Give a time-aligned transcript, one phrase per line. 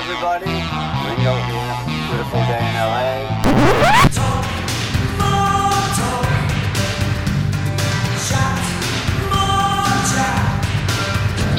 [0.00, 0.46] Everybody.
[0.46, 1.76] Ringo here.
[2.08, 3.10] Beautiful day in LA.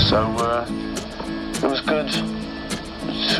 [0.09, 0.40] So uh,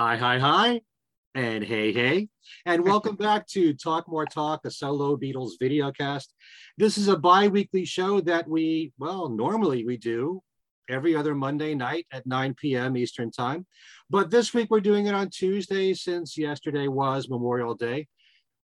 [0.00, 0.80] Hi, hi, hi,
[1.34, 2.28] and hey, hey,
[2.64, 6.28] and welcome back to Talk More Talk, a solo Beatles videocast.
[6.78, 10.40] This is a bi weekly show that we, well, normally we do
[10.88, 12.96] every other Monday night at 9 p.m.
[12.96, 13.66] Eastern Time.
[14.08, 18.06] But this week we're doing it on Tuesday since yesterday was Memorial Day.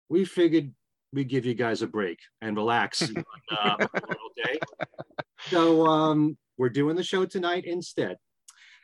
[0.09, 0.73] We figured
[1.13, 3.23] we'd give you guys a break and relax on
[3.57, 4.59] uh, Memorial Day.
[5.47, 8.17] So um, we're doing the show tonight instead.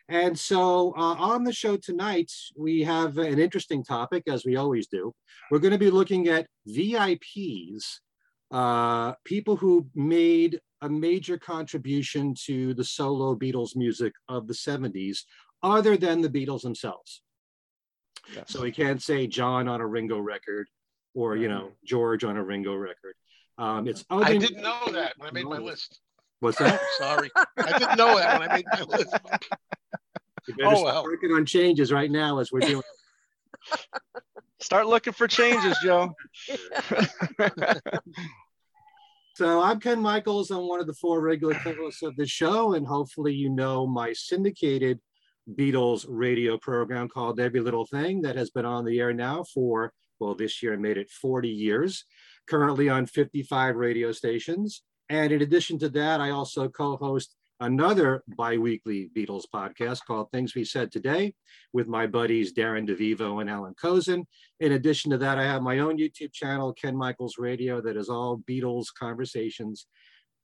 [0.10, 4.88] And so uh, on the show tonight, we have an interesting topic, as we always
[4.88, 5.14] do.
[5.52, 7.84] We're going to be looking at VIPs,
[8.52, 15.20] uh, people who made a major contribution to the solo Beatles music of the 70s,
[15.62, 17.22] other than the Beatles themselves.
[18.46, 20.68] So we can't say John on a Ringo record
[21.14, 23.16] or, you know, George on a Ringo record.
[23.58, 26.00] Um, it's other I didn't know that when I made my list.
[26.40, 26.80] What's that?
[26.98, 27.30] Sorry.
[27.58, 29.08] I didn't know that when I made my list.
[30.48, 31.04] You better Oh, well.
[31.04, 32.84] working on changes right now as we're doing.
[34.60, 36.16] Start looking for changes, Joe.
[39.36, 40.50] So I'm Ken Michaels.
[40.50, 44.12] I'm one of the four regular co-hosts of the show, and hopefully you know my
[44.12, 45.00] syndicated
[45.54, 49.94] Beatles radio program called Every Little Thing that has been on the air now for,
[50.20, 52.06] well, this year I made it 40 years,
[52.50, 54.82] currently on 55 radio stations.
[55.10, 60.64] And in addition to that, I also co-host another bi-weekly Beatles podcast called Things We
[60.64, 61.34] Said Today
[61.74, 64.26] with my buddies Darren DeVivo and Allan Kozinn.
[64.60, 68.10] In addition to that, I have my own YouTube channel, Ken Michaels Radio, that is
[68.10, 69.88] all Beatles conversations.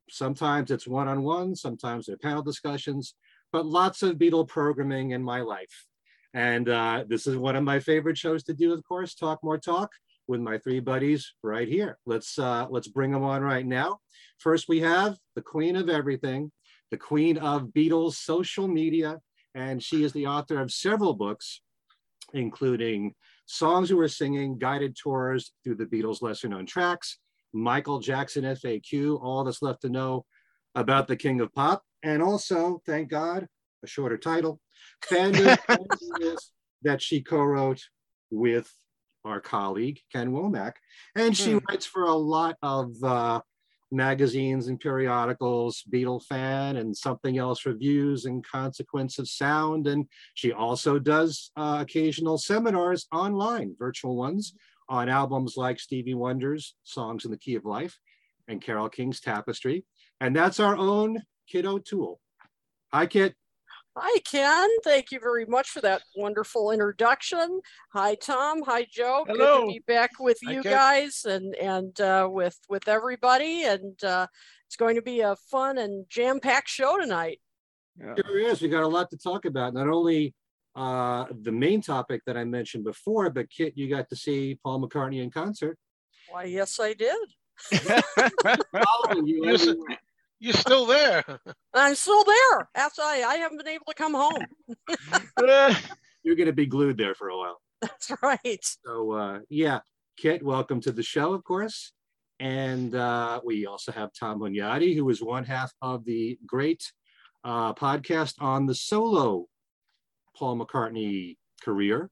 [0.09, 3.15] Sometimes it's one-on-one, sometimes they're panel discussions,
[3.51, 5.85] but lots of Beatle programming in my life.
[6.33, 9.59] And uh, this is one of my favorite shows to do, of course, Talk More
[9.59, 9.91] Talk
[10.27, 11.97] with my three buddies right here.
[12.05, 13.99] Let's uh, let's bring them on right now.
[14.39, 16.51] First, we have the queen of everything,
[16.91, 19.19] the queen of Beatles social media,
[19.55, 21.61] and she is the author of several books,
[22.33, 23.13] including
[23.45, 27.19] Songs We Were Singing, Guided Tours Through the Beatles' Lesser Known Tracks,
[27.53, 30.25] Michael Jackson FAQ, All That's Left to Know
[30.75, 33.47] About the King of Pop, and also, thank God,
[33.83, 34.59] a shorter title,
[35.05, 35.57] Fandom
[36.83, 37.81] that she co-wrote
[38.29, 38.71] with
[39.25, 40.73] our colleague, Ken Womack.
[41.15, 41.59] And she Hmm.
[41.67, 43.41] writes for a lot of uh,
[43.91, 49.87] magazines and periodicals, Beatle Fan and Something Else Reviews and Consequence of Sound.
[49.87, 54.55] And she also does uh, occasional seminars online, virtual ones,
[54.89, 57.97] on albums like Stevie Wonder's Songs in the Key of Life
[58.47, 59.85] and Carole King's Tapestry.
[60.19, 62.19] And that's our own Kit O'Toole.
[62.91, 63.35] Hi, Kit.
[63.95, 64.67] Hi, Ken.
[64.83, 67.61] Thank you very much for that wonderful introduction.
[67.93, 68.63] Hi, Tom.
[68.63, 69.23] Hi, Joe.
[69.27, 69.61] Hello.
[69.61, 70.71] Good to be back with you Ken.
[70.71, 73.65] guys and and uh, with with everybody.
[73.65, 74.25] And uh,
[74.67, 77.39] it's going to be a fun and jam-packed show tonight.
[77.99, 78.15] Yeah.
[78.25, 78.61] Sure is.
[78.63, 79.75] We got a lot to talk about.
[79.75, 80.33] Not only
[80.75, 84.81] uh, the main topic that I mentioned before, but Kit, you got to see Paul
[84.81, 85.77] McCartney in concert.
[86.31, 87.15] Why, yes, I did.
[88.71, 89.61] Following you Yes.
[89.67, 89.99] everywhere.
[90.43, 91.23] You're still there.
[91.73, 92.69] I'm still there.
[92.75, 94.43] After I, I haven't been able to come home.
[96.23, 97.61] You're going to be glued there for a while.
[97.81, 98.65] That's right.
[98.85, 99.79] So uh, yeah,
[100.17, 101.93] Kit, welcome to the show, of course.
[102.41, 106.91] And uh, we also have Tom Hunyadi, who is one half of the great
[107.45, 109.45] uh, podcast on the solo
[110.35, 112.09] Paul McCartney career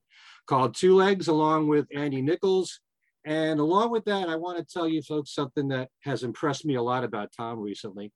[0.47, 2.79] called Two Legs, along with Andy Nichols.
[3.25, 6.75] And along with that, I want to tell you folks something that has impressed me
[6.75, 8.11] a lot about Tom recently.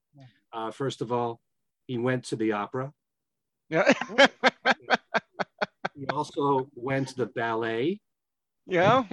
[0.52, 1.40] Uh, first of all,
[1.86, 2.92] he went to the opera.
[3.68, 3.92] Yeah.
[5.94, 8.00] He also went to the ballet.
[8.66, 9.04] yeah.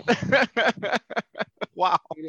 [1.75, 1.97] wow.
[2.17, 2.27] In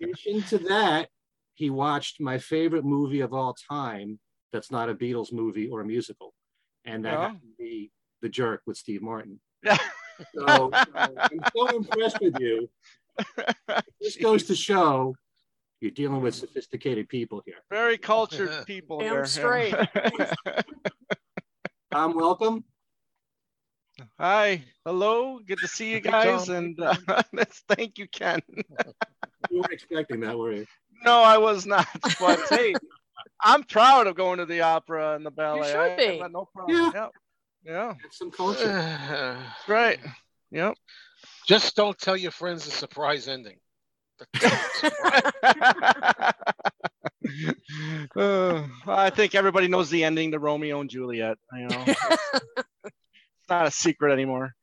[0.00, 1.08] addition to that,
[1.54, 4.18] he watched my favorite movie of all time
[4.52, 6.34] that's not a Beatles movie or a musical.
[6.84, 7.20] And that Yeah.
[7.22, 7.90] happened to be
[8.22, 9.40] the jerk with Steve Martin.
[10.34, 10.56] Yeah.
[10.56, 12.68] So, so I'm so impressed with you.
[14.00, 15.14] This goes to show
[15.80, 17.56] you're dealing with sophisticated people here.
[17.70, 19.26] Very cultured people Damn here.
[19.26, 19.74] straight.
[21.92, 22.64] Tom, welcome.
[24.18, 26.56] Hi, hello, good to see you guys, Tom.
[26.56, 26.94] and uh,
[27.68, 28.40] thank you, Ken.
[29.50, 30.66] You weren't expecting that, were you?
[31.04, 31.86] No, I was not,
[32.18, 32.74] but hey,
[33.42, 35.58] I'm proud of going to the opera and the ballet.
[35.60, 36.22] You should I- I be.
[36.30, 36.76] no problem.
[36.78, 36.90] Yeah.
[36.94, 37.08] Yeah,
[37.64, 38.66] yeah, That's some culture.
[38.66, 39.98] that's right.
[40.50, 40.74] Yep.
[41.46, 43.58] Just don't tell your friends the surprise ending.
[44.42, 46.32] Uh,
[48.86, 51.38] I think everybody knows the ending to Romeo and Juliet.
[51.52, 52.88] You know, it's
[53.48, 54.54] not a secret anymore.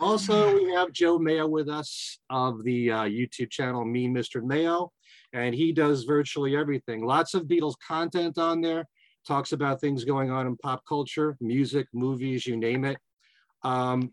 [0.00, 4.42] Also, we have Joe Mayo with us of the uh, YouTube channel Mean Mr.
[4.44, 4.92] Mayo,
[5.32, 7.04] and he does virtually everything.
[7.04, 8.84] Lots of Beatles content on there,
[9.26, 12.98] talks about things going on in pop culture, music, movies, you name it.
[13.62, 14.12] Um,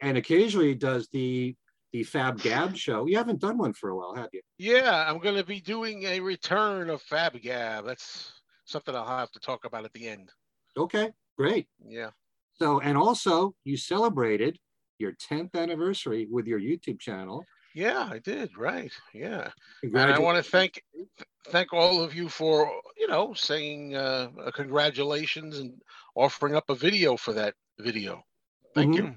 [0.00, 1.54] and occasionally does the
[1.92, 3.06] the Fab Gab show.
[3.06, 4.40] You haven't done one for a while, have you?
[4.58, 7.84] Yeah, I'm going to be doing a return of Fab Gab.
[7.84, 8.32] That's
[8.64, 10.30] something I'll have to talk about at the end.
[10.76, 11.66] Okay, great.
[11.84, 12.10] Yeah.
[12.54, 14.58] So, and also you celebrated
[14.98, 17.44] your 10th anniversary with your YouTube channel.
[17.74, 18.56] Yeah, I did.
[18.56, 18.92] Right.
[19.12, 19.50] Yeah.
[19.82, 20.82] And I want to thank
[21.48, 25.72] thank all of you for you know saying uh, congratulations and
[26.14, 28.22] offering up a video for that video.
[28.74, 29.14] Thank you.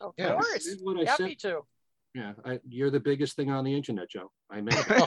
[0.00, 0.32] Of Yeah.
[0.34, 0.64] course.
[0.64, 1.50] Did what I Happy said.
[1.50, 1.60] to.
[2.14, 4.32] Yeah, I, you're the biggest thing on the internet, Joe.
[4.50, 4.86] I made it.
[4.90, 5.06] Oh,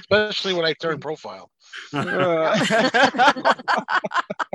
[0.00, 1.50] Especially when I turn profile.
[1.92, 2.54] Uh,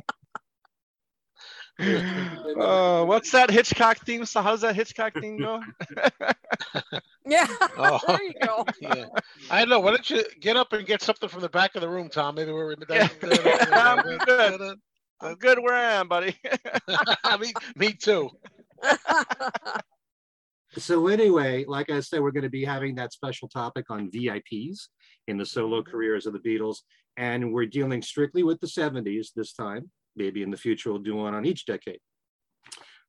[3.05, 4.25] what's that Hitchcock theme?
[4.25, 5.61] So how's that Hitchcock theme go?
[7.25, 7.47] Yeah.
[7.77, 7.99] Oh.
[8.07, 8.65] there you go.
[8.81, 9.05] Yeah.
[9.49, 9.79] I know.
[9.79, 12.35] Why don't you get up and get something from the back of the room, Tom?
[12.35, 13.07] Maybe we're Yeah.
[13.71, 14.77] I'm good.
[15.21, 16.37] I'm good where I am, buddy.
[17.39, 18.29] me, me too.
[20.77, 24.87] So anyway, like I said, we're going to be having that special topic on VIPs
[25.27, 25.91] in the solo Mm-hmm.
[25.91, 26.77] careers of the Beatles,
[27.15, 29.89] and we're dealing strictly with the 70s this time.
[30.15, 31.99] Maybe in the future we'll do one on each decade.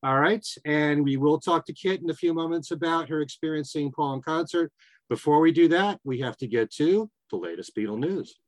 [0.03, 3.73] All right, and we will talk to Kit in a few moments about her experience
[3.73, 4.71] seeing Paul in concert.
[5.09, 8.39] Before we do that, we have to get to the latest Beatle news.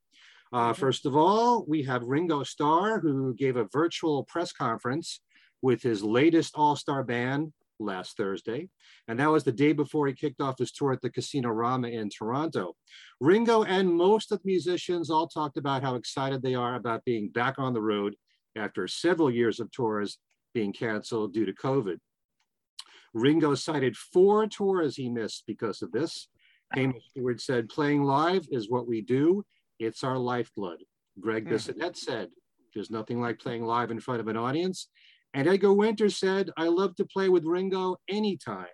[0.53, 5.21] Uh, first of all, we have Ringo Starr, who gave a virtual press conference
[5.63, 8.69] with his latest all-star band last Thursday.
[9.09, 11.89] And that was the day before he kicked off his tour at the Casino Rama
[11.89, 12.75] in Toronto.
[13.21, 17.29] Ringo and most of the musicians all talked about how excited they are about being
[17.29, 18.15] back on the road
[18.57, 20.19] after several years of tours
[20.55, 21.99] being canceled due to COVID.
[23.15, 26.29] Ringo cited four tours he missed because of this.
[26.75, 29.45] Hamish Stuart said, playing live is what we do.
[29.79, 30.83] It's our lifeblood.
[31.21, 31.55] Greg Hmm.
[31.55, 32.29] Bissonette said,
[32.75, 34.89] there's nothing like playing live in front of an audience.
[35.35, 38.67] And Edgar Winter said, I love to play with Ringo anytime.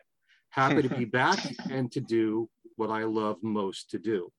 [0.50, 1.38] Happy to be back
[1.70, 4.31] and to do what I love most to do.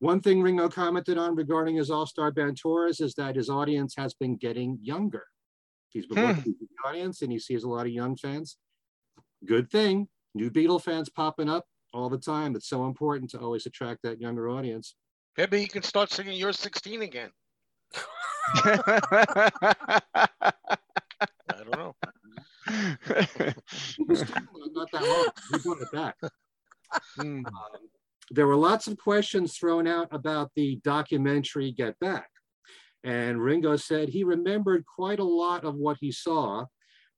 [0.00, 4.14] One thing Ringo commented on regarding his all-star band tours is that his audience has
[4.14, 5.24] been getting younger.
[5.90, 6.26] He's been Hmm.
[6.28, 8.58] looking at the audience and he sees a lot of young fans.
[9.44, 12.54] Good thing, new Beatle fans popping up all the time.
[12.56, 14.96] It's so important to always attract that younger audience.
[15.36, 17.30] Maybe you can start singing "You're 16" again.
[18.64, 20.00] I
[21.50, 21.94] don't know.
[22.68, 23.06] Not
[24.92, 25.28] that long.
[25.50, 26.16] We're doing it back.
[27.18, 27.44] Um,
[28.30, 32.28] there were lots of questions thrown out about the documentary Get Back.
[33.04, 36.66] And Ringo said he remembered quite a lot of what he saw.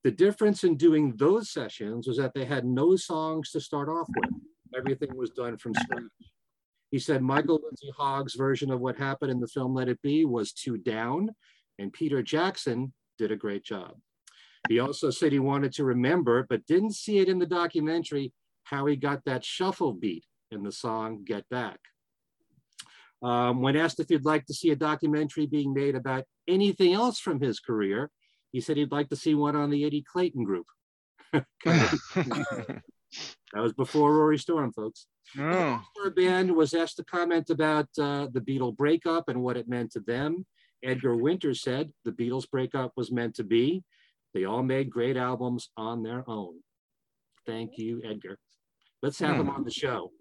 [0.03, 4.07] The difference in doing those sessions was that they had no songs to start off
[4.15, 4.29] with.
[4.75, 6.03] Everything was done from scratch.
[6.91, 10.25] He said Michael Lindsay Hogg's version of what happened in the film Let It Be
[10.25, 11.29] was too down,
[11.77, 13.95] and Peter Jackson did a great job.
[14.69, 18.85] He also said he wanted to remember, but didn't see it in the documentary, how
[18.85, 21.79] he got that shuffle beat in the song Get Back.
[23.23, 27.19] Um, when asked if he'd like to see a documentary being made about anything else
[27.19, 28.09] from his career,
[28.51, 30.65] he said he'd like to see one on the Eddie Clayton group.
[31.33, 32.81] that
[33.55, 35.05] was before Rory Storm, folks.
[35.37, 35.81] Oh.
[36.03, 39.91] Our band was asked to comment about uh, the Beatle breakup and what it meant
[39.93, 40.45] to them.
[40.83, 43.83] Edgar Winter said the Beatles breakup was meant to be.
[44.33, 46.55] They all made great albums on their own.
[47.45, 48.37] Thank you, Edgar.
[49.01, 50.11] Let's have them on the show.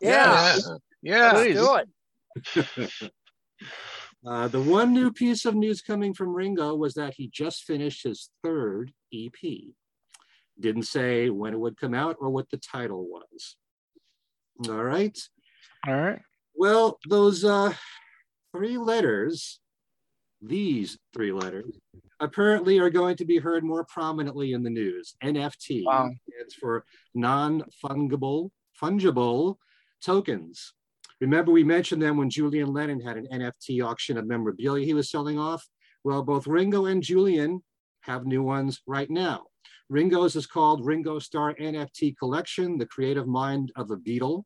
[0.00, 0.56] Yeah.
[1.02, 1.32] Yeah.
[1.32, 1.80] Let's do
[2.84, 3.12] it.
[4.26, 8.02] Uh, the one new piece of news coming from Ringo was that he just finished
[8.02, 9.32] his third EP.
[10.58, 13.56] Didn't say when it would come out or what the title was.
[14.68, 15.16] All right.
[15.86, 16.20] All right.
[16.56, 17.72] Well, those uh,
[18.52, 19.60] three letters
[20.40, 21.78] these three letters,
[22.20, 25.14] apparently are going to be heard more prominently in the news.
[25.22, 26.10] NFT Wow.
[26.30, 28.50] stands for non-fungible
[28.80, 29.56] fungible
[30.04, 30.74] tokens.
[31.20, 35.10] Remember, we mentioned them when Julian Lennon had an NFT auction of memorabilia he was
[35.10, 35.66] selling off.
[36.04, 37.62] Well, both Ringo and Julian
[38.02, 39.46] have new ones right now.
[39.90, 44.44] Ringo's is called Ringo Starr NFT Collection, the creative mind of a Beatle.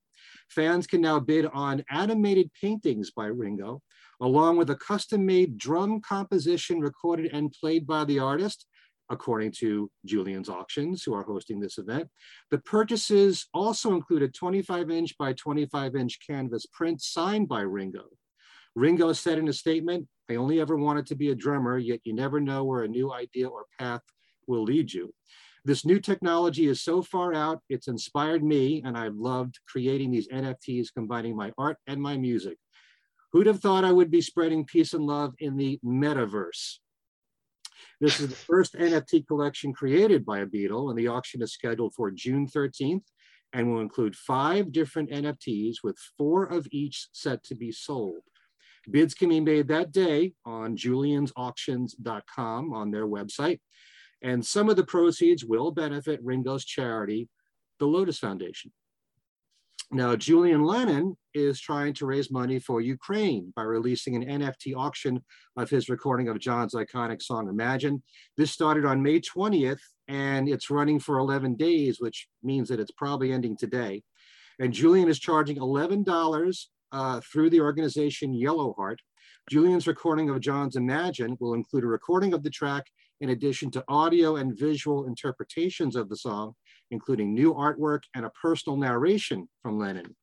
[0.49, 3.83] Fans can now bid on animated paintings by Ringo,
[4.21, 8.67] along with a custom-made drum composition recorded and played by the artist,
[9.13, 12.09] according to Julien's Auctions, who are hosting this event.
[12.51, 18.07] The purchases also include a 25 inch by 25 inch canvas print signed by Ringo.
[18.75, 22.15] Ringo said in a statement, I only ever wanted to be a drummer, yet you
[22.15, 24.01] never know where a new idea or path
[24.47, 25.13] will lead you.
[25.65, 30.29] This new technology is so far out, it's inspired me, and I've loved creating these
[30.29, 32.57] NFTs combining my art and my music.
[33.33, 36.79] Who'd have thought I would be spreading peace and love in the metaverse?
[38.03, 41.95] This is the first NFT collection created by a Beatle, and the auction is scheduled
[41.95, 43.05] for June 13th
[43.53, 48.23] and will include five different NFTs with four of each set to be sold.
[48.91, 53.61] Bids can be made that day on juliensauctions.com on their website,
[54.21, 57.29] and some of the proceeds will benefit Ringo's charity,
[57.79, 58.73] the Lotus Foundation.
[59.95, 65.23] Now, Julian Lennon is trying to raise money for Ukraine by releasing an NFT auction
[65.59, 68.03] of his recording of John's iconic song Imagine.
[68.39, 72.91] This started on May 20th and it's running for 11 days, which means that it's
[72.93, 74.03] probably ending today.
[74.59, 78.99] And Julian is charging $11 uh, through the organization Yellow Heart.
[79.51, 82.87] Julian's recording of John's Imagine will include a recording of the track
[83.21, 86.55] in addition to audio and visual interpretations of the song,
[86.93, 90.15] including new artwork and a personal narration from Lennon.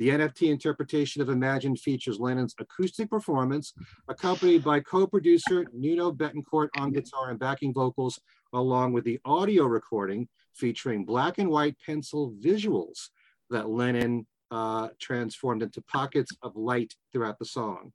[0.00, 3.72] The NFT interpretation of Imagine features Lennon's acoustic performance,
[4.08, 8.18] accompanied by co-producer Nuno Bettencourt on guitar and backing vocals,
[8.52, 13.10] along with the audio recording featuring black and white pencil visuals
[13.50, 17.92] that Lennon uh, transformed into pockets of light throughout the song.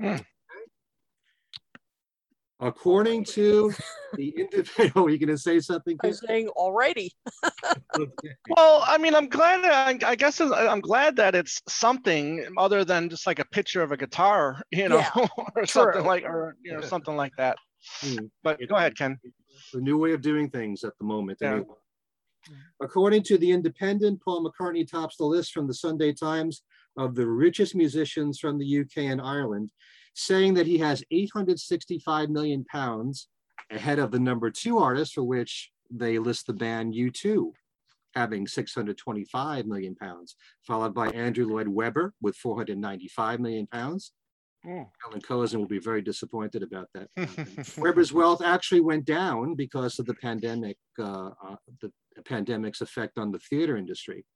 [0.00, 0.16] Hmm.
[2.60, 3.72] According to
[4.14, 5.96] the independent, oh, you going to say something?
[6.04, 7.12] I was saying already.
[8.50, 9.64] Well, I mean, I'm glad.
[9.64, 13.92] I, I guess I'm glad that it's something other than just like a picture of
[13.92, 15.26] a guitar, you know, Yeah,
[15.56, 17.56] or something like, or you know, something like that.
[18.02, 18.26] Hmm.
[18.42, 19.18] But go ahead, Ken.
[19.72, 21.38] a new way of doing things at the moment.
[21.40, 21.52] Yeah.
[21.52, 21.74] anyway.
[22.82, 26.62] According to the Independent, Paul McCartney tops the list from the Sunday Times
[26.96, 29.70] of the richest musicians from the UK and Ireland,
[30.14, 33.28] saying that he has 865 million pounds
[33.70, 37.52] ahead of the number two artist, for which they list the band U2,
[38.14, 40.36] having 625 million pounds,
[40.66, 44.12] followed by Andrew Lloyd Webber with 495 million pounds.
[44.64, 44.82] Hmm.
[45.06, 47.08] Allan Kozinn will be very disappointed about that.
[47.78, 51.90] Weber's wealth actually went down because of the pandemic, uh, uh, the
[52.26, 54.26] pandemic's effect on the theater industry.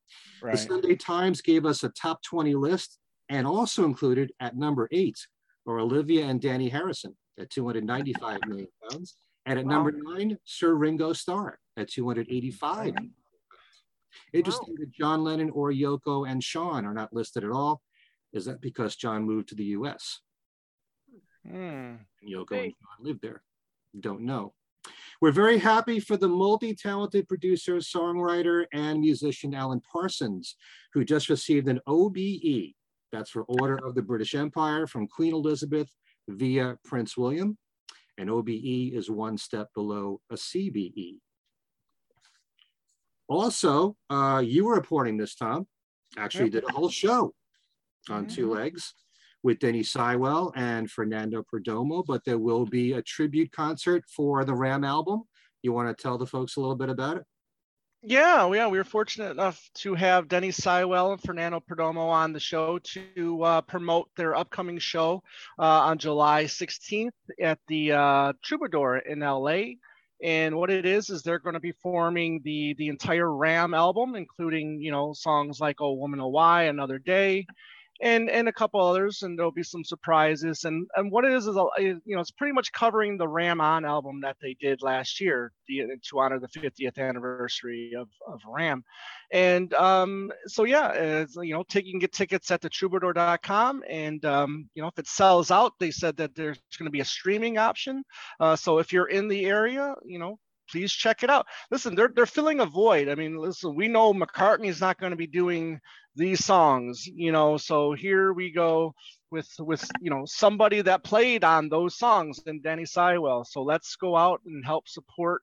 [0.43, 0.57] The.
[0.57, 5.19] Sunday Times gave us a top 20 list and also included at number eight
[5.67, 9.17] are Olivia and Dhani Harrison at 295 million pounds.
[9.47, 13.13] And at number nine, Sir Ringo Starr at 285 million pounds.
[14.33, 17.83] Interesting that John Lennon or Yoko and Sean are not listed at all.
[18.33, 20.21] Is that because John moved to the US?
[21.47, 21.53] Hmm.
[21.53, 22.65] and Yoko Hey.
[22.65, 23.43] and John lived there.
[24.01, 24.55] Don't know.
[25.21, 30.57] We're very happy for the multi-talented producer, songwriter, and musician Alan Parsons,
[30.93, 32.75] who just received an OBE,
[33.15, 35.89] that's for Order of the British Empire from Queen Elizabeth
[36.29, 37.57] via Prince William.
[38.19, 41.19] An OBE is one step below a CBE.
[43.29, 45.67] Also, uh, you were reporting this, Tom,
[46.19, 47.33] actually did a whole show
[48.11, 48.95] on two legs
[49.43, 54.55] with Denny Seiwell and Fernando Perdomo, but there will be a tribute concert for the
[54.55, 55.23] Ram album.
[55.63, 57.25] You want to tell the folks a little bit about it?
[58.07, 62.41] Yeah, yeah, we were fortunate enough to have Denny Seiwell and Fernando Perdomo on the
[62.41, 65.23] show to uh, promote their upcoming show
[65.59, 69.77] uh, on July 16th at the uh, Troubadour in LA.
[70.23, 74.15] And what it is is they're going to be forming the the entire Ram album,
[74.17, 77.47] including you know songs like "Oh Woman Oh Why," "Another Day,"
[78.01, 80.65] and and a couple others, and there'll be some surprises.
[80.65, 83.61] And and what it is is a, you know it's pretty much covering the Ram
[83.61, 88.41] On album that they did last year the, to honor the 50th anniversary of of
[88.47, 88.85] Ram.
[89.31, 94.25] And um, so yeah, you know, take, you can get tickets at the Troubadour.com, and
[94.25, 97.05] um, you know if it sells out, they said that there's going to be a
[97.05, 98.05] streaming option.
[98.41, 100.39] Uh, so if you're in the area, you know.
[100.71, 101.47] Please check it out.
[101.71, 103.09] Listen, they're they're filling a void.
[103.09, 105.81] I mean, listen, we know McCartney's not going to be doing
[106.17, 107.57] these songs, you know.
[107.57, 108.95] So here we go
[109.31, 113.45] with with you know somebody that played on those songs and Danny Seiwell.
[113.45, 115.43] So let's go out and help support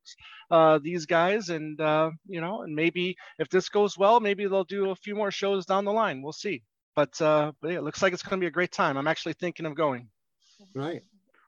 [0.49, 4.63] uh, these guys, and uh, you know, and maybe if this goes well, maybe they'll
[4.63, 6.21] do a few more shows down the line.
[6.21, 6.63] We'll see.
[6.95, 8.97] But uh, but yeah, it looks like it's going to be a great time.
[8.97, 10.09] I'm actually thinking of going.
[10.73, 11.01] Right.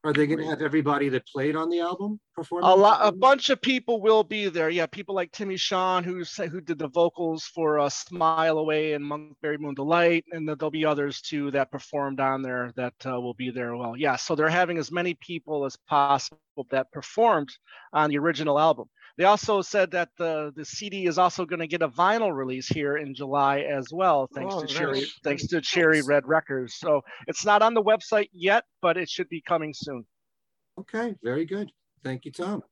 [0.05, 2.65] Are they going to have everybody that played on the album perform?
[2.65, 4.69] A lot, a bunch of people will be there.
[4.69, 9.05] Yeah, people like Timmy Sean, who who did the vocals for uh, "Smile Away" and
[9.05, 13.33] "Monkberry Moon Delight," and there'll be others too that performed on there that uh, will
[13.33, 13.77] be there.
[13.77, 17.49] Well, yeah, so they're having as many people as possible that performed
[17.93, 18.89] on the original album.
[19.17, 22.67] They also said that the the CD is also going to get a vinyl release
[22.67, 26.75] here in July as well, thanks Oh, to Cherry thanks to Cherry Red Records.
[26.75, 30.05] So it's not on the website yet, but it should be coming soon.
[30.79, 31.71] Okay, very good.
[32.03, 32.63] Thank you, Tom.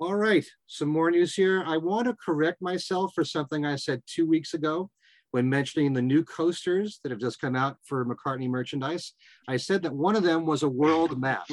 [0.00, 1.62] All right, some more news here.
[1.66, 4.90] I want to correct myself for something I said two weeks ago
[5.30, 9.12] when mentioning the new coasters that have just come out for McCartney merchandise.
[9.48, 11.44] I said that one of them was a world map.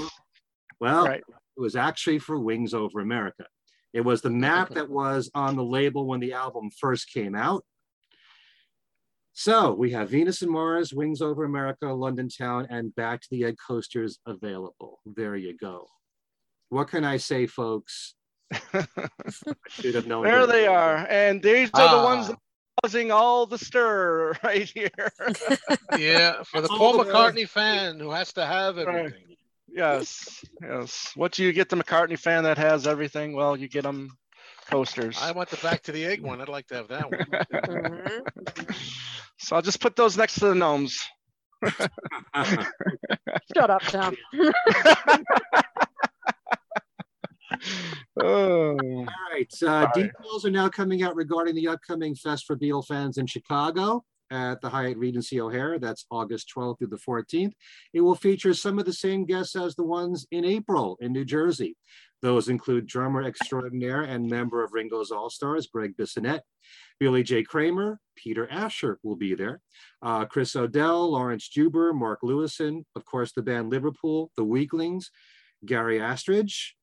[0.80, 1.24] Well, Right.
[1.60, 3.46] It was actually for Wings Over America.
[3.92, 7.66] It was the map that was on the label when the album first came out.
[9.34, 13.44] So we have Venus and Mars, Wings Over America, London Town, and Back to the
[13.44, 15.00] Egg coasters available.
[15.06, 15.88] There you go.
[16.70, 18.16] What can I say, folks?
[18.74, 18.86] I
[19.68, 20.24] should have known.
[20.25, 20.51] There better.
[20.51, 22.28] they are, and these are the ones Ah.
[22.30, 22.38] that are
[22.84, 24.89] causing all the stir right here.
[25.98, 27.04] Yeah, for the Paul.
[27.04, 29.36] McCartney fan who has to have everything.
[29.73, 31.11] Yes, yes.
[31.15, 33.33] What do you get the McCartney fan that has everything?
[33.33, 34.09] Well, you get them
[34.69, 35.17] coasters.
[35.21, 36.41] I want the Back to the Egg one.
[36.41, 38.75] I'd like to have that one.
[39.41, 41.01] So I'll just put those next to the gnomes.
[43.55, 44.15] Shut up, Tom.
[48.21, 49.53] Oh, All right.
[49.65, 54.03] Uh, details are now coming out regarding the upcoming Fest for Beatle fans in Chicago
[54.31, 55.79] at the Hyatt Regency O'Hare.
[55.79, 57.53] That's August 12th through the 14th.
[57.93, 61.25] It will feature some of the same guests as the ones in April in New
[61.25, 61.75] Jersey.
[62.21, 66.41] Those include drummer extraordinaire and member of Ringo's All Stars, Greg Bissonette,
[66.99, 67.43] Billy J.
[67.43, 69.62] Kramer, Peter Asher will be there,
[70.01, 75.12] uh, Chris O'Dell, Laurence Juber, Mark Lewisohn, of course, the band Liverpool, The Weeklings,
[75.65, 76.75] Gary Astridge,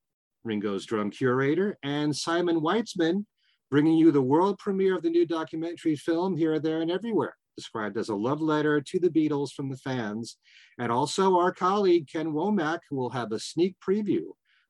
[0.45, 3.27] Ringo's drum curator, and Simon Weitzman,
[3.71, 7.97] bringing you the world premiere of the new documentary film Here, There, and Everywhere, described
[7.97, 10.39] as a love letter to the Beatles from the fans.
[10.79, 14.23] And also our colleague Ken Womack, who will have a sneak preview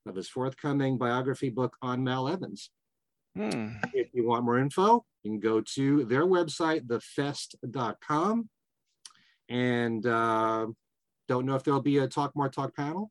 [0.06, 2.70] of his forthcoming biography book on Mal Evans.
[3.35, 3.68] hmm.
[3.92, 8.48] If you want more info, you can go to their website, thefest.com.
[9.48, 10.66] And uh,
[11.28, 13.11] don't know if there'll be a Talk More Talk panel.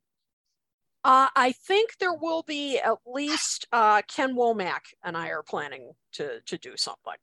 [1.06, 5.92] Uh, I think there will be at least uh, Ken Womack and I are planning
[6.14, 7.14] to to do something.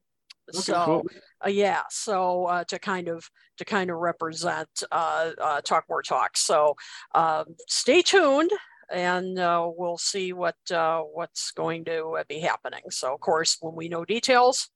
[0.52, 1.04] so cool.
[1.46, 6.02] uh, yeah, so uh, to kind of to kind of represent uh, uh, talk more
[6.02, 6.38] talk.
[6.38, 6.76] So
[7.13, 8.52] um, stay tuned,
[8.89, 12.84] and uh, we'll see what uh, what's going to uh, be happening.
[12.89, 14.69] So of course, when we know details,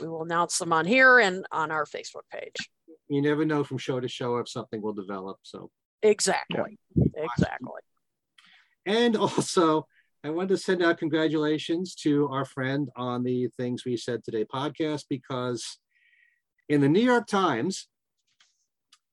[0.00, 2.70] we will announce them on here and on our Facebook page.
[3.08, 5.38] You never know from show to show if something will develop.
[5.42, 5.72] So
[6.04, 6.78] Exactly.
[7.16, 7.80] Exactly.
[8.86, 9.86] And also,
[10.22, 14.44] I wanted to send out congratulations to our friend on the Things We Said Today
[14.44, 15.78] podcast because
[16.68, 17.88] in the New York Times,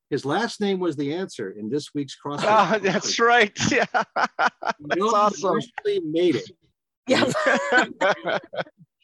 [0.09, 2.43] his last name was the answer in this week's crossword.
[2.45, 3.57] Ah, that's right.
[3.71, 3.85] Yeah.
[4.79, 5.57] No one awesome.
[5.57, 6.51] actually made it
[7.07, 7.23] Yeah.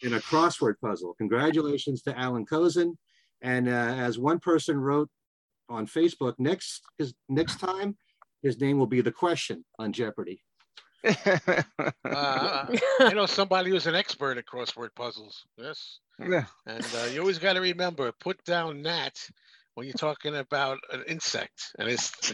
[0.01, 1.15] in a crossword puzzle.
[1.17, 2.95] Congratulations to Allan Kozinn.
[3.41, 5.09] And uh, as one person wrote
[5.69, 7.97] on Facebook, next his next time,
[8.43, 10.41] his name will be the question on Jeopardy.
[12.05, 12.65] Uh,
[12.99, 15.45] I know somebody who's an expert at crossword puzzles.
[15.57, 15.99] Yes.
[16.19, 16.45] Yeah.
[16.65, 19.29] And uh, you always got to remember, put down gnat
[19.75, 22.09] when you're talking about an insect, and it's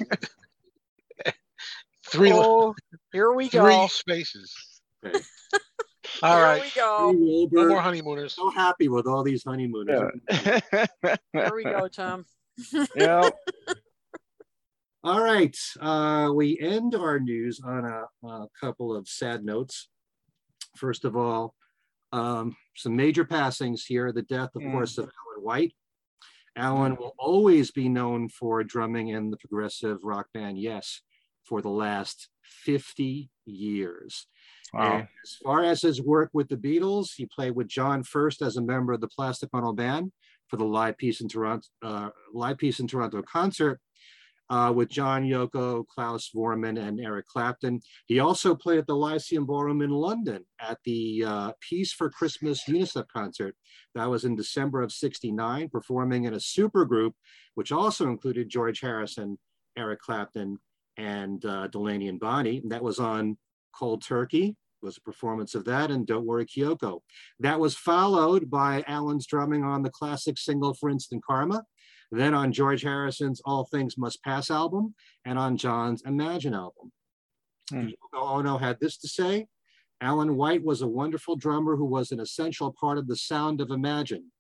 [2.08, 2.74] three Oh,
[3.12, 3.88] here we three go.
[3.88, 4.54] spaces.
[5.06, 5.20] Okay.
[6.22, 7.48] All here right, we go.
[7.52, 8.34] No more honeymooners.
[8.36, 10.12] so happy with all these honeymooners.
[10.32, 12.26] Here we go, Tom.
[12.96, 13.30] yeah.
[15.06, 19.90] All right, uh, we end our news on a, a couple of sad notes.
[20.78, 21.56] First of all,
[22.14, 24.14] um, some major passings here.
[24.14, 24.72] The death, of Mm.
[24.72, 25.74] course, of Alan White.
[26.56, 31.02] Alan will always be known for drumming in the progressive rock band Yes
[31.44, 34.28] for the last 50 years.
[34.74, 35.08] Wow.
[35.24, 38.62] As far as his work with the Beatles, he played with John first as a
[38.62, 40.14] member of the Plastic Ono Band
[40.48, 43.82] for the Live piece in Toronto, uh, Live Peace in Toronto concert.
[44.50, 47.80] Uh, with John Yoko, Klaus Voormann, and Eric Clapton.
[48.06, 52.64] He also played at the Lyceum Ballroom in London at the uh, Peace for Christmas
[52.68, 53.56] UNICEF concert.
[53.96, 57.14] That was in December of 69, performing in a supergroup,
[57.56, 59.40] which also included George Harrison,
[59.78, 60.60] Eric Clapton,
[60.98, 62.58] and uh, Delaney and Bonnie.
[62.58, 63.38] And that was on
[63.74, 67.00] Cold Turkey, was a performance of that, and Don't Worry Kyoko.
[67.40, 71.64] That was followed by Alan's drumming on the classic single for Instant Karma,
[72.20, 74.94] then on George Harrison's All Things Must Pass album,
[75.26, 76.92] and on John's Imagine album.
[77.70, 77.90] Hmm.
[78.14, 79.48] Ono had this to say,
[80.02, 83.72] Alan White was a wonderful drummer who was an essential part of the sound of
[83.72, 84.32] Imagine.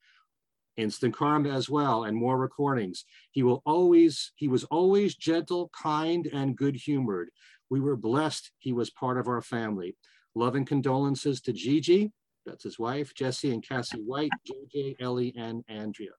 [0.75, 3.05] Instant Karma as well, and more recordings.
[3.31, 7.29] He will always, he was always gentle, kind, and good humored.
[7.69, 9.95] We were blessed he was part of our family.
[10.35, 12.11] Loving condolences to Gigi,
[12.45, 16.11] that's his wife, Jesse and Cassie White, JJ, Ellie, and Andrea.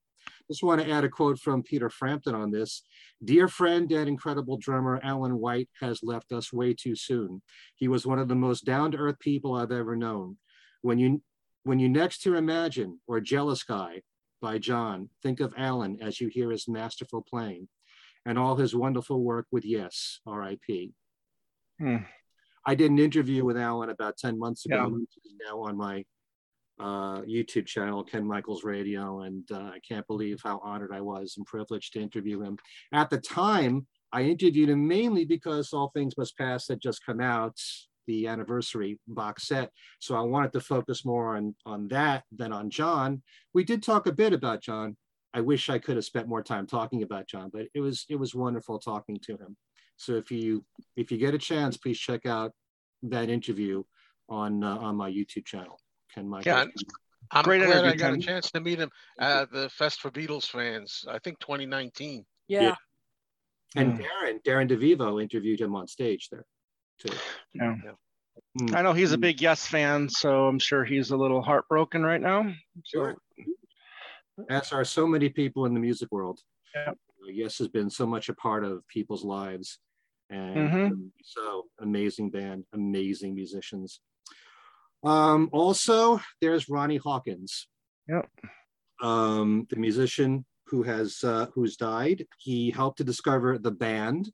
[0.48, 2.82] Just want to add a quote from Peter Frampton on this.
[3.24, 7.42] Dear friend and incredible drummer Alan White has left us way too soon.
[7.74, 10.37] He was one of the most down-to-earth people I've ever known.
[10.82, 11.22] When you
[11.62, 14.02] when you next hear Imagine or Jealous Guy
[14.42, 17.68] by John, think of Alan as you hear his masterful playing
[18.26, 20.92] and all his wonderful work with Yes, R.I.P.
[21.78, 21.96] Hmm.
[22.66, 25.48] I did an interview with Alan about 10 months ago, Yeah.
[25.50, 26.04] now on my
[26.80, 31.34] uh, YouTube channel, Ken Michaels Radio, and uh, I can't believe how honored I was
[31.37, 32.58] and privileged to interview him.
[32.92, 37.20] At the time, I interviewed him mainly because All Things Must Pass had just come
[37.20, 37.58] out,
[38.06, 39.70] the anniversary box set.
[39.98, 43.22] So I wanted to focus more on, on that than on John.
[43.54, 44.96] We did talk a bit about John.
[45.32, 48.14] I wish I could have spent more time talking about John, but it was it
[48.16, 49.56] was wonderful talking to him.
[49.96, 50.64] So if you
[50.96, 52.52] if you get a chance, please check out
[53.02, 53.82] that interview
[54.28, 55.80] on uh, on my YouTube channel,
[56.14, 56.46] Ken Michaels.
[56.46, 56.64] Yeah,
[57.31, 60.11] I'm Great glad I interview, got a chance to meet him at the Fest for
[60.11, 61.05] Beatles fans.
[61.09, 62.24] I think 2019.
[62.48, 62.62] Yeah.
[62.62, 62.74] Yeah.
[63.77, 64.05] And Mm.
[64.05, 66.44] Darren Darren DeVivo interviewed him on stage there
[66.98, 67.14] too.
[67.55, 67.74] Yeah.
[68.61, 68.74] Mm.
[68.74, 69.22] I know he's a Mm.
[69.22, 72.53] big Yes fan, so I'm sure he's a little heartbroken right now.
[72.85, 73.16] Sure.
[74.48, 76.40] As are so many people in the music world.
[76.74, 76.92] Yeah.
[77.27, 79.79] Yes has been so much a part of people's lives.
[80.31, 81.11] And Mhm.
[81.22, 84.00] so amazing band, amazing musicians.
[85.05, 87.69] Um, also, there's Ronnie Hawkins.
[88.09, 88.29] Yep.
[89.03, 92.27] Um, the musician who has uh, who's died.
[92.38, 94.31] He helped to discover the band.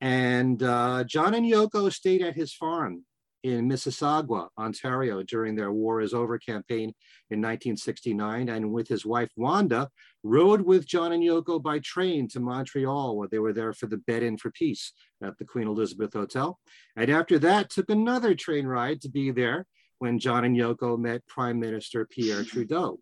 [0.00, 3.04] And uh, John and Yoko stayed at his farm
[3.42, 6.92] in Mississauga, Ontario during their War is Over campaign
[7.30, 8.48] in 1969.
[8.48, 9.88] And with his wife Wanda,
[10.22, 13.98] rode with John and Yoko by train to Montreal, where they were there for the
[13.98, 16.58] Bed In for Peace at the Queen Elizabeth Hotel.
[16.96, 19.66] And after that, took another train ride to be there
[19.98, 22.98] when John and Yoko met Prime Minister Pierre Trudeau.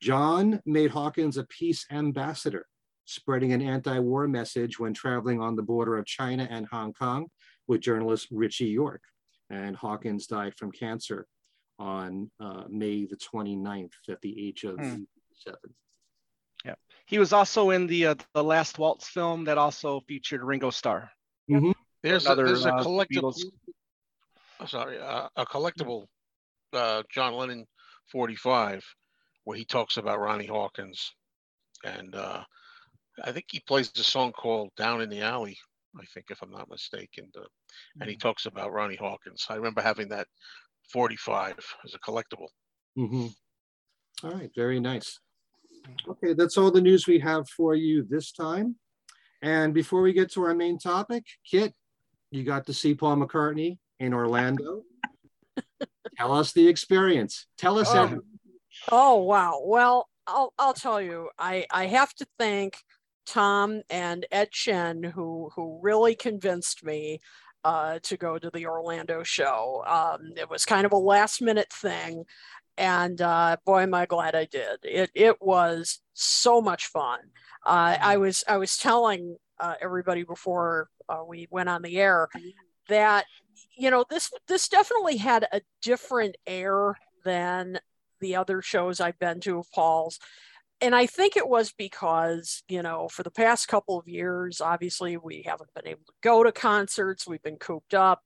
[0.00, 2.66] John made Hawkins a peace ambassador,
[3.06, 7.26] spreading an anti-war message when traveling on the border of China and Hong Kong
[7.66, 9.02] with journalist Ritchie Yorke.
[9.50, 11.26] And Hawkins died from cancer
[11.78, 15.02] on uh, May the 29th at the age of Hmm.
[15.34, 15.74] seven.
[17.08, 21.08] He was also in the uh, the Last Waltz film that also featured Ringo Starr.
[22.02, 23.32] There's Another, a, there's a uh, collectible.
[23.32, 23.42] Beatles.
[24.60, 26.06] I'm sorry, uh, a collectible
[26.72, 27.66] uh, John Lennon
[28.10, 28.82] 45
[29.44, 31.12] where he talks about Ronnie Hawkins,
[31.84, 32.42] and uh,
[33.22, 35.56] I think he plays a song called "Down in the Alley."
[35.98, 37.44] I think, if I'm not mistaken, uh,
[38.00, 39.46] and he talks about Ronnie Hawkins.
[39.48, 40.26] I remember having that
[40.92, 42.48] 45 as a collectible.
[42.98, 43.32] Mhm.
[44.24, 45.18] All right, very nice.
[46.08, 48.76] Okay, that's all the news we have for you this time.
[49.42, 51.72] And before we get to our main topic, Kit,
[52.30, 54.82] you got to see Paul McCartney in Orlando.
[56.18, 57.46] Tell us the experience.
[57.58, 58.02] Tell us Oh.
[58.04, 58.22] everything.
[58.92, 59.60] Oh wow.
[59.64, 61.30] Well, I'll I'll tell you.
[61.38, 62.78] I I have to thank
[63.26, 67.20] Tom and Ed Chen who who really convinced me
[67.64, 69.82] uh, to go to the Orlando show.
[69.86, 72.24] Um, it was kind of a last minute thing,
[72.76, 74.78] and uh, boy, am I glad I did.
[74.84, 77.18] It it was so much fun.
[77.64, 82.28] Uh, I was I was telling uh, everybody before uh, we went on the air
[82.88, 83.24] that
[83.76, 87.78] you know this this definitely had a different air than
[88.20, 90.18] the other shows I've been to of Paul's.
[90.80, 95.16] And I think it was because, you know, for the past couple of years, obviously
[95.16, 98.22] we haven't been able to go to concerts, we've been cooped up.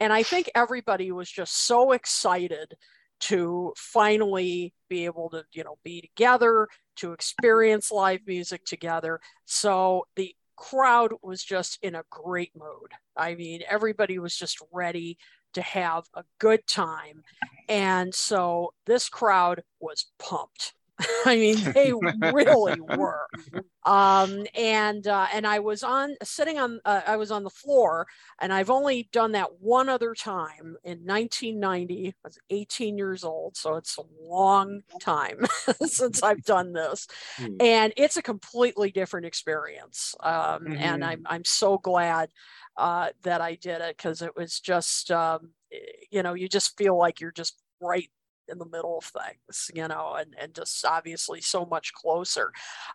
[0.00, 2.74] And I think everybody was just so excited
[3.20, 6.66] to finally be able to, you know, be together,
[6.96, 9.20] to experience live music together.
[9.44, 12.92] So the crowd was just in a great mood.
[13.16, 15.18] I mean, everybody was just ready
[15.54, 17.24] to have a good time.
[17.68, 20.74] And so this crowd was pumped.
[21.26, 23.28] I mean, they really were.
[23.86, 28.06] Um, and uh, and I was on sitting on uh, I was on the floor,
[28.40, 32.08] and I've only done that one other time in 1990.
[32.10, 35.40] I was 18 years old, so it's a long time
[35.86, 37.58] since I've done this, Hmm.
[37.60, 40.14] and it's a completely different experience.
[40.20, 40.74] Um, Mhm.
[40.78, 42.30] And I'm I'm so glad
[42.76, 45.78] uh, that I did it because it was just um, eh,
[46.10, 48.10] you know you just feel like you're just right
[48.48, 52.52] in the middle of things, you know, and, and just obviously so much closer.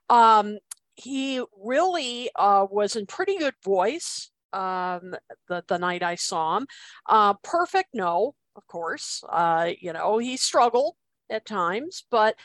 [0.10, 0.57] Um,
[0.95, 5.15] he really uh, was in pretty good voice um,
[5.47, 6.67] the, the night I saw him.
[7.05, 9.23] Uh, perfect, no, of course.
[9.29, 10.95] Uh, you know, he struggled
[11.29, 12.36] at times, but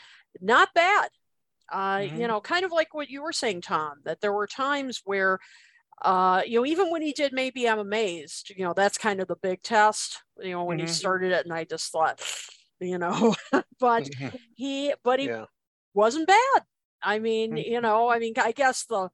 [0.41, 1.09] not bad.
[1.71, 2.27] Uh, You Mhm.
[2.27, 5.39] know, kind of like what you were saying, Tom, that there were times where
[6.01, 9.27] uh, you know, even when he did maybe I'm amazed, you know, that's kind of
[9.27, 10.89] the big test, you know, when he Mhm.
[10.89, 12.21] started it and I just thought,
[12.83, 13.35] you know,
[13.79, 14.09] but
[14.53, 15.45] he but he Yeah.
[15.93, 16.63] wasn't bad.
[17.01, 17.57] I mean, Mhm.
[17.57, 19.09] you know, I mean, I guess the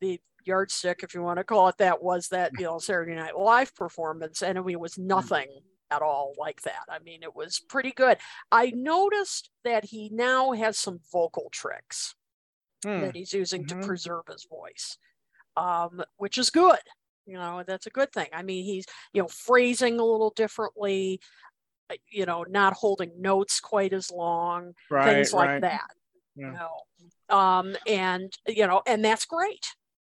[0.00, 3.36] the yardstick, if you want to call it that, was that you know Saturday Night
[3.38, 5.48] Live performance, and I mean, it was nothing
[5.90, 6.84] at all like that.
[6.90, 8.18] I mean, it was pretty good.
[8.50, 12.14] I noticed that he now has some vocal tricks
[12.84, 12.90] Hmm.
[12.98, 13.66] that he's using Mhm.
[13.66, 14.98] to preserve his voice,
[15.56, 16.80] um, which is good.
[17.26, 18.28] You know, that's a good thing.
[18.32, 21.20] I mean, he's you know phrasing a little differently,
[22.10, 25.60] you know, not holding notes quite as long Right, things like right.
[25.62, 25.90] that
[26.36, 26.46] Yeah.
[26.46, 27.36] you know.
[27.36, 29.66] Um and you know and that's great.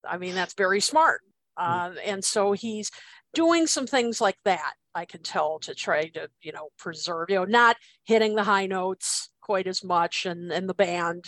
[0.08, 1.22] I mean that's very smart.
[1.58, 2.92] Um and so he's
[3.34, 7.36] doing some things like that i can tell to try to you know preserve you
[7.36, 11.26] know not hitting the high notes quite as much and and the band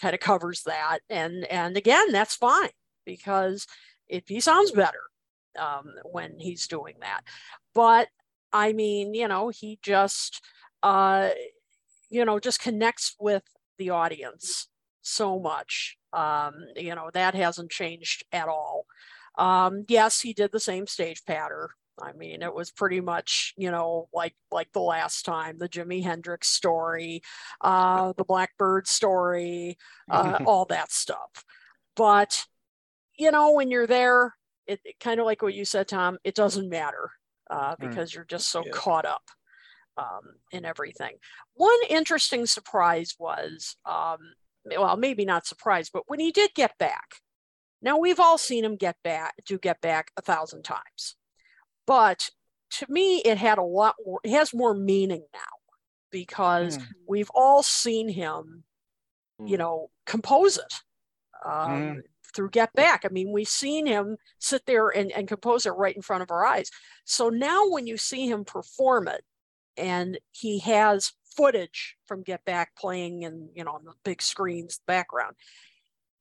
[0.00, 0.98] kind of covers that.
[1.10, 2.70] And and again that's fine
[3.04, 3.66] because
[4.08, 5.02] if he sounds better
[5.58, 7.22] um when he's doing that.
[7.74, 8.08] But
[8.52, 10.40] i mean you know he just
[10.82, 11.30] uh
[12.10, 13.42] you know just connects with
[13.78, 14.68] the audience
[15.02, 15.96] so much.
[16.12, 18.86] Um you know that hasn't changed at all.
[19.38, 21.70] Um yes he did the same stage patter.
[22.00, 26.02] I mean it was pretty much you know like like the last time the jimi
[26.02, 27.22] hendrix story
[27.60, 29.76] uh the blackbird story
[30.10, 31.44] uh all that stuff.
[31.96, 32.44] But
[33.18, 34.34] you know when you're there
[34.66, 37.10] it, it kind of like what you said tom it doesn't matter
[37.52, 37.78] uh Right.
[37.80, 38.72] because you're just so Yeah.
[38.72, 39.30] caught up
[39.98, 41.16] um, in everything.
[41.54, 44.18] One interesting surprise was, um,
[44.64, 47.16] well, maybe not surprise, but when he did get back.
[47.84, 51.16] Now we've all seen him get back, do get back a thousand times,
[51.86, 52.30] but
[52.78, 54.20] to me, it had a lot more.
[54.24, 55.40] It has more meaning now
[56.10, 56.84] because Hmm.
[57.08, 58.64] we've all seen him,
[59.44, 59.58] you Mm.
[59.58, 60.74] know, compose it.
[61.44, 62.02] Um, Mhm.
[62.34, 63.04] Through Get Back.
[63.04, 66.30] I mean, we've seen him sit there and, and compose it right in front of
[66.30, 66.70] our eyes.
[67.04, 69.24] So now when you see him perform it,
[69.76, 74.80] and he has footage from Get Back playing and you know, on the big screens
[74.86, 75.34] background.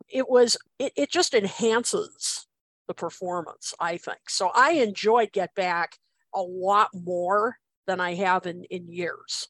[0.07, 2.47] It was it, it just enhances
[2.87, 4.29] the performance, I think.
[4.29, 5.97] So I enjoyed Get Back
[6.33, 9.49] a lot more than I have in in years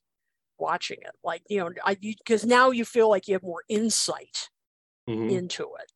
[0.58, 1.14] watching it.
[1.24, 4.50] Like, you know, I because now you feel like you have more insight
[5.10, 5.32] Mhm.
[5.32, 5.92] into it.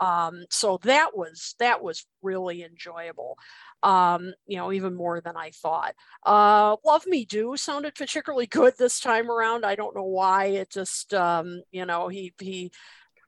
[0.00, 3.36] Um, so that was that was really enjoyable.
[3.82, 5.94] Um, you know, even more than I thought.
[6.24, 9.64] Uh, Love Me Do sounded particularly good this time around.
[9.64, 10.46] I don't know why.
[10.46, 12.70] It just um, you know, he he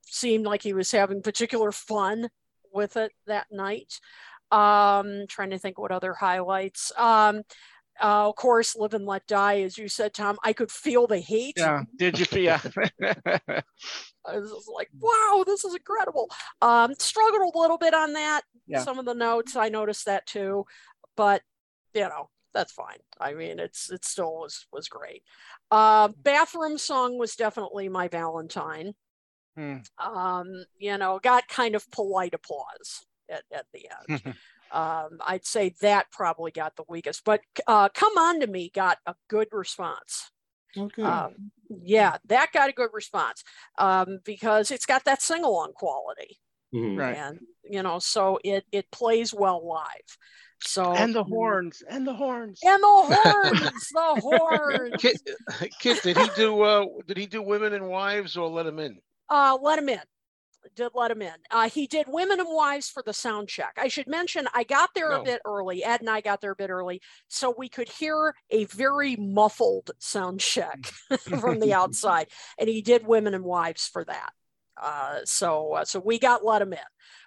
[0.03, 2.29] seemed like he was having particular fun
[2.73, 4.01] with it that night.
[4.51, 6.91] Um, trying to think what other highlights.
[6.97, 7.43] Um,
[8.03, 10.39] uh, of course, Live and Let Die, as you said, Tom.
[10.43, 11.55] I could feel the hate.
[11.57, 11.83] Yeah.
[11.97, 12.59] Did you feel?
[14.27, 16.31] I was just like, wow, this is incredible.
[16.61, 18.43] Um, struggled a little bit on that.
[18.67, 18.83] Yeah.
[18.83, 20.67] Some of the notes, I noticed that too,
[21.17, 21.43] but
[21.95, 22.99] you know, that's fine.
[23.21, 25.23] I mean, it's it still was was great.
[25.71, 28.95] Uh, bathroom song was definitely my Valentine.
[29.57, 29.79] Hmm.
[29.99, 34.23] Um, you know, got kind of polite applause at, at the end.
[34.73, 38.99] um, I'd say that probably got the weakest, but uh, Come On to Me got
[39.07, 40.31] a good response.
[40.77, 41.03] Okay.
[41.03, 41.51] Um,
[41.83, 43.45] yeah, that got a good response
[43.79, 46.39] um, because it's got that sing along quality,
[46.75, 46.99] Mhm.
[46.99, 47.17] Right.
[47.17, 50.19] and you know, so it it plays well live.
[50.63, 51.83] So and the horns.
[51.89, 52.61] And the horns.
[52.63, 54.95] and the horns, the horns.
[54.99, 55.21] Kit,
[55.81, 58.99] Kit, did he do uh did he do women and wives or let him in?
[59.29, 60.01] Uh, let him in.
[60.75, 61.35] Did let him in.
[61.51, 63.73] Uh, he did women and wives for the sound check.
[63.79, 65.25] I should mention I got there a Oh.
[65.25, 65.83] bit early.
[65.85, 69.91] Ed and I got there a bit early, so we could hear a very muffled
[69.99, 70.93] sound check
[71.41, 74.33] from the outside, and he did women and wives for that.
[74.77, 76.79] Uh, so uh, so we got let him in,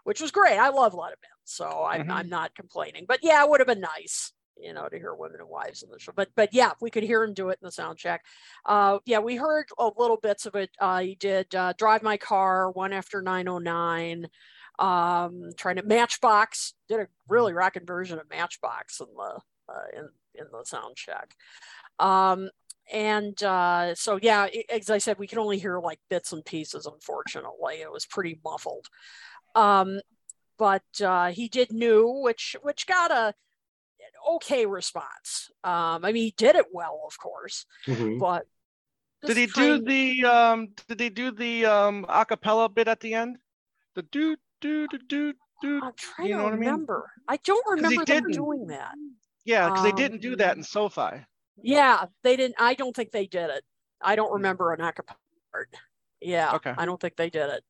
[0.04, 0.58] which was great.
[0.58, 2.10] I love let him in, so I'm Mhm.
[2.10, 3.06] I'm not complaining.
[3.08, 5.89] But yeah, it would have been nice you know, to hear women and wives in
[5.89, 6.12] the show.
[6.16, 8.26] But but yeah, we could hear him do it in the sound check.
[8.66, 10.70] Uh, yeah, we heard a little bits of it.
[10.80, 14.28] Uh, he did uh, drive my car one after 909.
[14.80, 19.39] Um, trying to Matchbox did a really rocking version of Matchbox in the
[19.70, 21.36] uh, in in the sound check.
[22.00, 22.50] Um,
[22.92, 26.86] and uh, so yeah, as I said, we could only hear like bits and pieces.
[26.86, 28.88] Unfortunately, it was pretty muffled.
[29.56, 30.00] Um,
[30.58, 33.34] but uh, he did new, which which got a
[34.31, 35.51] okay response.
[35.63, 38.19] Um, I mean, he did it well, of course, Mhm.
[38.19, 38.45] but
[39.25, 43.13] Did he this do the um did he do the um acapella bit at the
[43.13, 43.38] end?
[43.95, 46.69] The do do do do do I'm trying you know to what I mean?
[46.69, 47.12] remember.
[47.27, 48.33] I don't remember them didn't.
[48.33, 48.95] doing that.
[49.45, 51.25] Yeah, because they Um, didn't do that in SoFi.
[51.62, 52.55] Yeah, they didn't.
[52.59, 53.63] I don't think they did it.
[54.01, 55.15] I don't remember an acapella
[55.51, 55.69] part.
[56.21, 56.73] Yeah, Okay.
[56.77, 57.63] I don't think they did it.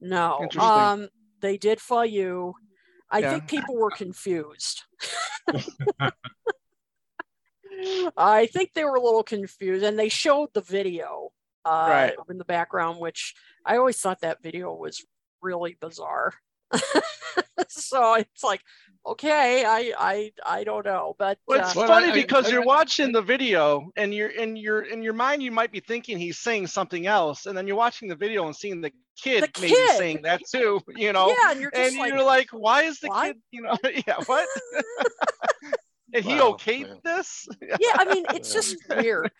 [0.00, 0.48] No.
[0.58, 1.08] Um,
[1.40, 2.54] they did for you.
[3.10, 3.30] I Yeah.
[3.30, 4.84] think people were confused.
[8.16, 11.30] I think they were a little confused, and they showed the video
[11.64, 12.14] uh, Right.
[12.28, 13.34] in the background, which
[13.64, 15.04] I always thought that video was
[15.42, 16.34] really bizarre.
[17.68, 18.60] so it's like,
[19.06, 22.46] okay, I I I don't know, but Well, uh, it's Well, funny I- I- because
[22.46, 25.72] I- you're I- watching the video and you're in your in your mind you might
[25.72, 28.92] be thinking he's saying something else, and then you're watching the video and seeing the
[29.22, 29.96] kid The maybe kid!
[29.98, 31.28] saying that too, you know.
[31.28, 33.76] yeah, and you're just and like, you're like, why is the "What?" kid, you know,
[34.06, 34.46] yeah, what?
[36.14, 36.94] and he Well, okayed yeah.
[37.04, 37.48] this?
[37.80, 39.30] yeah, I mean, it's just weird.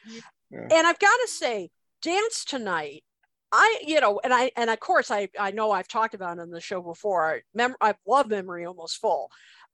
[0.50, 0.60] Yeah.
[0.70, 1.70] And I've got to say,
[2.02, 3.02] dance tonight.
[3.50, 6.40] I, you know, and I, and of course, I, I know I've talked about it
[6.40, 7.34] on the show before.
[7.34, 9.30] I mem- I love Memory Almost Full,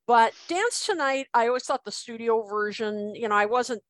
[0.06, 1.26] but dance tonight.
[1.34, 3.14] I always thought the studio version.
[3.14, 3.82] You know, I wasn't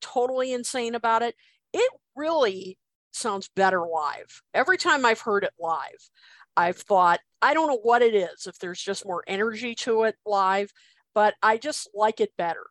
[0.00, 1.34] totally insane about it.
[1.72, 2.78] It really
[3.12, 4.42] sounds better live.
[4.52, 6.10] Every time I've heard it live,
[6.56, 8.46] I've thought I don't know what it is.
[8.46, 10.72] If there's just more energy to it live,
[11.14, 12.66] but I just like it better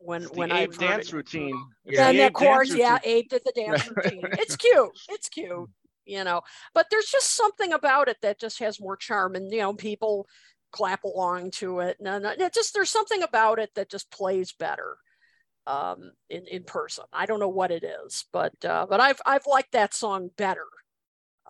[0.00, 1.12] when It's the when Abe I've heard dance it.
[1.14, 1.66] routine.
[1.84, 3.12] Yeah, and the of course, yeah, routine.
[3.12, 4.22] Abe did the dance routine.
[4.32, 4.90] It's cute.
[5.08, 5.70] It's cute,
[6.04, 6.42] you know.
[6.74, 10.26] But there's just something about it that just has more charm, and you know, people
[10.72, 11.96] clap along to it.
[11.98, 14.96] And, and it just there's something about it that just plays better
[15.66, 17.04] um, in in person.
[17.12, 20.66] I don't know what it is, but uh, but I've I've liked that song better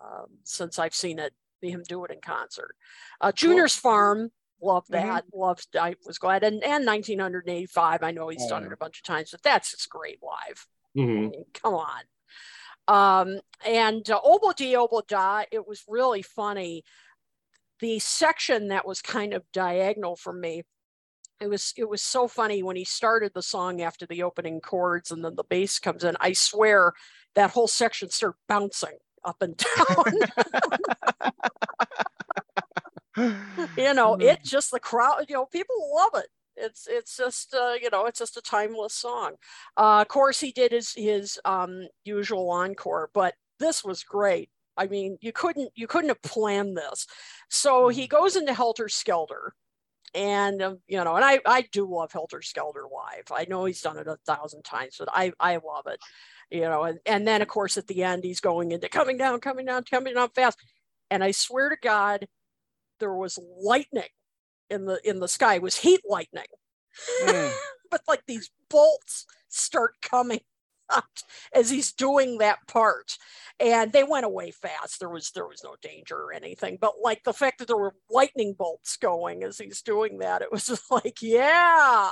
[0.03, 2.75] um, since I've seen it him do it in concert.
[3.21, 4.31] Uh, Junior's Farm.
[4.61, 4.91] Loved Mhm.
[4.91, 5.25] that.
[5.33, 5.75] Loved.
[5.77, 6.43] I was glad.
[6.43, 8.03] And and 1985.
[8.03, 10.67] I know he's Oh, done it a bunch of times, but that's just great live.
[10.95, 11.31] I Mhm.
[11.31, 12.03] mean, come on.
[12.87, 14.73] Um, and uh, Obla Di
[15.07, 16.83] Da, it was really funny.
[17.79, 20.63] The section that was kind of diagonal for me,
[21.39, 25.11] it was it was so funny when he started the song after the opening chords
[25.11, 26.17] and then the bass comes in.
[26.19, 26.93] I swear
[27.35, 30.05] that whole section started bouncing up and down.
[33.77, 36.29] you know, it just the crowd, you know, people love it.
[36.55, 39.33] It's it's just uh, you know, it's just a timeless song.
[39.75, 44.49] Uh, of course, he did his his um, usual encore, but this was great.
[44.75, 47.07] I mean, you couldn't you couldn't have planned this.
[47.49, 49.53] So he goes into Helter Skelter,
[50.13, 53.25] and um, you know, and I I do love Helter Skelter live.
[53.31, 55.99] I know he's done it a thousand times, but I I love it.
[56.49, 59.39] You know, and and then of course at the end he's going into coming down,
[59.41, 60.59] coming down, coming down fast,
[61.09, 62.27] and I swear to God,
[62.99, 64.09] there was lightning
[64.69, 65.55] in the in the sky.
[65.55, 66.45] It was heat lightning.
[67.23, 67.51] Mm.
[67.91, 70.41] but like these bolts start coming
[70.91, 73.17] out as he's doing that part.
[73.59, 74.99] And they went away fast.
[74.99, 76.77] There was there was no danger or anything.
[76.79, 80.51] But like the fact that there were lightning bolts going as he's doing that it
[80.51, 82.11] was just like yeah.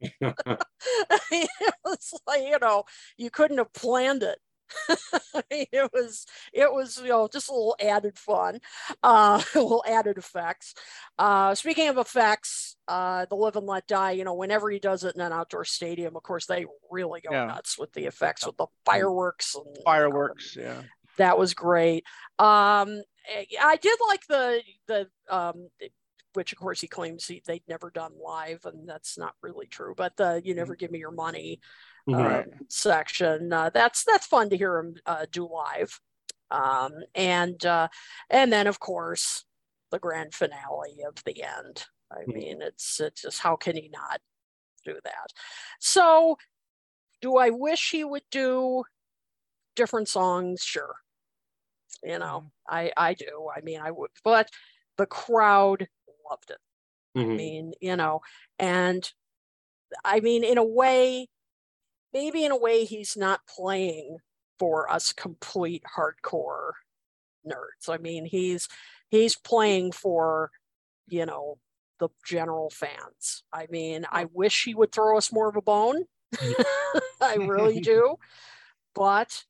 [0.00, 2.84] It was like you know
[3.16, 4.38] you couldn't have planned it
[5.50, 8.58] it was it was you know just a little added fun
[9.02, 10.74] uh a little added effects
[11.18, 15.04] uh speaking of effects uh the live and let die you know whenever he does
[15.04, 17.46] it in an outdoor stadium of course they really go Yeah.
[17.46, 20.82] nuts with the effects with the fireworks and you know, Fireworks, yeah.
[21.18, 22.04] that was great
[22.38, 23.00] um
[23.32, 25.68] eh, i did like the the um
[26.34, 29.94] which of course he claims he, they'd never done live and that's not really true
[29.96, 31.60] but the you never give me your money.
[32.06, 32.46] Right.
[32.46, 33.52] um, section.
[33.52, 36.00] Uh, that's that's fun to hear him uh, do live,
[36.50, 37.88] um, and uh,
[38.30, 39.44] and then of course
[39.90, 41.86] the grand finale of the end.
[42.12, 42.46] I Mhm.
[42.46, 44.20] mean, it's it's just how can he not
[44.84, 45.32] do that?
[45.80, 46.38] So,
[47.22, 48.84] do I wish he would do
[49.76, 50.62] different songs?
[50.62, 50.96] Sure,
[52.02, 53.48] you know, I I do.
[53.54, 54.50] I mean, I would, but
[54.96, 55.88] the crowd
[56.30, 56.58] loved it.
[57.18, 57.36] I Mhm.
[57.36, 58.20] mean, you know,
[58.58, 59.10] and
[60.04, 61.28] I mean, in a way,
[62.16, 64.16] maybe in a way, he's not playing
[64.58, 66.70] for us complete hardcore
[67.46, 67.90] nerds.
[67.90, 68.68] I mean, he's
[69.10, 70.50] he's playing for,
[71.06, 71.58] you know,
[72.00, 73.42] the general fans.
[73.52, 76.04] I mean, I wish he would throw us more of a bone.
[77.20, 78.16] I really do.
[78.94, 79.44] But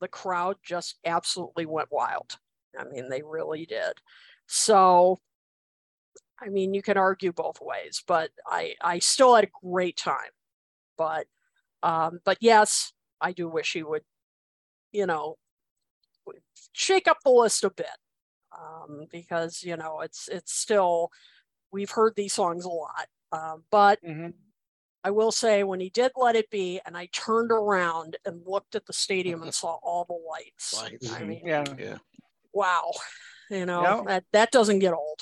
[0.00, 2.38] the crowd just absolutely went wild.
[2.78, 3.94] I mean, they really did.
[4.46, 5.18] So,
[6.40, 10.30] I mean, you can argue both ways, but I I still had a great time.
[10.96, 11.26] But
[11.84, 14.02] um, but yes, I do wish he would,
[14.92, 15.36] you know,
[16.72, 17.86] shake up the list a bit
[18.58, 21.10] um, because you know it's it's still
[21.72, 24.30] we've heard these songs a lot, um, but Mm-hmm.
[25.06, 28.74] I will say when he did let it be, and I turned around and looked
[28.74, 30.74] at the stadium and saw all the lights.
[30.80, 31.12] Lights.
[31.12, 31.64] I mean, Yeah.
[31.78, 31.98] Yeah.
[32.54, 32.90] wow,
[33.50, 34.00] you know Yeah.
[34.06, 35.20] that that doesn't get old.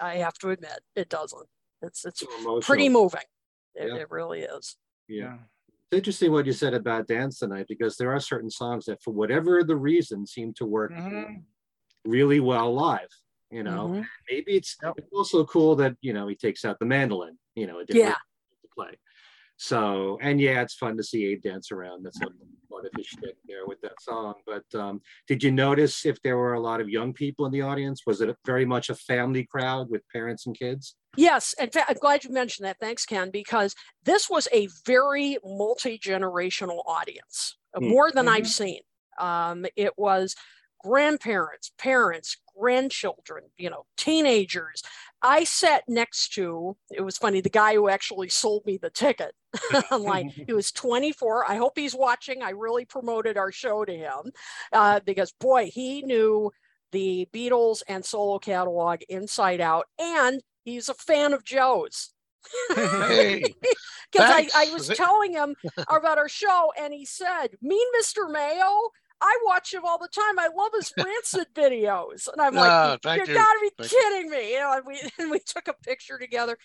[0.00, 1.46] I have to admit, it doesn't.
[1.82, 3.20] It's it's So pretty moving.
[3.76, 3.96] It, Yeah.
[4.00, 4.76] it really is.
[5.06, 5.38] Yeah.
[5.92, 9.12] It's interesting what you said about dance tonight because there are certain songs that, for
[9.12, 11.44] whatever the reason, seem to work Mhm.
[12.04, 13.08] really well live.
[13.52, 14.08] You know, Mhm.
[14.28, 17.38] maybe it's, it's also cool that you know he takes out the mandolin.
[17.54, 18.14] You know, a different Yeah.
[18.62, 18.98] to play.
[19.56, 22.04] So, and yeah, it's fun to see Abe dance around.
[22.04, 22.32] That's what
[22.70, 24.34] part of his shtick there with that song.
[24.46, 27.62] But um, did you notice if there were a lot of young people in the
[27.62, 28.02] audience?
[28.06, 30.96] Was it very much a family crowd with parents and kids?
[31.16, 32.78] Yes, in fact, I'm glad you mentioned that.
[32.78, 37.88] Thanks, Ken, because this was a very multi generational audience, uh, Hmm.
[37.88, 38.48] more than I've Mhm.
[38.48, 38.80] seen.
[39.18, 40.36] Um, it was
[40.84, 44.82] grandparents, parents, grandchildren, you know, teenagers.
[45.22, 49.34] I sat next to, it was funny, the guy who actually sold me the ticket.
[49.90, 51.50] I'm like, he was 24.
[51.50, 52.42] I hope he's watching.
[52.42, 54.32] I really promoted our show to him
[54.72, 56.50] uh, because, boy, he knew
[56.92, 59.86] the Beatles and solo catalog inside out.
[59.98, 62.12] And he's a fan of Joe's.
[62.74, 63.44] Hey.
[64.12, 65.56] Because I, I was telling him
[65.88, 68.30] about our show, and he said, Mean Mr.
[68.30, 68.90] Mayo?
[69.20, 70.38] I watch him all the time.
[70.38, 72.28] I love his rancid videos.
[72.32, 73.34] And I'm like, Ah, you, you.
[73.34, 73.98] gotta be Thank you.
[73.98, 74.52] kidding me.
[74.52, 76.56] You know, and we and we took a picture together.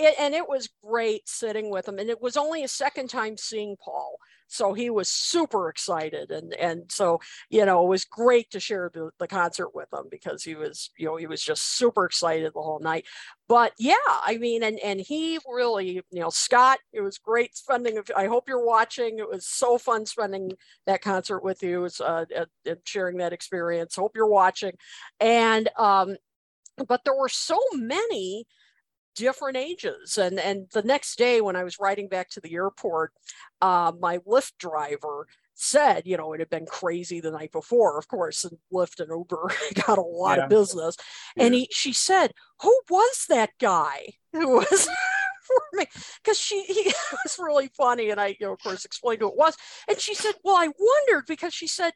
[0.00, 1.98] It, and it was great sitting with him.
[1.98, 4.16] And it was only a second time seeing Paul.
[4.48, 6.30] So he was super excited.
[6.30, 7.20] And and so,
[7.50, 10.90] you know, it was great to share the, the concert with him because he was,
[10.98, 13.06] you know, he was just super excited the whole night
[13.48, 17.98] but yeah i mean and and he really you know scott it was great spending
[18.16, 20.52] i hope you're watching it was so fun spending
[20.86, 22.24] that concert with you it's, uh,
[22.84, 24.72] sharing that experience hope you're watching
[25.18, 26.16] and um
[26.86, 28.46] but there were so many
[29.16, 30.16] different ages.
[30.18, 33.12] And and the next day when i was riding back to the airport
[33.60, 38.08] uh, my lyft driver said you know it had been crazy the night before of
[38.08, 39.50] course and lyft and uber
[39.86, 40.44] got a lot Yeah.
[40.44, 40.96] of business.
[41.36, 42.32] And he she said
[42.62, 44.88] who was that guy who was
[45.46, 45.86] for me?
[46.22, 46.94] Because she he it
[47.24, 49.56] was really funny and i you know of course explained who it was.
[49.88, 51.92] And she said well i wondered because she said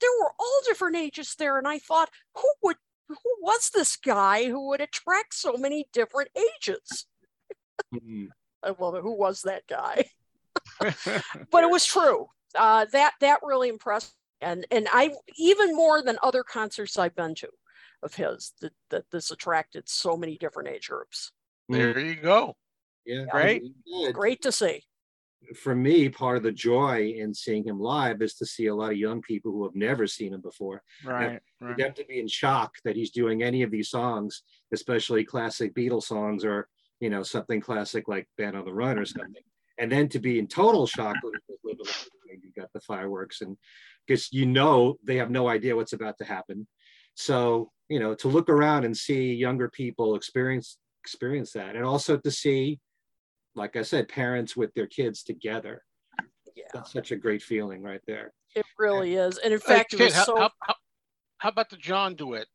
[0.00, 1.58] there were all different ages there.
[1.58, 2.76] And i thought who would
[3.08, 7.06] who was this guy who would attract so many different ages?
[7.94, 8.28] Mhm.
[8.62, 9.02] i love it.
[9.02, 10.10] Who was that guy?
[11.50, 12.26] But it was true.
[12.54, 14.48] Uh, that that really impressed me.
[14.48, 17.48] and and i even more than other concerts i've been to
[18.02, 21.32] of his that, that this attracted so many different age groups.
[21.68, 22.54] There you go.
[23.04, 23.62] Yeah, Great.
[24.12, 24.84] great to see
[25.54, 28.92] for me, part of the joy in seeing him live is to see a lot
[28.92, 30.82] of young people who have never seen him before.
[31.04, 31.40] right.
[31.58, 31.76] For right.
[31.76, 34.42] them to be in shock that he's doing any of these songs,
[34.72, 36.68] especially classic Beatles songs or
[37.00, 39.20] you know something classic like Band on the Run or mm-hmm.
[39.20, 39.42] something,
[39.78, 41.74] and then to be in total shock when
[42.42, 43.56] you got the fireworks and
[44.06, 46.66] because you know they have no idea what's about to happen.
[47.14, 52.16] So you know to look around and see younger people experience experience that, and also
[52.16, 52.80] to see,
[53.56, 55.82] like I said, parents with their kids together.
[56.54, 58.32] yeah That's such a great feeling right there.
[58.54, 60.74] it really is and in Hey, fact it kid, was how, so how, how,
[61.38, 62.46] how about the John duet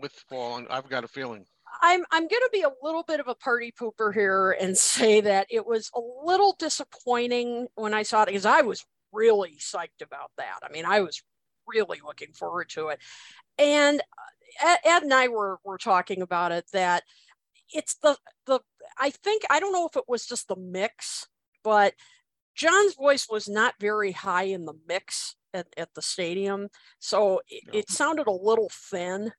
[0.00, 0.64] with Paul?
[0.70, 1.44] I've got a feeling.
[1.82, 5.20] I'm I'm going to be a little bit of a party pooper here and say
[5.20, 10.02] that it was a little disappointing when I saw it because I was really psyched
[10.02, 10.60] about that.
[10.62, 11.22] I mean, I was
[11.66, 13.00] really looking forward to it,
[13.58, 17.02] and uh, Ed, Ed and I were were talking about it that
[17.72, 18.60] it's the the
[18.98, 21.26] I think I don't know if it was just the mix,
[21.64, 21.94] but
[22.54, 27.64] John's voice was not very high in the mix at, at the stadium, so it,
[27.72, 27.78] No.
[27.78, 29.32] it sounded a little thin.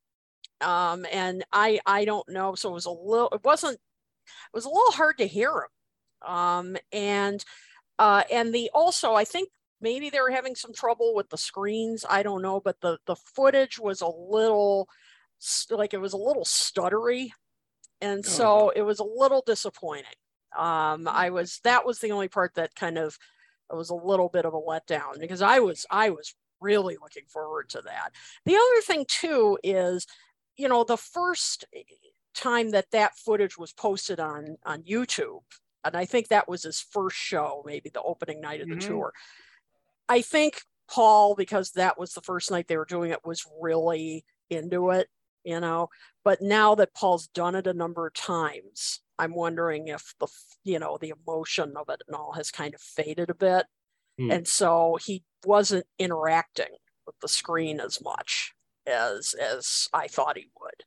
[0.62, 2.56] Um and i i don't know.
[2.56, 6.30] So it was a little it wasn't it was a little hard to hear him.
[6.30, 7.44] Um and
[8.00, 9.50] uh and the also i think
[9.82, 12.06] maybe they were having some trouble with the screens.
[12.10, 14.90] I don't know but the the footage was a little
[15.70, 17.30] like it was a little stuttery
[18.02, 20.06] and so it was a little disappointing.
[20.58, 23.18] Um i was that was the only part that kind of
[23.72, 27.26] it was a little bit of a letdown because i was i was really looking
[27.28, 28.10] forward to that.
[28.46, 30.08] The other thing too is
[30.58, 31.66] you know the first
[32.34, 35.42] time that that footage was posted on on YouTube,
[35.84, 38.88] and I think that was his first show, maybe the opening night of the Mhm.
[38.88, 39.14] tour.
[40.10, 44.26] I think Paul, because that was the first night they were doing it, was really
[44.50, 45.10] into it,
[45.48, 45.90] you know.
[46.24, 50.28] But now that Paul's done it a number of times, I'm wondering if the
[50.64, 53.66] you know the emotion of it and all has kind of faded a bit,
[54.20, 54.32] Hmm.
[54.32, 56.76] and so he wasn't interacting
[57.06, 58.54] with the screen as much
[58.86, 60.84] as as I thought he would.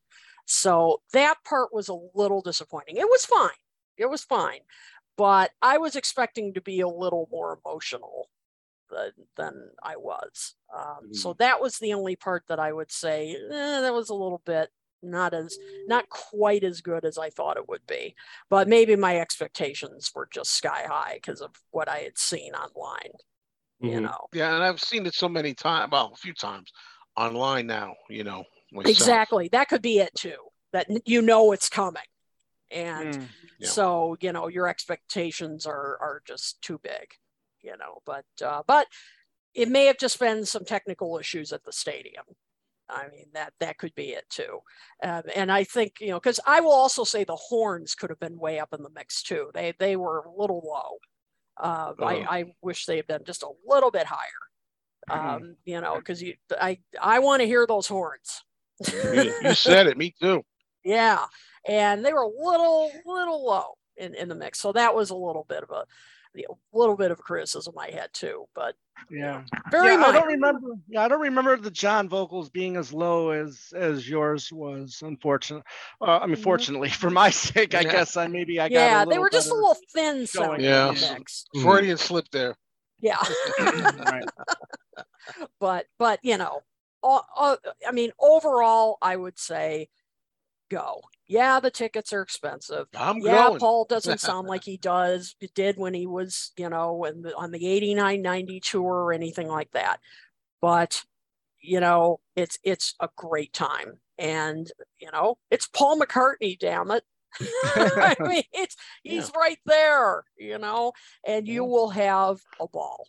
[0.46, 2.96] So that part was a little disappointing.
[2.96, 3.50] It was fine.
[3.96, 4.61] It was fine.
[5.16, 8.28] But I was expecting to be a little more emotional
[8.91, 10.55] than, than I was.
[10.74, 14.14] Um, So that was the only part that I would say eh, that was a
[14.14, 14.70] little bit
[15.03, 18.14] not as not quite as good as I thought it would be.
[18.51, 23.12] But maybe my expectations were just sky high because of what I had seen online.
[23.80, 24.03] You Mhm.
[24.03, 24.26] know.
[24.34, 26.70] Yeah, and I've seen it so many times, well, a few times
[27.16, 28.45] online now, you know.
[28.72, 28.91] myself.
[28.91, 29.49] Exactly.
[29.49, 30.36] That could be it too.
[30.72, 32.03] That you know it's coming.
[32.70, 33.28] And Mm.
[33.59, 33.68] Yeah.
[33.68, 37.16] so, you know, your expectations are are just too big,
[37.62, 38.86] you know, but uh but
[39.54, 42.24] it may have just been some technical issues at the stadium.
[42.88, 44.61] I mean, that that could be it too.
[45.02, 48.18] Um, and I think, you know, because I will also say the horns could have
[48.20, 49.50] been way up in the mix too.
[49.54, 50.98] They they were a little low.
[51.56, 52.04] Uh, Oh.
[52.04, 54.42] I, I wish they had been just a little bit higher.
[55.08, 55.36] Mhm.
[55.36, 58.42] Um, you know, because you I I want to hear those horns.
[58.92, 60.42] You, you said it, me too.
[60.82, 61.26] Yeah,
[61.68, 65.14] and they were a little little low in in the mix, so that was a
[65.14, 65.84] little bit of a
[66.37, 68.74] a little bit of criticism I had too, but
[69.11, 69.43] Yeah.
[69.70, 70.68] very yeah, I don't remember.
[70.89, 75.03] Yeah, I don't remember the John vocals being as low as as yours was.
[75.05, 75.64] Unfortunate.
[76.01, 77.93] Uh, I mean, fortunately for my sake, I Yeah.
[77.93, 78.74] guess I maybe I got.
[78.74, 80.91] yeah, a they were just a little thin sounding Yeah.
[80.91, 81.47] in the mix.
[81.55, 81.62] Mhm.
[81.62, 82.57] Freudian slip there.
[83.01, 83.16] Yeah,
[83.59, 84.28] right.
[85.61, 86.61] but but you know,
[87.03, 87.57] all, all,
[87.87, 89.89] I mean, overall, I would say
[90.70, 91.01] go.
[91.31, 92.89] Yeah, the tickets are expensive.
[92.93, 93.61] I'm yeah, going.
[93.61, 97.53] Paul doesn't sound like he does did when he was, you know, in the, on
[97.53, 100.01] the 89 90 tour or anything like that.
[100.61, 101.05] But
[101.62, 104.01] you know, it's it's a great time.
[104.18, 104.68] And
[104.99, 107.05] you know, it's Paul McCartney, damn it.
[107.41, 108.74] I mean, it's
[109.05, 110.91] he's right there, you know,
[111.24, 113.07] and you will have a ball.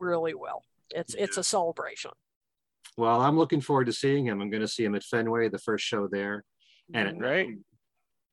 [0.00, 0.64] Really will.
[0.92, 2.10] It's it's a celebration.
[2.96, 4.40] Well, I'm looking forward to seeing him.
[4.40, 6.44] I'm going to see him at Fenway, the first show there.
[6.94, 7.48] And Right.
[7.48, 7.64] You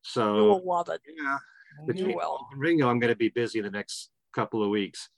[0.01, 1.01] so, will love it.
[1.05, 1.38] yeah,
[1.93, 2.47] You will.
[2.55, 5.10] Ringo, I'm going to be busy the next couple of weeks.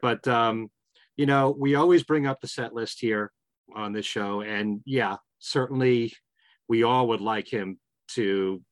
[0.00, 0.70] But um,
[1.16, 3.32] you know, we always bring up the set list here
[3.74, 6.14] on this show, and yeah, certainly
[6.68, 7.78] we all would like him
[8.14, 8.62] to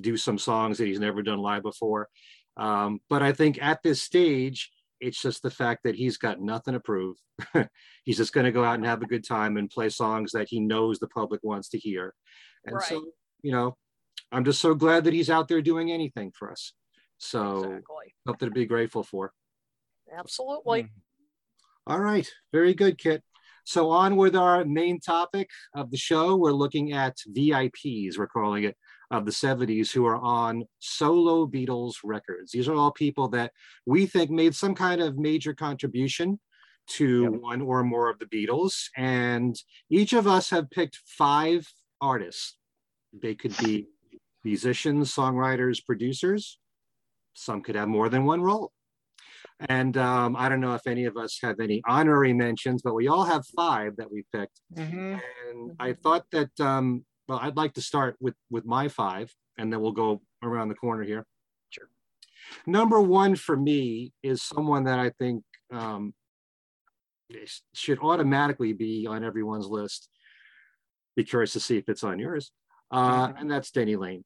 [0.00, 2.08] do some songs that he's never done live before.
[2.56, 4.70] Um, but I think at this stage,
[5.00, 7.16] it's just the fact that he's got nothing to prove.
[8.04, 10.48] he's just going to go out and have a good time and play songs that
[10.48, 12.14] he knows the public wants to hear.
[12.66, 12.84] And Right.
[12.84, 13.04] so,
[13.42, 13.76] you know,
[14.32, 16.72] I'm just so glad that he's out there doing anything for us.
[17.18, 18.14] So Exactly.
[18.26, 19.32] something to be grateful for.
[20.12, 20.82] Absolutely.
[20.82, 20.88] Hmm.
[21.86, 23.22] All right, very good, Kit.
[23.64, 28.64] So on with our main topic of the show, we're looking at VIPs, we're calling
[28.64, 28.76] it,
[29.10, 32.52] of the 70s who are on solo Beatles records.
[32.52, 33.52] These are all people that
[33.86, 36.38] we think made some kind of major contribution
[36.88, 38.88] to one or more of the Beatles.
[38.96, 39.56] And
[39.88, 41.66] each of us have picked five
[42.00, 42.56] artists.
[43.12, 43.86] They could be
[44.44, 46.58] musicians, songwriters, producers.
[47.34, 48.72] Some could have more than one role.
[49.68, 53.08] And um, I don't know if any of us have any honorary mentions, but we
[53.08, 54.60] all have five that we picked.
[54.74, 55.20] Mhm.
[55.48, 59.72] And I thought that, um, well, I'd like to start with with my five, and
[59.72, 61.26] then we'll go around the corner here.
[61.68, 61.88] Sure.
[62.66, 66.14] Number one for me is someone that I think um,
[67.74, 70.08] should automatically be on everyone's list.
[71.16, 72.50] Be curious to see if it's on yours,
[72.90, 74.24] uh, and that's Denny Laine.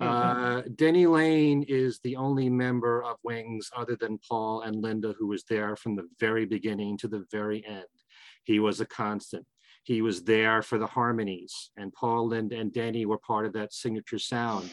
[0.00, 5.28] Uh, Denny Laine is the only member of Wings other than Paul and Linda who
[5.28, 7.84] was there from the very beginning to the very end.
[8.42, 9.46] He was a constant.
[9.84, 13.72] He was there for the harmonies, and Paul, Linda, and Denny were part of that
[13.72, 14.70] signature sound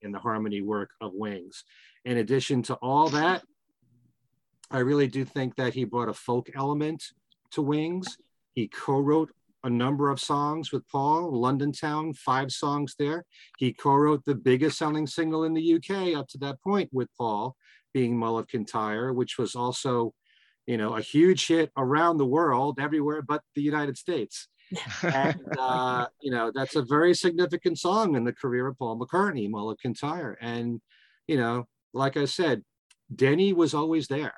[0.00, 1.64] in the harmony work of Wings.
[2.04, 3.42] In addition to all that,
[4.70, 7.04] I really do think that he brought a folk element
[7.52, 8.16] to Wings.
[8.54, 9.30] He co-wrote
[9.64, 13.24] a number of songs with Paul, London Town, five songs there.
[13.58, 17.56] He co-wrote the biggest selling single in the UK up to that point with Paul,
[17.94, 20.12] being Mull of Kintyre, which was also,
[20.66, 24.48] you know, a huge hit around the world, everywhere but the United States.
[25.02, 29.48] and uh, you know, that's a very significant song in the career of Paul McCartney,
[29.50, 30.36] Mull of Kintyre.
[30.40, 30.80] And
[31.26, 32.62] you know, like I said,
[33.14, 34.34] Denny was always there.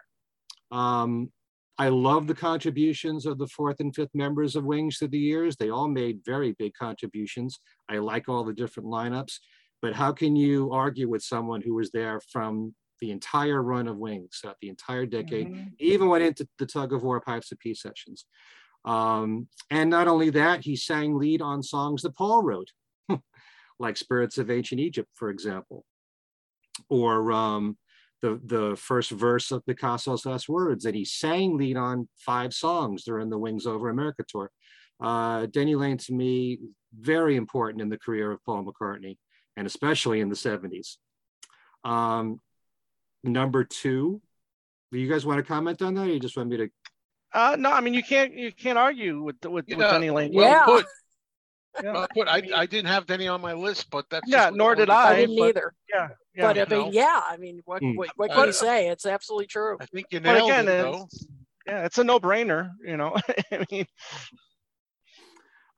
[0.71, 1.31] Um,
[1.79, 5.57] I love the contributions of the fourth and fifth members of Wings through the years.
[5.57, 7.61] They all made very big contributions.
[7.89, 9.39] I like all the different lineups,
[9.83, 13.99] but how can you argue with someone who was there from the entire run of
[13.99, 15.73] Wings, uh, the entire decade, Mhm.
[15.79, 18.25] even went into the tug of war pipes of peace sessions.
[18.87, 22.73] Um, and not only that, he sang lead on songs that Paul wrote,
[23.79, 25.85] like Spirits of Ancient Egypt, for example,
[26.89, 27.77] or um,
[28.23, 30.85] the, the first verse of Picasso's Last Words.
[30.85, 34.51] And he sang lead on five songs during the Wings Over America tour.
[35.01, 36.59] Uh, Denny Laine, to me,
[36.99, 39.19] very important in the career of Paul McCartney,
[39.57, 40.97] and especially in the 70s.
[41.85, 42.41] Um,
[43.23, 44.21] number two,
[44.93, 46.07] do you guys want to comment on that?
[46.07, 46.69] Or you just want me to
[47.33, 50.33] Uh, no, I mean you can't you can't argue with with, with Yeah, Denny Laine.
[50.33, 50.65] Well Yeah.
[50.65, 50.87] put.
[51.85, 51.93] Yeah.
[51.93, 52.29] Well put.
[52.29, 55.17] I, I didn't have Denny on my list, but that's Yeah, nor did I, I
[55.17, 55.75] didn't but- either.
[55.93, 56.43] Yeah, yeah.
[56.53, 56.93] But I mean, know.
[56.93, 57.95] yeah, I mean, what, Hmm.
[57.95, 58.89] what, what But- can you say?
[58.89, 59.77] It's absolutely true.
[59.81, 61.03] I think you But nailed again, it though.
[61.05, 61.27] it's,
[61.67, 62.71] yeah, it's a no-brainer.
[62.85, 63.17] You know,
[63.53, 63.87] I mean,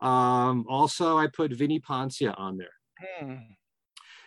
[0.00, 2.74] Um, also, I put Vinnie Poncia on there.
[3.20, 3.34] hmm.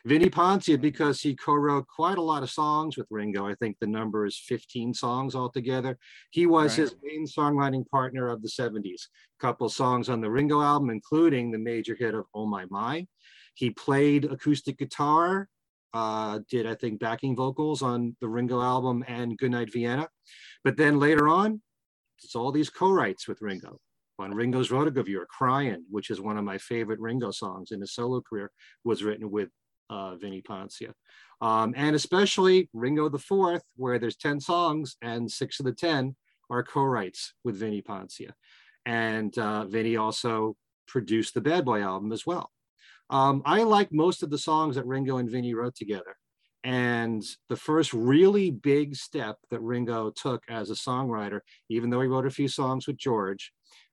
[0.03, 3.47] Vinnie Poncia, because he co-wrote quite a lot of songs with Ringo.
[3.47, 5.99] I think the number is 15 songs altogether.
[6.31, 6.89] He was Right.
[6.89, 9.09] his main songwriting partner of the 70s.
[9.39, 13.07] A couple songs on the Ringo album, including the major hit of Oh My My.
[13.53, 15.47] He played acoustic guitar,
[15.93, 20.07] uh, did I think backing vocals on the Ringo album and Goodnight Vienna.
[20.63, 21.61] But then later on,
[22.23, 23.79] it's all these co-writes with Ringo.
[24.19, 28.21] On Ringo's Rotogravure, Crying, which is one of my favorite Ringo songs in his solo
[28.21, 28.51] career,
[28.83, 29.49] was written with
[29.89, 30.91] uh, Vinnie Poncia.
[31.41, 36.15] Um, and especially Ringo the Fourth, where there's 10 songs and six of the 10
[36.51, 38.31] are co-writes with Vinnie Poncia.
[38.85, 40.55] And uh, Vinnie also
[40.87, 42.51] produced the Bad Boy album as well.
[43.11, 46.15] Um, I like most of the songs that Ringo and Vinnie wrote together.
[46.63, 52.07] And the first really big step that Ringo took as a songwriter, even though he
[52.07, 53.51] wrote a few songs with George,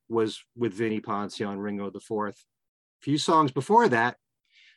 [0.08, 2.44] was with Vinnie Poncia on Ringo the Fourth.
[3.00, 4.16] A few songs before that,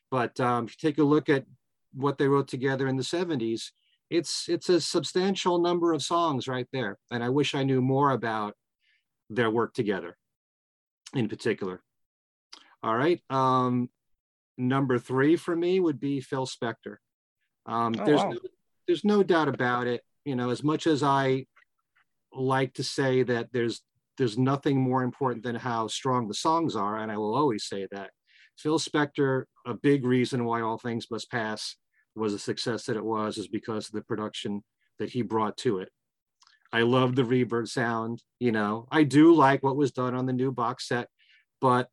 [0.09, 1.45] but um, if you take a look at
[1.93, 3.71] what they wrote together in the 70s,
[4.09, 6.97] it's it's a substantial number of songs right there.
[7.11, 8.55] And I wish I knew more about
[9.29, 10.17] their work together
[11.15, 11.81] in particular.
[12.83, 13.21] All right.
[13.29, 13.89] Um,
[14.61, 16.97] number three for me would be Phil Spector.
[17.65, 18.29] Um, Oh, there's, wow.
[18.29, 18.39] no,
[18.87, 20.01] there's no doubt about it.
[20.25, 21.45] You know, as much as I
[22.33, 23.81] like to say that there's
[24.17, 27.87] there's nothing more important than how strong the songs are, and I will always say
[27.91, 28.11] that.
[28.57, 31.77] Phil Spector, a big reason why All Things Must Pass
[32.15, 34.63] was a success that it was, is because of the production
[34.99, 35.89] that he brought to it.
[36.71, 38.21] I love the reverb sound.
[38.39, 41.07] You know, I do like what was done on the new box set,
[41.59, 41.89] but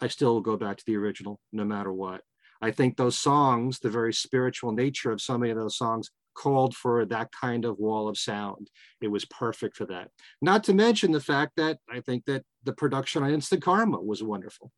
[0.00, 2.22] I still go back to the original no matter what.
[2.60, 6.74] I think those songs, the very spiritual nature of so many of those songs, called
[6.74, 8.68] for that kind of wall of sound.
[9.00, 10.10] It was perfect for that.
[10.42, 14.22] Not to mention the fact that I think that the production on Instant Karma was
[14.22, 14.72] wonderful.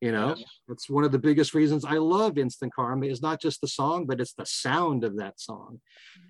[0.00, 0.34] You know,
[0.68, 4.06] it's one of the biggest reasons I love Instant Karma is not just the song,
[4.06, 5.80] but it's the sound of that song.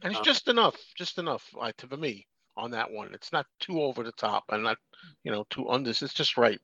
[0.02, 3.14] And it's Uh, just enough, just enough uh, to for me on that one.
[3.14, 4.78] It's not too over the top and not,
[5.22, 5.90] you know, too under.
[5.90, 6.60] It's just right.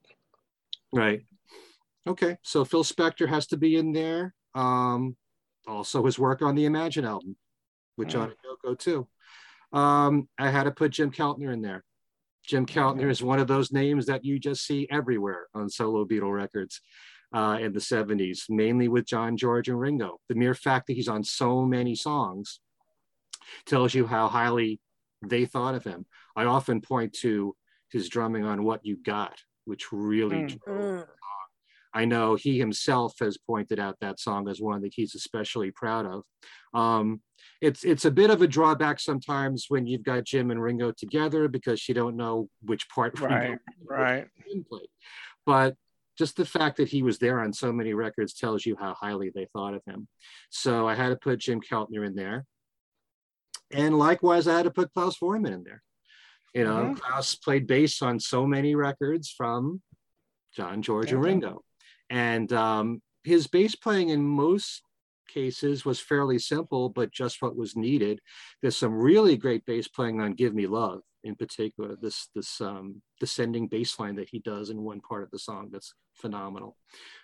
[0.93, 1.21] Right.
[2.07, 2.37] Okay.
[2.43, 4.33] So Phil Spector has to be in there.
[4.55, 5.15] Um,
[5.67, 7.35] also his work on the Imagine album
[7.97, 9.07] with John and Yoko too.
[9.73, 11.83] Um, I had to put Jim Keltner in there.
[12.45, 16.33] Jim Keltner is one of those names that you just see everywhere on solo Beatle
[16.33, 16.79] records
[17.33, 20.19] uh, in the 70s, mainly with John, George, and Ringo.
[20.29, 22.61] The mere fact that he's on so many songs
[23.65, 24.79] tells you how highly
[25.25, 26.05] they thought of him.
[26.35, 27.55] I often point to
[27.91, 30.63] his drumming on What You Got, which really Mm.
[30.63, 31.07] drove Mm.
[31.93, 36.05] I know he himself has pointed out that song as one that he's especially proud
[36.05, 36.23] of.
[36.79, 37.21] Um,
[37.59, 41.47] it's it's a bit of a drawback sometimes when you've got Jim and Ringo together
[41.47, 43.59] because you don't know which part Ringo Right,
[43.89, 44.27] right.
[44.69, 44.89] Played.
[45.45, 45.75] But
[46.19, 49.31] just the fact that he was there on so many records tells you how highly
[49.33, 50.07] they thought of him.
[50.49, 52.45] So I had to put Jim Keltner in there.
[53.71, 55.83] And likewise, I had to put Klaus Voormann in there.
[56.53, 56.99] You know, Mhm.
[56.99, 59.81] Klaus played bass on so many records from
[60.55, 61.21] John, George, and.
[61.21, 61.63] Ringo.
[62.09, 64.81] And um, his bass playing in most
[65.27, 68.21] cases was fairly simple, but just what was needed.
[68.61, 73.01] There's some really great bass playing on Give Me Love in particular, this, this um,
[73.19, 76.77] descending bass line that he does in one part of the song that's phenomenal.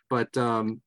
[0.09, 0.81] But, um,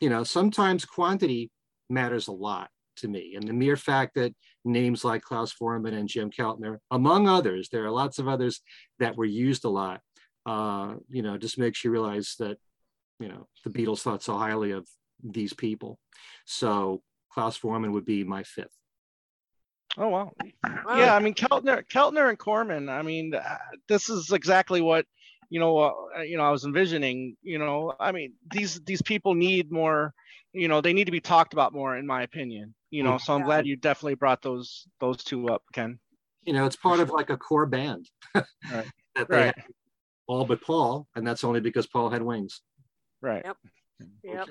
[0.00, 1.50] you know, sometimes quantity
[1.88, 3.34] matters a lot to me.
[3.36, 4.34] And the mere fact that
[4.64, 8.60] names like Klaus Voormann and Jim Keltner, among others, there are lots of others
[8.98, 10.00] that were used a lot,
[10.46, 12.58] uh, you know, just makes you realize that,
[13.20, 14.86] you know, the Beatles thought so highly of
[15.22, 15.98] these people.
[16.44, 18.76] So Klaus Voormann would be my fifth.
[19.96, 20.32] Oh wow.
[20.64, 20.98] Wow.
[20.98, 22.90] Yeah, I mean Keltner, Keltner and Voormann.
[22.90, 25.06] I mean, uh, this is exactly what
[25.50, 25.78] you know.
[25.78, 27.36] Uh, you know, I was envisioning.
[27.42, 30.12] You know, I mean, these these people need more.
[30.52, 32.74] You know, they need to be talked about more, in my opinion.
[32.94, 33.46] You know, so I'm Yeah.
[33.46, 35.98] glad you definitely brought those those two up, Ken.
[36.44, 38.08] You know, it's part of like a core band.
[38.34, 38.44] Right.
[39.16, 39.44] That they Right.
[39.46, 39.64] had
[40.26, 42.62] all but Paul, and that's only because Paul had wings.
[43.20, 43.42] Right.
[43.44, 43.56] Yep.
[44.22, 44.48] Yep.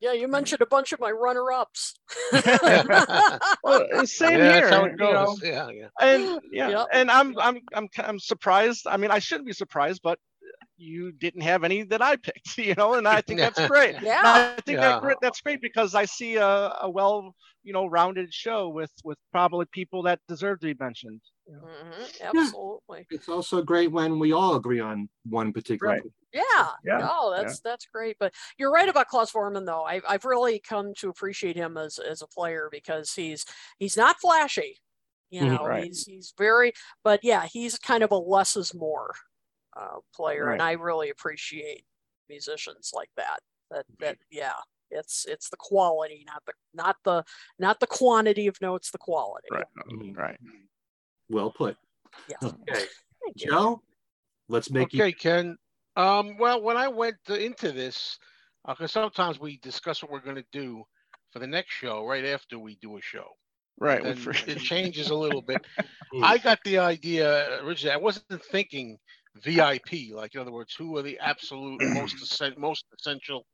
[0.00, 1.94] Yeah, you mentioned a bunch of my runner-ups.
[3.64, 4.60] Well, same yeah, here.
[4.60, 5.24] that's how it you know.
[5.26, 5.42] goes.
[5.42, 5.88] Yeah, yeah.
[6.00, 6.86] and yeah, Yep.
[6.92, 8.86] and I'm I'm I'm I'm surprised.
[8.86, 10.18] I mean, I shouldn't be surprised, but
[10.76, 13.96] you didn't have any that I picked, you know, and I think that's great.
[13.96, 14.22] And yeah.
[14.24, 15.00] I think Yeah.
[15.00, 16.46] that, that's great because I see a,
[16.82, 17.34] a well,
[17.68, 21.22] you know, rounded show with with probably people that deserve to be mentioned.
[21.48, 23.08] Mhm, Absolutely.
[23.10, 25.96] It's also great when we all agree on one particular.
[25.96, 26.02] Right.
[26.32, 28.16] Yeah, Yeah, no, that's that's great.
[28.18, 29.84] But you're right about Klaus Voormann, though.
[29.84, 33.44] I've I've really come to appreciate him as as a player because he's
[33.78, 34.78] he's not flashy.
[35.30, 35.46] You Mhm.
[35.46, 35.88] know, Right.
[35.88, 36.72] he's he's very,
[37.04, 39.14] but yeah, he's kind of a less is more
[39.76, 41.84] uh, player, and I really appreciate
[42.28, 43.40] musicians like that.
[43.70, 44.54] That that yeah,
[44.98, 47.24] it's it's the quality, not the not the
[47.58, 49.46] not the quantity of notes, the quality.
[49.50, 49.64] Right.
[49.90, 50.16] Mhm.
[50.16, 50.38] Right.
[51.30, 51.76] Well put.
[52.28, 52.42] Yes.
[52.42, 52.86] Okay, Thank
[53.36, 53.50] you.
[53.50, 53.82] Joe,
[54.48, 55.02] let's make you.
[55.02, 55.56] Okay, Ken.
[55.96, 58.18] Um, well, when I went to- into this,
[58.66, 60.84] because sometimes we discuss what we're going to do
[61.32, 63.26] for the next show right after we do a show.
[63.78, 64.02] Right.
[64.02, 65.64] Then for- it changes a little bit.
[66.14, 66.22] Mm.
[66.24, 67.94] I got the idea originally.
[67.94, 68.96] I wasn't thinking
[69.36, 73.44] VIP, like in other words, who are the absolute most most essential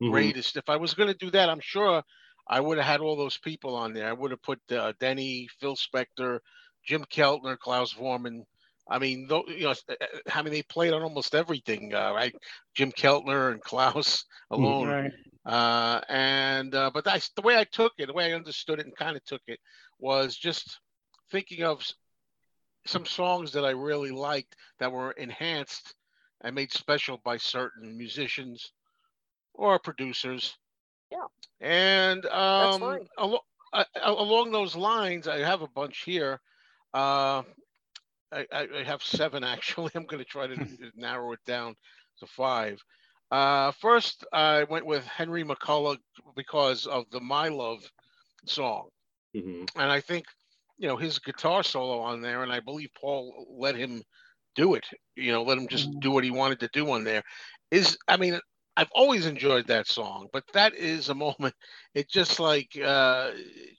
[0.00, 0.10] Mhm.
[0.10, 0.56] greatest.
[0.56, 2.02] If I was going to do that, I'm sure
[2.48, 4.08] I would have had all those people on there.
[4.08, 6.40] I would have put uh, Denny, Phil Spector,
[6.84, 8.44] Jim Keltner, Klaus Voormann.
[8.88, 12.12] I mean, tho- you know, uh, uh, I mean, they played on almost everything, uh,
[12.12, 12.34] right?
[12.74, 14.88] Jim Keltner and Klaus alone.
[14.88, 15.12] right.
[15.44, 18.86] Uh, and uh, but that's the way I took it, the way I understood it
[18.86, 19.60] and kind of took it
[19.98, 20.80] was just
[21.30, 21.84] thinking of
[22.86, 25.94] some songs that I really liked that were enhanced
[26.42, 28.72] and made special by certain musicians
[29.56, 30.56] or producers.
[31.10, 31.26] Yeah.
[31.60, 33.08] And um, fine.
[33.18, 36.40] alo- uh, along those lines, I have a bunch here.
[36.94, 37.42] Uh,
[38.32, 39.90] I, I I have seven actually.
[39.94, 41.74] I'm going to try to narrow it down
[42.20, 42.80] to five.
[43.30, 45.98] Uh, first, I went with Henry McCullough
[46.36, 47.80] because of the My Love
[48.46, 48.88] song.
[49.36, 49.68] Mhm.
[49.76, 50.26] And I think,
[50.78, 54.02] you know, his guitar solo on there, and I believe Paul let him
[54.54, 54.86] do it,
[55.16, 57.22] you know, let him just do what he wanted to do on there.
[57.70, 58.40] Is, I mean,
[58.76, 61.54] I've always enjoyed that song, but that is a moment,
[61.94, 63.30] it just like uh,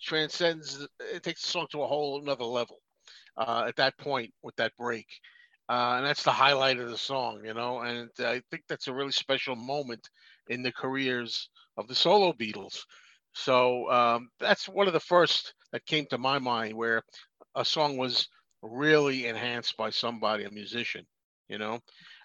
[0.02, 2.78] transcends, it takes the song to a whole another level
[3.38, 5.08] uh, at that point with that break.
[5.70, 8.94] Uh, and that's the highlight of the song, you know, and I think that's a
[8.94, 10.10] really special moment
[10.48, 12.80] in the careers of the solo Beatles.
[13.34, 17.04] So um, that's one of the first that came to my mind where
[17.56, 18.30] a song was
[18.62, 21.06] really enhanced by somebody, a musician,
[21.50, 21.80] you know.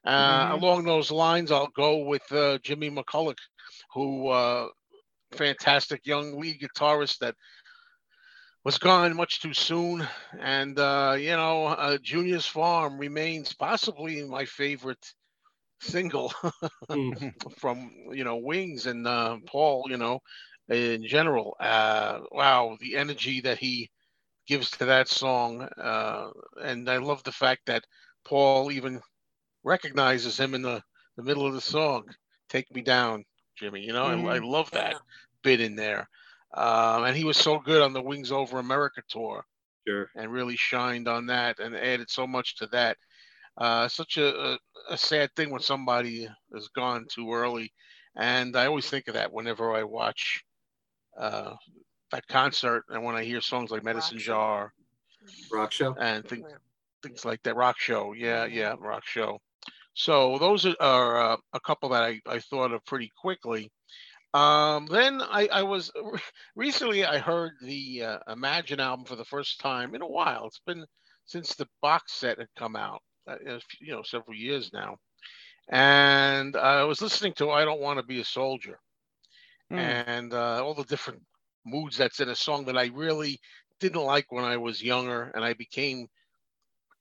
[0.05, 0.53] Uh, Mhm.
[0.53, 3.39] Along those lines, I'll go with uh, Jimmy McCulloch,
[3.95, 4.69] who uh,
[5.33, 7.35] fantastic young lead guitarist that
[8.65, 10.07] was gone much too soon.
[10.39, 15.15] And, uh, you know, uh, Junior's Farm remains possibly my favorite
[15.81, 16.33] single
[16.93, 17.33] Mhm.
[17.59, 20.21] from, you know, Wings and uh, Paul, you know,
[20.69, 21.57] in general.
[21.61, 23.91] Uh, wow, the energy that he
[24.47, 25.63] gives to that song.
[25.63, 26.31] Uh,
[26.63, 27.85] and I love the fact that
[28.25, 28.95] Paul even
[29.65, 30.83] recognizes him in the,
[31.17, 32.05] the middle of the song.
[32.49, 33.25] Take me down,
[33.57, 33.81] Jimmy.
[33.81, 34.99] You know, I, I love that Yeah.
[35.43, 36.09] bit in there.
[36.55, 39.45] Um, and he was so good on the Wings Over America tour
[39.89, 40.11] Sure.
[40.15, 42.97] and really shined on that and added so much to that.
[43.57, 44.59] Uh, such a, a,
[44.91, 47.73] a sad thing when somebody is gone too early.
[48.17, 50.43] And I always think of that whenever I watch
[51.19, 51.55] uh,
[52.11, 54.25] that concert and when I hear songs like Medicine Rock.
[54.25, 54.73] Jar
[55.51, 55.95] Rock show.
[55.99, 56.47] and things,
[57.03, 57.57] things like that.
[57.57, 58.13] Rock Show.
[58.13, 59.39] Yeah, yeah, Rock Show.
[59.95, 63.71] So those are, uh, a couple that I, I thought of pretty quickly.
[64.35, 65.91] Um, then I, I was
[66.57, 70.47] recently I heard the uh, Imagine album for the first time in a while.
[70.47, 70.85] It's been
[71.27, 73.37] since the box set had come out, uh,
[73.81, 74.97] you know, several years now.
[75.71, 78.79] And I was listening to I Don't Want to Be a Soldier
[79.71, 79.97] Mm.
[80.09, 81.23] and uh, all the different
[81.65, 83.39] moods that's in a song that I really
[83.81, 86.09] didn't like when I was younger, and I became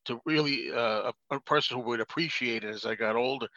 [0.05, 3.47] to really uh, a, a person who would appreciate it as I got older.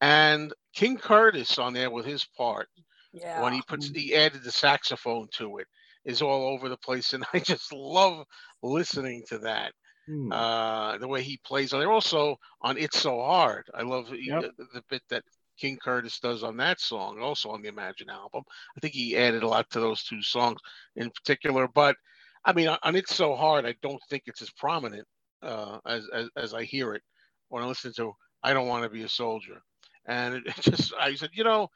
[0.00, 2.68] And King Curtis on there with his part
[3.12, 3.42] Yeah.
[3.42, 5.66] when he puts he added the saxophone to it
[6.04, 8.24] is all over the place, and I just love
[8.62, 9.72] listening to that.
[10.06, 10.32] Hmm.
[10.32, 11.92] Uh, the way he plays on there.
[11.92, 14.52] Also on "It's So Hard," I love Yep.
[14.56, 15.24] the, the bit that
[15.58, 17.20] King Curtis does on that song.
[17.20, 18.42] Also on the Imagine album,
[18.76, 20.58] I think he added a lot to those two songs
[20.96, 21.68] in particular.
[21.68, 21.96] But
[22.44, 25.06] I mean, on It's So Hard, I don't think it's as prominent
[25.42, 27.02] uh, as, as as I hear it
[27.48, 29.62] when I listen to I Don't Want to Be a Soldier.
[30.06, 31.68] And it, it just, I said, you know,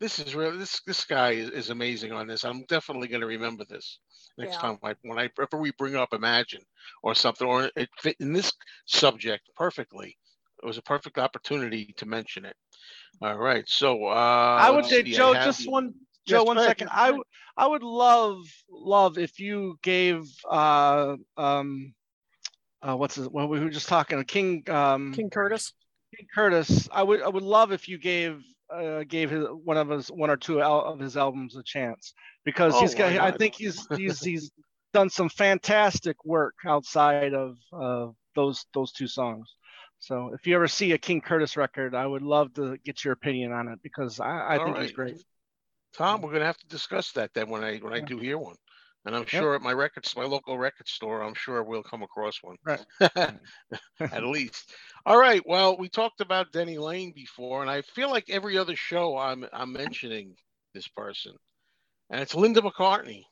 [0.00, 2.44] this is really this this guy is, is amazing on this.
[2.44, 3.98] I'm definitely going to remember this
[4.38, 4.60] next Yeah.
[4.60, 6.62] time I when I if we bring up Imagine
[7.02, 8.52] or something or it fit in this
[8.86, 10.16] subject perfectly.
[10.62, 12.56] It was a perfect opportunity to mention it.
[13.20, 15.94] All right, so uh, I would say, see, Joe, have- just one,
[16.26, 16.76] Joe, one go ahead.
[16.90, 18.38] I would, I would love,
[18.70, 21.94] love if you gave, uh, um,
[22.82, 25.72] uh, what's his, well, we were just talking, King, um, King Curtis.
[26.16, 26.88] King Curtis.
[26.92, 30.30] I would, I would love if you gave, uh, gave his one of his one
[30.30, 32.12] or two al- of his albums a chance
[32.44, 33.12] because Oh, he's got.
[33.14, 34.50] why I think he's he's he's
[34.92, 39.54] done some fantastic work outside of uh, those those two songs.
[40.00, 43.12] So if you ever see a King Curtis record, I would love to get your
[43.12, 45.16] opinion on it because I, I All think he's great.
[45.94, 48.56] Tom, we're gonna have to discuss that then when I when I do hear one.
[49.08, 52.42] And I'm sure at my records, my local record store, I'm sure we'll come across
[52.42, 52.58] one.
[52.64, 52.84] Right.
[54.10, 54.74] at least.
[55.06, 55.42] All right.
[55.46, 59.46] Well, we talked about Denny Laine before, and I feel like every other show I'm
[59.52, 60.36] I'm mentioning
[60.74, 61.36] this person,
[62.10, 63.24] and it's Linda McCartney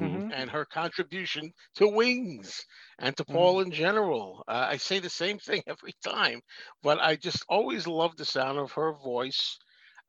[0.00, 0.24] Mhm.
[0.24, 0.30] Mhm.
[0.30, 2.66] and her contribution to Wings
[2.98, 4.44] and to Paul in general.
[4.48, 6.42] Uh, I say the same thing every time,
[6.82, 9.58] but I just always love the sound of her voice.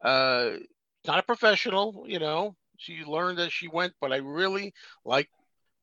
[0.04, 0.58] Uh,
[1.08, 2.56] not a professional, you know.
[2.78, 4.74] She learned as she went, but I really
[5.04, 5.30] like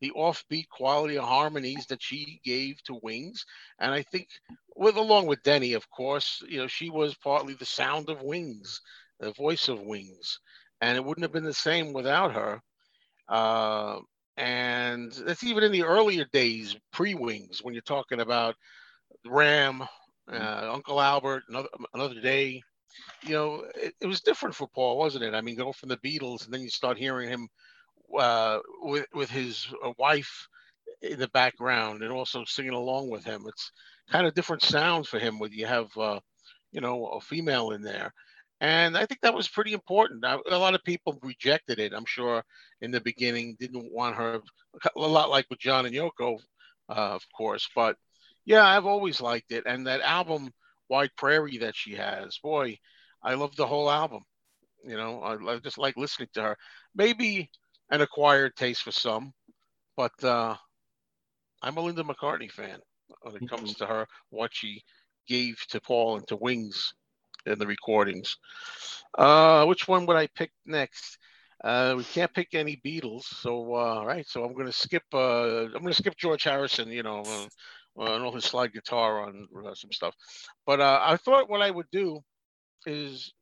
[0.01, 3.45] the offbeat quality of harmonies that she gave to Wings.
[3.79, 4.29] And I think,
[4.75, 8.81] with along with Denny, of course, you know, she was partly the sound of Wings,
[9.21, 10.41] the voice of Wings,
[10.81, 12.61] and it wouldn't have been the same without her.
[13.29, 14.01] Uh,
[14.37, 18.57] and that's even in the earlier days, pre-Wings, when you're talking about
[19.25, 19.83] Ram,
[20.33, 22.63] uh, Uncle Albert, another another day.
[23.25, 25.35] You know, it, it was different for Paul, wasn't it?
[25.35, 27.49] I mean, go from the Beatles, and then you start hearing him
[28.19, 30.49] uh, with with his uh, wife
[31.01, 33.45] in the background, and also singing along with him.
[33.47, 33.73] It's
[34.11, 36.21] kind of different sound for him when you have, uh,
[36.73, 38.13] you know, a female in there.
[38.61, 40.23] And I think that was pretty important.
[40.23, 41.93] Now, A lot of people rejected it.
[41.93, 42.45] I'm sure
[42.81, 44.41] in the beginning didn't want her
[44.97, 46.39] a lot like with John and Yoko,
[46.89, 47.69] uh, of course.
[47.75, 47.97] But
[48.45, 49.65] yeah, I've always liked it.
[49.67, 50.53] And that album,
[50.93, 52.77] Wide Prairie, that she has, boy,
[53.23, 54.23] I love the whole album.
[54.85, 56.57] You know, I, I just like listening to her.
[56.95, 57.49] Maybe
[57.91, 59.33] an acquired taste for some,
[59.97, 60.55] but uh,
[61.63, 62.79] I'm a Linda McCartney fan
[63.23, 64.83] when it comes to her, what she
[65.27, 66.93] gave to Paul and to Wings
[67.47, 68.37] in the recordings.
[69.17, 71.17] Uh, which one would I pick next?
[71.65, 74.29] Uh, we can't pick any Beatles, so uh, all right.
[74.29, 75.05] So I'm gonna skip.
[75.15, 76.89] Uh, I'm gonna skip George Harrison.
[76.91, 77.23] You know,
[77.99, 80.15] uh, and all his slide guitar on uh, some stuff.
[80.67, 82.21] But uh, I thought what I would do
[82.87, 83.33] is,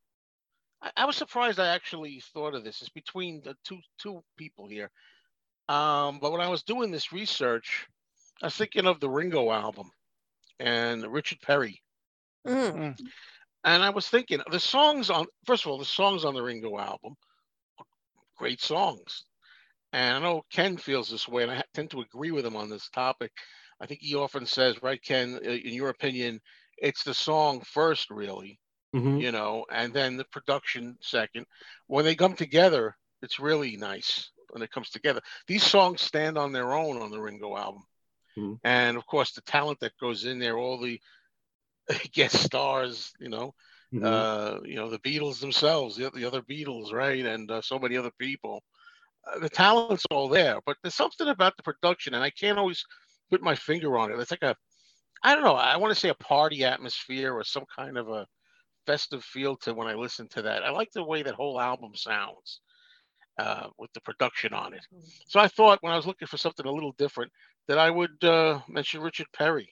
[0.83, 2.81] I, I was surprised I actually thought of this.
[2.81, 4.91] It's between the two two people here.
[5.69, 7.87] Um, but when I was doing this research,
[8.43, 9.91] I was thinking of the Ringo album
[10.59, 11.81] and Richard Perry.
[12.47, 12.99] Mm.
[13.63, 16.79] And I was thinking the songs on first of all, the songs on the Ringo
[16.79, 17.15] album,
[18.37, 19.25] great songs.
[19.93, 22.71] And I know Ken feels this way, and I tend to agree with him on
[22.71, 23.33] this topic.
[23.81, 26.41] I think he often says, right, Ken, uh, in your opinion,
[26.78, 28.61] it's the song first, really,
[28.95, 29.20] Mhm.
[29.20, 31.47] you know, and then the production second.
[31.87, 35.20] When they come together, it's really nice when it comes together.
[35.47, 37.85] These songs stand on their own on the Ringo album.
[38.37, 38.61] Mhm.
[38.64, 41.01] And of course, the talent that goes in there, all the
[42.12, 43.55] guest stars, you know,
[43.93, 44.05] Mhm.
[44.05, 47.97] uh, you know, the Beatles themselves, the, the other Beatles, right, and uh, so many
[47.97, 48.62] other people.
[49.26, 52.85] Uh, the talent's all there, but there's something about the production, and I can't always
[53.31, 54.18] put my finger on it.
[54.18, 54.57] It's like a,
[55.22, 58.26] I don't know, I want to say a party atmosphere or some kind of a
[58.87, 60.64] festive feel to when I listen to that.
[60.64, 62.61] I like the way that whole album sounds
[63.39, 64.87] uh, with the production on it.
[65.28, 67.31] So I thought when I was looking for something a little different
[67.68, 69.70] that I would uh, mention Richard Perry,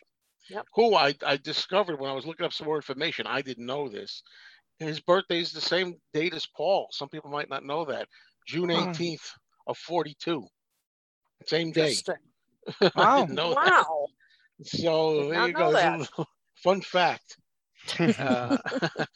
[0.51, 0.67] Yep.
[0.75, 3.27] who I, I discovered when I was looking up some more information.
[3.27, 4.23] I didn't know this.
[4.79, 6.89] His birthday is the same date as Paul.
[6.93, 8.09] Some people might not know that.
[8.47, 8.91] June Hmm.
[8.93, 9.33] 18th
[9.67, 10.47] of 42.
[11.47, 11.95] Same day.
[12.69, 12.91] Interesting.
[12.95, 13.21] I Wow.
[13.21, 13.85] didn't know that.
[13.89, 14.07] Wow.
[14.65, 15.73] So there you go.
[15.73, 15.99] There's a that.
[15.99, 16.27] little
[16.63, 17.37] fun fact.
[18.19, 18.59] Uh,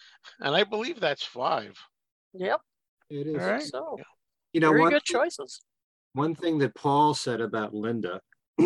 [0.41, 1.77] and I believe that's five.
[2.33, 2.61] Yep.
[3.11, 3.35] It is.
[3.43, 3.63] All right.
[3.63, 3.99] So
[4.53, 5.61] You know, very one, good choices.
[6.15, 8.21] one thing that Paul said about Linda,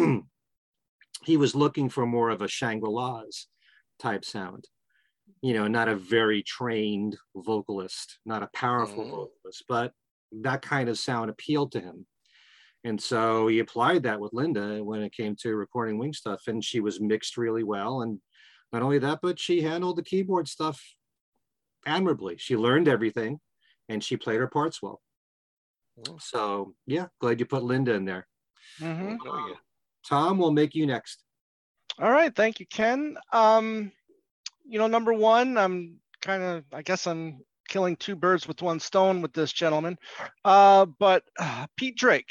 [1.25, 3.49] he was looking for more of a Shangri-La's
[3.99, 4.67] type sound.
[5.43, 9.11] You know, not a very trained vocalist, not a powerful Mhm.
[9.11, 9.93] vocalist, but
[10.33, 12.07] that kind of sound appealed to him.
[12.87, 16.65] And so he applied that with Linda when it came to recording Wing stuff, and
[16.65, 18.03] she was mixed really well.
[18.03, 18.21] And
[18.73, 20.81] not only that, but she handled the keyboard stuff
[21.85, 22.37] admirably.
[22.39, 23.41] She learned everything
[23.89, 25.01] and she played her parts well.
[26.21, 28.29] So yeah, glad you put Linda in there.
[28.79, 29.19] Mhm.
[29.27, 29.57] Oh, yeah.
[30.09, 31.25] Tom will make you next.
[31.99, 33.17] All right, thank you, Ken.
[33.33, 33.91] Um,
[34.65, 38.79] you know, number one, I'm kind of, I guess I'm killing two birds with one
[38.79, 39.99] stone with this gentleman.
[40.45, 42.31] Uh, but uh, Pete Drake,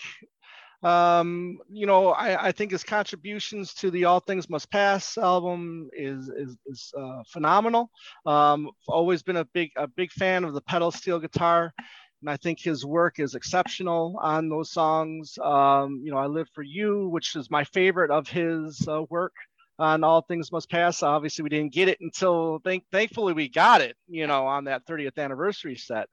[0.86, 5.90] um, you know, I, I think his contributions to the All Things Must Pass album
[5.94, 7.90] is is, is uh, phenomenal.
[8.28, 11.74] Um, always been a big a big fan of the pedal steel guitar.
[12.22, 15.38] And I think his work is exceptional on those songs.
[15.44, 19.34] Um, you know, I Live for You, which is my favorite of his uh, work
[19.80, 21.04] on All Things Must Pass.
[21.04, 24.86] Obviously, we didn't get it until thank, thankfully we got it, you know, on that
[24.86, 26.08] 30th anniversary set.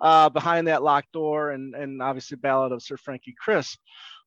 [0.00, 3.78] Uh, behind that locked door, and and obviously Ballad of Sir Frankie Crisp.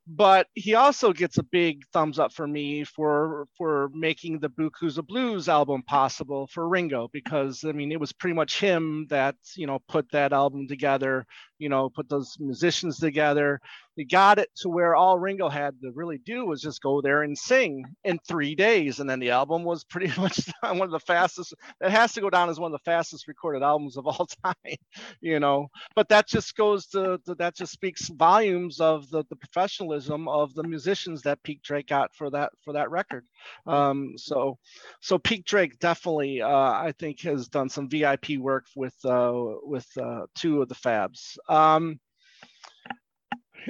[0.09, 4.97] But he also gets a big thumbs up for me for for making the Beaucoups
[4.97, 9.35] of Blues album possible for Ringo because I mean it was pretty much him that
[9.55, 11.25] you know put that album together,
[11.59, 13.59] you know put those musicians together,
[13.97, 17.23] we got it to where all Ringo had to really do was just go there
[17.23, 18.99] and sing in three days.
[18.99, 22.29] And then the album was pretty much one of the fastest, it has to go
[22.29, 24.75] down as one of the fastest recorded albums of all time,
[25.19, 25.67] you know.
[25.95, 30.53] But that just goes to, to that just speaks volumes of the, the professionalism of
[30.53, 33.25] the musicians that Pete Drake got for that for that record.
[33.65, 34.57] Um, so
[35.01, 39.33] so Pete Drake definitely uh, I think has done some VIP work with uh,
[39.63, 41.37] with uh, two of the Fabs.
[41.49, 41.99] Um,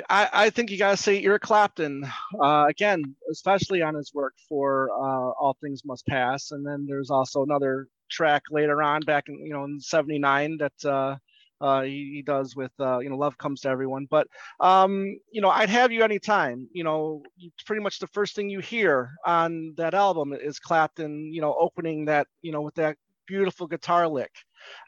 [0.10, 2.10] I, I think you got to say Eric Clapton
[2.42, 7.10] uh, again, especially on his work for uh, All Things Must Pass, and then there's
[7.10, 11.16] also another track later on, back in you know in '79 that uh,
[11.60, 14.08] uh, he, he, does with uh, you know Love Comes to Everyone.
[14.10, 14.28] But
[14.60, 16.68] um, you know, I'd have you anytime.
[16.72, 17.24] You know,
[17.66, 22.06] pretty much the first thing you hear on that album is Clapton, you know, opening
[22.06, 24.32] that you know with that beautiful guitar lick.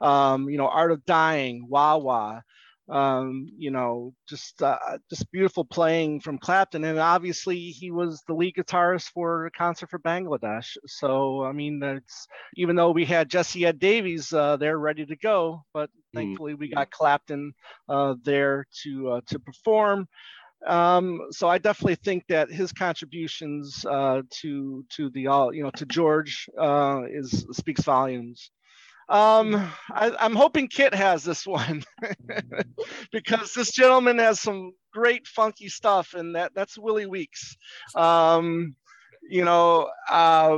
[0.02, 2.42] Um, you know, Art of Dying, Wah Wah
[2.90, 4.78] um, you know, just uh,
[5.10, 9.90] just beautiful playing from Clapton, and obviously he was the lead guitarist for a concert
[9.90, 10.76] for Bangladesh.
[10.88, 15.16] So I mean, it's even though we had Jesse Ed Davis uh, there ready to
[15.16, 16.18] go, but mm-hmm.
[16.18, 17.54] thankfully we got Clapton
[17.88, 20.08] uh, there to uh, to perform.
[20.66, 25.72] Um, so I definitely think that his contributions uh, to to the all you know
[25.72, 28.52] to George uh, is speaks volumes.
[29.10, 29.56] Um,
[29.90, 31.84] I, am hoping Kit has this one
[33.12, 37.58] because this gentleman has some great funky stuff, and that that's Willie Weeks.
[37.96, 38.76] Um,
[39.30, 40.58] you know, uh,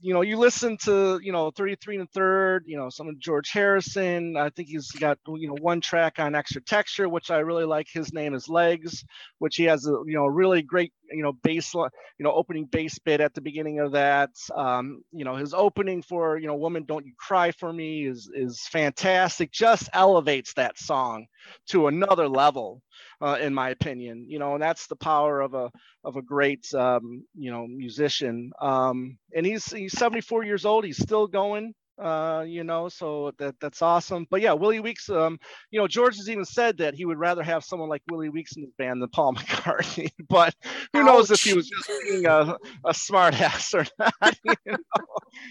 [0.00, 3.50] you know, you listen to, you know, 33 and third, you know, some of George
[3.50, 4.36] Harrison.
[4.36, 7.86] I think he's got, you know, one track on extra texture, which I really like.
[7.90, 9.04] His name is Legs,
[9.38, 11.88] which he has a, you know, really great, you know, bass, you
[12.18, 14.30] know, opening bass bit at the beginning of that.
[14.54, 18.28] Um, you know, his opening for, you know, Woman Don't You Cry for Me is
[18.34, 19.52] is fantastic.
[19.52, 21.26] Just elevates that song
[21.68, 22.82] to another level
[23.22, 24.26] uh, in my opinion.
[24.28, 25.70] You know, and that's the power of a
[26.04, 28.52] of a great um, you know musician.
[28.60, 30.84] Um, and he's he's 74 years old.
[30.84, 31.74] He's still going.
[31.98, 34.26] Uh, you know, so that that's awesome.
[34.28, 35.08] But yeah, Willie Weeks.
[35.08, 35.38] Um,
[35.70, 38.56] you know, George has even said that he would rather have someone like Willie Weeks
[38.56, 40.10] in his band than Paul McCartney.
[40.28, 40.54] but
[40.92, 41.06] who Ouch.
[41.06, 44.36] knows if he was just being a, a smart ass or not?
[44.66, 45.04] You know,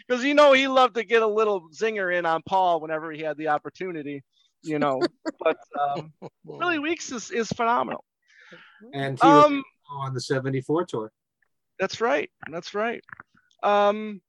[0.07, 3.21] because you know he loved to get a little zinger in on Paul whenever he
[3.21, 4.23] had the opportunity
[4.63, 5.01] you know.
[5.39, 6.13] but um,
[6.45, 8.03] Willie Weeks is, is phenomenal.
[8.93, 11.11] And he was um, on the 74 tour.
[11.79, 12.29] That's right.
[12.51, 13.03] That's right.
[13.63, 14.21] Um,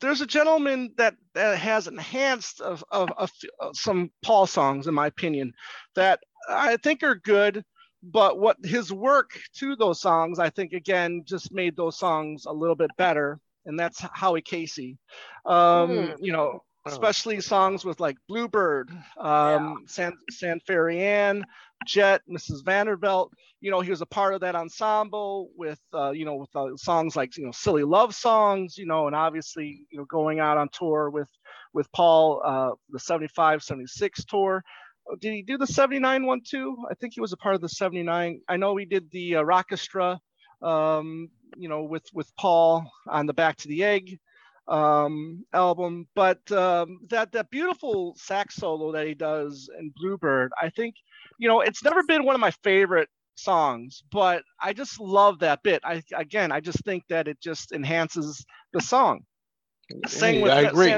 [0.00, 3.30] there's a gentleman that, that has enhanced of, of, of,
[3.60, 5.52] of some Paul songs, in my opinion,
[5.94, 7.64] that I think are good
[8.06, 12.52] but what his work to those songs, I think again just made those songs a
[12.52, 14.98] little bit better, and that's Howie Casey.
[15.46, 16.16] Um, mm.
[16.20, 16.73] You know, Oh.
[16.86, 19.74] Especially songs with like Bluebird, um, yeah.
[19.86, 21.44] San San Ferry Anne,
[21.86, 22.62] Jet, Mrs.
[22.64, 23.32] Vanderbilt.
[23.60, 26.76] You know, he was a part of that ensemble with uh, you know with uh,
[26.76, 28.76] songs like you know silly love songs.
[28.76, 31.28] You know, and obviously you know going out on tour with
[31.72, 34.62] with Paul, uh, the 75, 76 tour.
[35.10, 36.76] Oh, did he do the 79 one too?
[36.90, 38.40] I think he was a part of the 79.
[38.48, 40.18] I know he did the uh, Rockestra,
[40.62, 44.18] um, you know, with with Paul on the Back to the Egg
[44.68, 46.08] um, album.
[46.14, 50.94] But um, that that beautiful sax solo that he does in Bluebird, I think,
[51.38, 55.62] you know, it's never been one of my favorite songs, but I just love that
[55.62, 55.82] bit.
[55.84, 59.20] I again, I just think that it just enhances the song.
[60.06, 60.94] Same with I agree.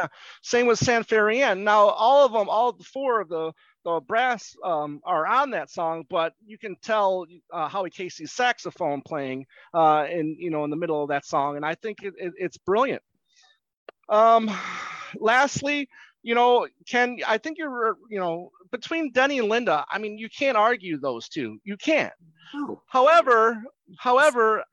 [0.00, 0.08] Yeah,
[0.42, 1.62] same with San Ferry Anne.
[1.62, 3.52] Now, all of them, all four of the
[3.84, 9.02] the brass um, are on that song, but you can tell uh, Howie Casey's saxophone
[9.02, 12.14] playing uh, in you know in the middle of that song, and I think it,
[12.16, 13.02] it, it's brilliant.
[14.08, 14.50] Um,
[15.18, 15.88] lastly,
[16.22, 20.28] you know, Ken, I think you're you know between Denny and Linda, I mean, you
[20.30, 21.58] can't argue those two.
[21.64, 22.12] You can't.
[22.54, 22.82] No.
[22.86, 23.62] However,
[23.98, 24.64] however,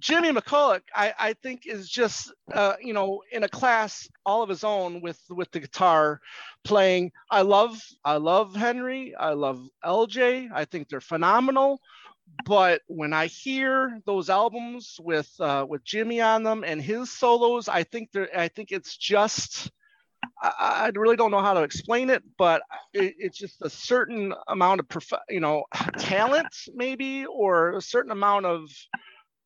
[0.00, 4.48] Jimmy McCulloch, I, I think is just uh, you know in a class all of
[4.48, 6.20] his own with with the guitar
[6.64, 7.12] playing.
[7.30, 9.14] I love I love Henry.
[9.14, 10.48] I love LJ.
[10.52, 11.80] I think they're phenomenal.
[12.46, 17.68] But when I hear those albums with uh, with Jimmy on them and his solos,
[17.68, 19.70] I think they're I think it's just
[20.42, 22.62] I, I really don't know how to explain it, but
[22.94, 25.64] it, it's just a certain amount of prof- you know
[25.98, 28.70] talent maybe or a certain amount of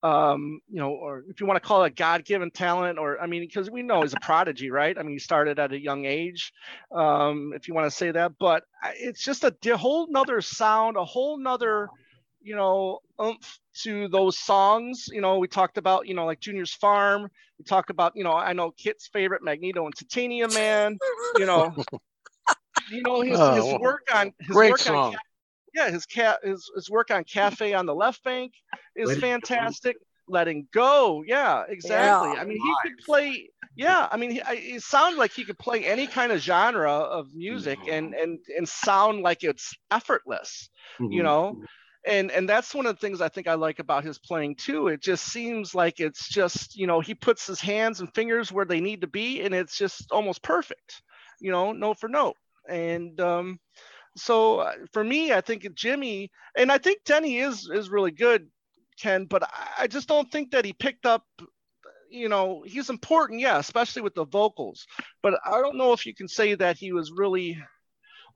[0.04, 3.40] um, you know, or if you want to call it God-given talent, or I mean,
[3.40, 4.96] because we know he's a prodigy, right?
[4.98, 6.52] I mean, he started at a young age,
[6.92, 8.32] um, if you want to say that.
[8.38, 8.64] But
[8.96, 11.88] it's just a whole nother sound, a whole nother,
[12.42, 15.06] you know, oomph to those songs.
[15.10, 17.30] You know, we talked about, you know, like Junior's Farm.
[17.58, 20.98] We talked about, you know, I know Kit's favorite Magneto and Titanium Man.
[21.38, 21.74] You know,
[22.90, 25.16] you know his, Oh, his work on his Great work on song.
[25.74, 28.52] Yeah, his cat his, his work on Cafe on the Left Bank
[28.96, 29.26] is Letting Go.
[29.26, 29.96] fantastic.
[30.26, 32.30] Letting go, yeah, exactly.
[32.30, 32.40] Yeah.
[32.40, 33.50] I mean, he could play.
[33.76, 36.90] Yeah, I mean, he, I, it sounded like he could play any kind of genre
[36.92, 40.70] of music and and and sound like it's effortless,
[41.10, 41.24] you Mhm.
[41.24, 41.58] know.
[42.06, 44.88] And and that's one of the things I think I like about his playing too.
[44.88, 48.64] It just seems like it's just you know he puts his hands and fingers where
[48.66, 51.02] they need to be, and it's just almost perfect,
[51.40, 52.36] you know, note for note.
[52.68, 53.58] And um,
[54.16, 58.48] so uh, for me, I think Jimmy and I think Denny is is really good,
[59.00, 59.26] Ken.
[59.26, 59.44] But
[59.78, 61.24] I- just don't think that he picked up.
[62.10, 64.86] You know, he's important, yeah, especially with the vocals.
[65.22, 67.58] But I don't know if you can say that he was really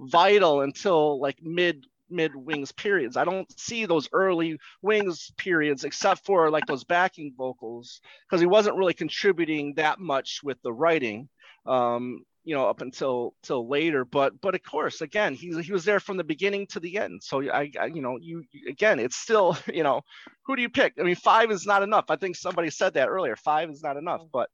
[0.01, 3.17] vital until like mid mid wings periods.
[3.17, 8.47] I don't see those early wings periods except for like those backing vocals because he
[8.47, 11.29] wasn't really contributing that much with the writing.
[11.67, 14.07] Um, you know, up until till later.
[14.07, 17.23] But but of course, again, he he was there from the beginning to the end.
[17.23, 20.01] So I, I you know, you you- again, it's still you know,
[20.47, 20.95] who do you pick?
[20.99, 22.07] I mean, five is not enough.
[22.09, 23.37] I think somebody said that earlier.
[23.37, 24.23] Five is not enough.
[24.33, 24.49] But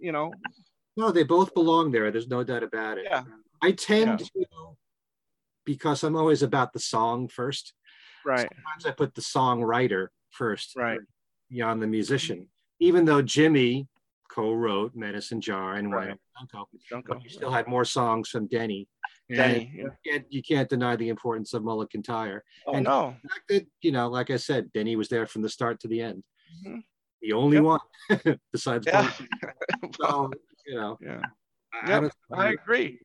[0.00, 0.32] you know,
[0.96, 2.10] No, they both belong there.
[2.10, 3.04] There's no doubt about it.
[3.08, 3.22] Yeah.
[3.62, 4.44] I tend Yeah.
[4.44, 4.76] to,
[5.64, 7.72] because I'm always about the song first.
[8.26, 10.98] right, Sometimes I put the songwriter first, right,
[11.50, 12.48] beyond the musician.
[12.80, 13.86] Even though Jimmy
[14.28, 16.08] co-wrote Medicine Jar and Right.
[16.10, 17.14] Why Don't Go, don't go.
[17.14, 18.88] but you still had more songs from Denny.
[19.30, 19.70] Denny.
[19.72, 19.82] And yeah.
[19.82, 22.42] you, can't, you can't deny the importance of Mull of Kintyre.
[22.66, 23.16] Oh and- no.
[23.48, 26.22] That, you know, like I said, Denny was there from the start to the end.
[26.66, 26.82] Mhm.
[27.20, 27.64] The only Yep.
[27.64, 27.80] one
[28.52, 29.10] besides Yeah.
[30.00, 30.30] So,
[30.66, 31.20] you know, yeah.
[31.72, 33.00] I, Yep, I agree.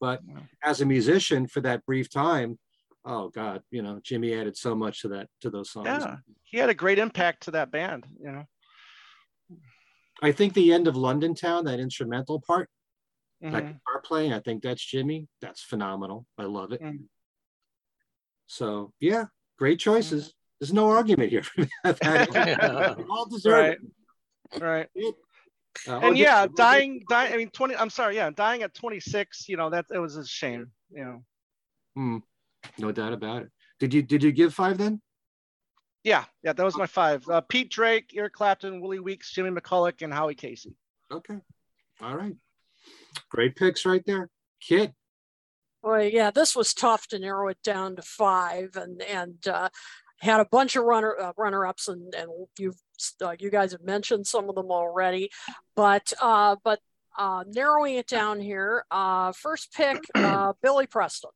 [0.00, 0.40] But Yeah.
[0.62, 2.58] as a musician for that brief time,
[3.04, 5.86] oh God, you know, Jimmy added so much to that to those songs.
[5.88, 6.16] Yeah.
[6.44, 8.44] He had a great impact to that band, you know.
[10.22, 12.68] I think the end of London Town, that instrumental part,
[13.40, 13.66] that Mhm.
[13.74, 15.28] guitar playing, I think that's Jimmy.
[15.40, 16.26] That's phenomenal.
[16.38, 16.80] I love it.
[16.80, 17.08] Mm.
[18.46, 19.24] So yeah,
[19.58, 20.34] great choices.
[20.60, 21.42] There's no argument here.
[21.84, 22.94] Yeah.
[23.10, 23.76] All deserve
[24.52, 24.62] Right.
[24.62, 24.88] Right.
[24.94, 25.14] it.
[25.88, 27.32] Uh, oh, And yeah, just- dying, dying.
[27.32, 27.74] I mean, twenty.
[27.74, 28.14] I'm sorry.
[28.16, 29.48] Yeah, dying at 26.
[29.48, 30.70] You know that it was a shame.
[30.90, 31.24] You know.
[31.96, 32.18] Hmm,
[32.78, 33.50] no doubt about it.
[33.80, 35.02] Did you did you give five then?
[36.04, 36.52] Yeah, yeah.
[36.52, 37.26] That was my five.
[37.28, 40.76] Uh, Pete Drake, Eric Clapton, Willie Weeks, Jimmy McCulloch, and Howie Casey.
[41.10, 41.38] Okay.
[42.02, 42.36] All right.
[43.30, 44.28] Great picks right there.
[44.60, 44.92] Kit.
[45.82, 49.70] Well, yeah, this was tough to narrow it down to five, and and uh,
[50.20, 52.80] had a bunch of runner uh, runner ups, and and you've
[53.22, 55.30] uh, you guys have mentioned some of them already,
[55.74, 56.80] but uh, but
[57.18, 61.30] uh, narrowing it down here, uh, first pick uh, Billy Preston.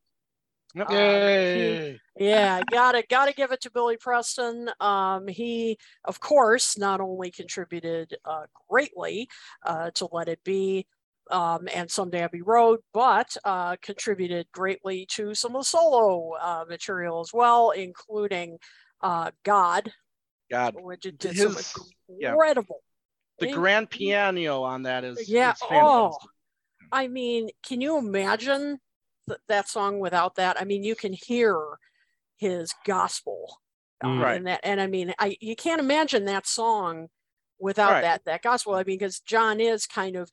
[0.75, 0.87] Yep.
[0.89, 4.69] Uh, he- yeah, gotta gotta give it to Billy Preston.
[4.79, 9.29] Um, he, of course, not only contributed uh, greatly
[9.65, 10.85] uh, to Let It Be
[11.31, 16.65] um, and Someday Abbey Road, but uh, contributed greatly to some of the solo uh,
[16.67, 18.57] material as well, including
[19.01, 19.91] uh, God,
[20.51, 21.73] God, which did some His-
[22.19, 22.31] yeah.
[22.31, 22.81] incredible.
[23.39, 26.29] the in- grand piano on that is Yeah, is fantastic.
[26.91, 28.79] I mean, can you imagine
[29.29, 30.59] th- that song without that?
[30.59, 31.57] I mean, you can hear
[32.37, 33.59] his gospel,
[34.03, 34.21] uh, Mm.
[34.21, 34.37] Right.
[34.37, 37.09] And that, and I mean, I you can't imagine that song
[37.59, 38.01] without Right.
[38.01, 38.73] that that gospel.
[38.75, 40.29] I mean, because John is kind of,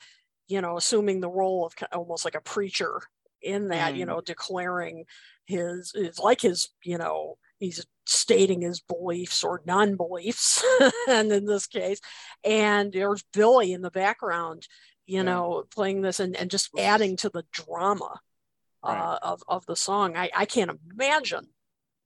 [0.48, 3.00] you know, assuming the role of almost like a preacher
[3.42, 4.08] in that, you Mm.
[4.08, 5.04] know, declaring
[5.46, 10.62] his is like his, you know, he's stating his beliefs or non-beliefs,
[11.08, 12.00] and in this case,
[12.44, 14.66] and there's Billy in the background
[15.08, 15.22] you Yeah.
[15.22, 18.20] know, playing this and, and just adding to the drama
[18.86, 20.16] uh, of, of the song.
[20.16, 21.48] I, I can't imagine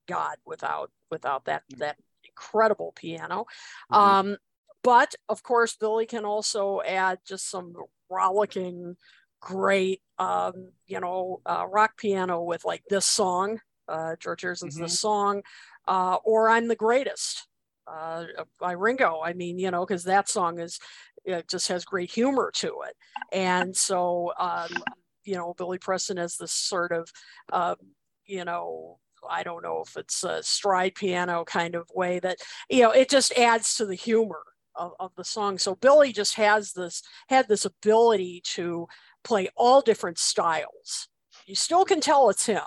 [0.08, 1.78] God without without that Mm.
[1.78, 3.46] that incredible piano.
[3.90, 3.96] Mhm.
[3.96, 4.36] Um,
[4.82, 7.74] but of course, Billy can also add just some
[8.08, 8.96] rollicking
[9.40, 14.82] great, um, you know, uh, rock piano with like this song, uh, George Harrison's Mhm.
[14.82, 15.42] this song,
[15.86, 17.46] uh, or I'm the greatest
[17.86, 18.24] uh,
[18.58, 19.20] by Ringo.
[19.20, 20.78] I mean, you know, because that song is
[21.24, 22.96] it just has great humor to it,
[23.32, 24.82] and so um,
[25.24, 27.10] you know, Billy Preston has this sort of,
[27.52, 27.76] um,
[28.24, 28.98] you know.
[29.28, 32.38] I don't know if it's a stride piano kind of way that,
[32.70, 34.42] you know, it just adds to the humor
[34.74, 35.58] of, of the song.
[35.58, 38.86] So Billy just has this, had this ability to
[39.22, 41.08] play all different styles.
[41.44, 42.62] You still can tell it's him.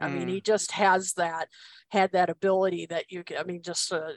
[0.00, 1.48] I mean, he just has that,
[1.88, 4.10] had that ability that you, I mean, just, uh,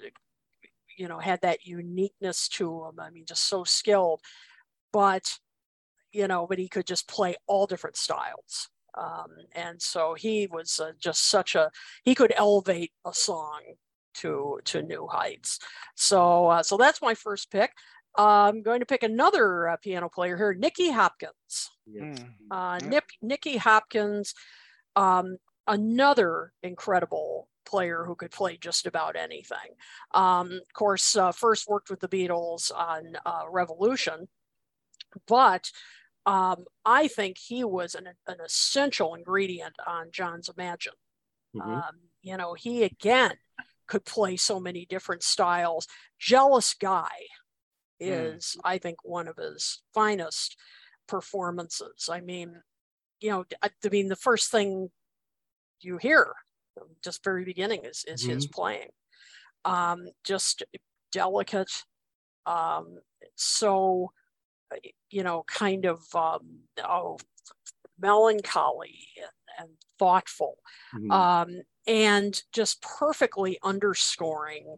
[0.98, 2.99] you know, had that uniqueness to him.
[2.99, 4.19] I mean, just so skilled,
[4.91, 5.40] but,
[6.14, 8.69] you know, but he could just play all different styles.
[8.95, 11.72] Um, and so he was uh, just such a,
[12.03, 13.61] he could elevate a song
[14.15, 15.60] to, to new heights.
[15.95, 17.72] So, uh, so that's my first pick.
[18.18, 21.72] Uh, I'm going to pick another uh, piano player here, Nicky Hopkins.
[21.90, 22.34] Mm.
[22.52, 22.90] Uh, Yep.
[22.90, 24.35] Nip, Nicky Hopkins,
[24.95, 29.57] um, another incredible player who could play just about anything.
[30.14, 34.27] Um, of course, uh, first worked with the Beatles on uh, Revolution,
[35.27, 35.72] but
[36.25, 40.93] um, I think he was an, an essential ingredient on John's Imagine.
[41.55, 41.61] Mhm.
[41.63, 43.33] Um, you know, he again
[43.87, 45.87] could play so many different styles.
[46.19, 47.09] Jealous Guy
[48.01, 48.35] Mm.
[48.35, 50.57] is, I think, one of his finest
[51.07, 52.09] performances.
[52.11, 52.61] I mean,
[53.19, 54.89] you know, I, I mean, the first thing
[55.79, 56.33] you hear,
[57.03, 58.89] just very beginning, is is his playing.
[59.63, 60.63] Um, just
[61.11, 61.83] delicate,
[62.45, 62.97] um,
[63.35, 64.11] so
[65.09, 67.17] you know, kind of um, oh,
[67.99, 69.69] melancholy and, and
[69.99, 70.57] thoughtful
[70.93, 71.11] Mhm.
[71.11, 74.77] um, and just perfectly underscoring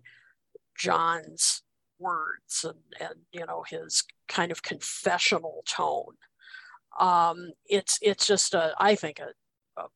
[0.76, 1.63] John's
[1.97, 6.17] words and, and you know his kind of confessional tone.
[6.99, 9.34] Um, it's it's just a I think a,
[9.81, 9.88] a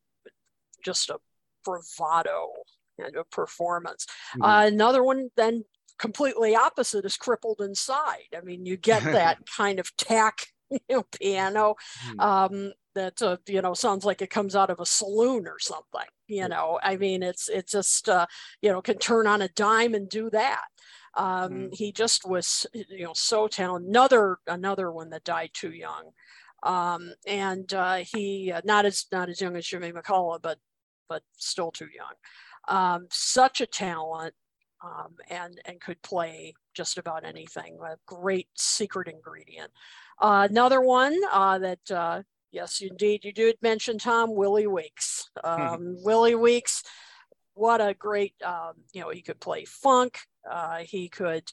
[0.83, 1.19] just a
[1.65, 2.51] bravado
[2.97, 4.05] and a performance.
[4.37, 4.45] Mhm.
[4.45, 5.63] Uh, another one then
[5.99, 8.27] completely opposite is crippled inside.
[8.35, 12.19] I mean, you get that kind of tack you know, piano Mhm.
[12.19, 16.07] um, that uh, you know sounds like it comes out of a saloon or something.
[16.27, 18.25] You know, I mean, it's it's just uh,
[18.61, 20.65] you know can turn on a dime and do that.
[21.15, 21.73] Um, Mm.
[21.73, 23.89] He just was you know so talented.
[23.89, 26.11] Another another one that died too young,
[26.63, 30.59] um, and uh, he uh, not as not as young as Jimmy McCulloch, but
[31.07, 32.13] but still too young.
[32.67, 34.35] Um, such a talent.
[34.81, 37.77] Um, and and could play just about anything.
[37.83, 39.71] A great secret ingredient.
[40.19, 45.29] Uh, another one uh, that uh, yes, indeed, you did mention Tom Willie Weeks.
[45.43, 46.83] Um, Willie Weeks,
[47.53, 50.19] what a great um, you know he could play funk.
[50.49, 51.43] Uh, he could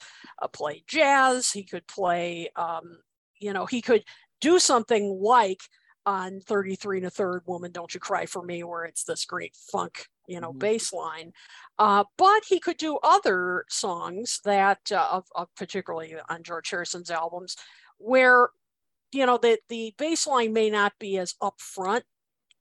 [0.41, 1.51] uh, play jazz.
[1.51, 2.99] He could play um,
[3.39, 4.05] you know he could
[4.41, 5.61] do something like
[6.05, 9.57] on 33 and a third woman don't you cry for me where it's this great
[9.73, 10.59] funk you know Mhm.
[10.59, 11.33] bass line
[11.79, 17.11] uh, but he could do other songs that uh, of, of particularly on george harrison's
[17.11, 17.57] albums
[17.99, 18.51] where
[19.13, 22.03] you know the the bass line may not be as upfront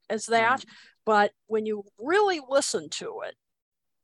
[0.09, 0.63] as that
[1.05, 3.35] but when you really listen to it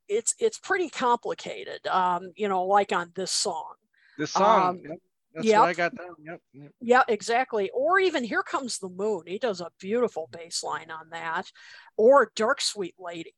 [0.08, 3.74] it's it's pretty complicated um you know like on this song
[4.18, 4.80] This song.
[4.86, 4.98] Um,
[5.34, 5.60] That's yep.
[5.60, 6.14] what I got down.
[6.22, 6.40] Yep.
[6.52, 6.72] yep.
[6.80, 7.70] yeah, exactly.
[7.74, 9.22] Or even Here Comes the Moon.
[9.26, 11.50] He does a beautiful bass line on that.
[11.96, 13.34] Or Dark Sweet Lady.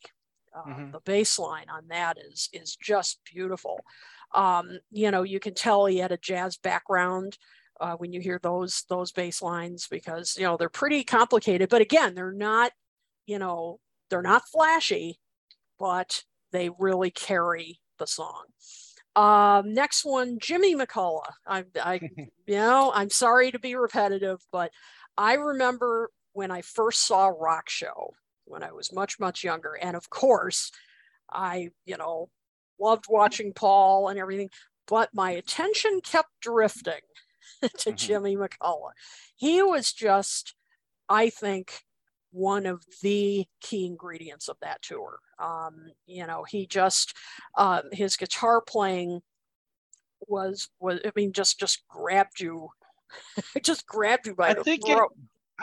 [0.55, 0.93] Uh, Mhm.
[0.93, 3.85] The bass line on that is is just beautiful.
[4.35, 7.39] Um, you know, you can tell he had a jazz background
[7.81, 11.69] uh, when you hear those those bass lines because you know they're pretty complicated.
[11.69, 12.73] But again, they're not,
[13.27, 13.81] you know,
[14.11, 15.19] they're not flashy,
[15.79, 18.45] but they really carry the song.
[19.17, 21.33] Um, next one, Jimmy McCulloch.
[21.47, 22.01] I, I
[22.47, 24.71] you know, I'm sorry to be repetitive, but
[25.17, 28.15] I remember when I first saw Rock Show
[28.45, 29.75] when I was much, much younger.
[29.81, 30.71] And of course,
[31.33, 32.29] I, you know,
[32.81, 34.51] loved watching Paul and everything,
[34.87, 37.01] but my attention kept drifting
[37.63, 37.97] to Mhm.
[37.97, 38.93] Jimmy McCulloch.
[39.37, 40.55] He was just,
[41.09, 41.85] I think,
[42.35, 45.19] one of the key ingredients of that tour.
[45.39, 47.15] Um, you know, he just,
[47.57, 49.21] uh, his guitar playing
[50.27, 52.69] was was I mean just just grabbed you,
[53.55, 55.13] it just grabbed you by I the think it- throat.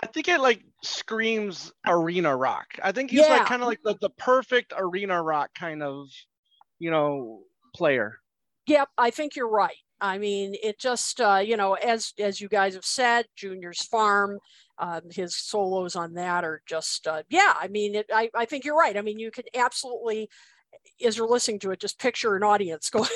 [0.02, 2.68] I think it like screams arena rock.
[2.82, 3.40] I think he's Yeah.
[3.40, 6.08] like kind of like the, the perfect arena rock kind of,
[6.80, 7.42] you know,
[7.76, 8.18] player.
[8.68, 9.76] Yep, I think you're right.
[10.00, 14.40] I mean, it just uh, you know, as as you guys have said, Junior's Farm,
[14.82, 17.54] um, his solos on that are just uh, yeah.
[17.58, 18.98] I mean, it, I I think you're right.
[18.98, 20.30] I mean, you could absolutely
[21.06, 23.10] as you're listening to it, just picture an audience going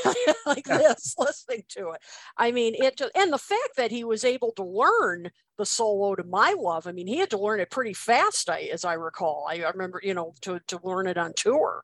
[0.46, 2.02] like this, listening to it.
[2.38, 6.16] I mean, it just, and the fact that he was able to learn the solo
[6.16, 6.88] to my love.
[6.88, 9.48] I mean, he had to learn it pretty fast, I, as I recall.
[9.50, 11.82] I, I remember, you know, to, to learn it on tour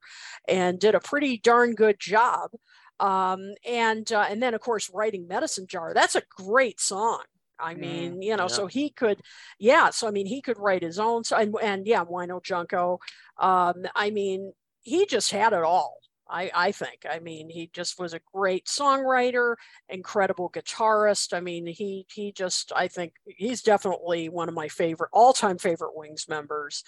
[0.48, 2.52] and did a pretty darn good job.
[3.00, 7.24] Um, and, uh, and then of course, writing medicine jar, that's a great song.
[7.62, 8.48] I mean, mm, you know, yeah.
[8.48, 9.22] so he could,
[9.60, 9.90] yeah.
[9.90, 11.24] So I mean, he could write his own.
[11.24, 13.00] So and, and yeah, Wino Junko.
[13.38, 15.98] Um, I mean, he just had it all.
[16.32, 17.06] I, I think.
[17.10, 19.56] I mean, he just was a great songwriter,
[19.90, 21.34] incredible guitarist.
[21.34, 25.96] I mean, he he just I think he's definitely one of my favorite all-time favorite
[25.96, 26.84] Wings members.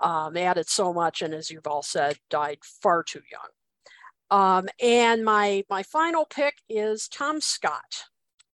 [0.00, 3.50] Um, added so much, and as you've all said, died far too young.
[4.30, 8.04] Um, and my my final pick is Tom Scott.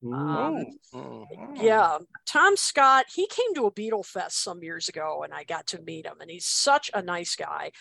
[0.02, 1.28] Um, oh.
[1.56, 5.68] yeah, Tom Scott, he came to a Beatle Fest some years ago and I got
[5.68, 7.72] to meet him, and he's such a nice guy.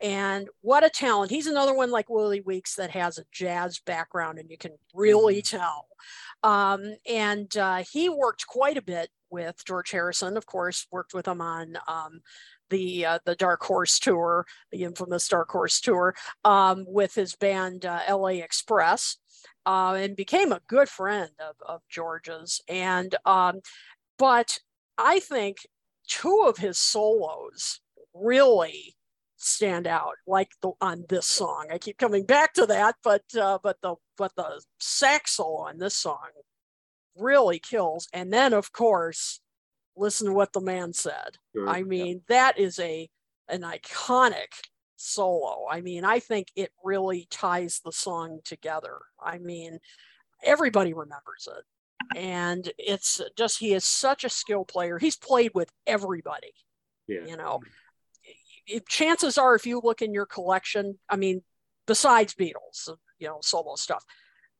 [0.00, 1.30] And what a talent.
[1.30, 5.40] He's another one like Willie Weeks that has a jazz background and you can really
[5.40, 5.56] mm-hmm.
[5.56, 5.86] tell.
[6.42, 11.26] Um, and uh, he worked quite a bit with George Harrison, of course, worked with
[11.26, 12.20] him on um,
[12.70, 17.86] the uh, the Dark Horse tour, the infamous Dark Horse tour, um, with his band
[17.86, 19.16] uh, LA Express,
[19.66, 22.62] uh, and became a good friend of, of George's.
[22.68, 23.60] And um,
[24.18, 24.58] but
[24.96, 25.58] I think
[26.06, 27.80] two of his solos
[28.14, 28.96] really
[29.36, 33.58] stand out like the on this song i keep coming back to that but uh,
[33.62, 36.28] but the but the sax solo on this song
[37.18, 39.40] really kills and then of course
[39.94, 41.68] listen to what the man said sure.
[41.68, 42.36] i mean yeah.
[42.36, 43.08] that is a
[43.48, 44.48] an iconic
[44.96, 49.78] solo i mean i think it really ties the song together i mean
[50.42, 51.64] everybody remembers it
[52.16, 56.52] and it's just he is such a skill player he's played with everybody
[57.08, 57.24] yeah.
[57.26, 57.60] you know
[58.88, 61.42] chances are, if you look in your collection, I mean,
[61.86, 64.04] besides Beatles, you know, solo stuff,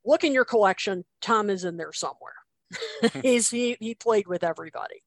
[0.04, 1.04] look in your collection.
[1.20, 2.32] Tom is in there somewhere.
[3.22, 5.02] he's he he played with everybody,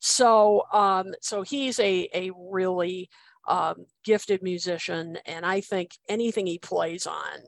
[0.00, 3.08] so um, so he's a a really
[3.48, 7.40] um, gifted musician, and I think anything he plays on,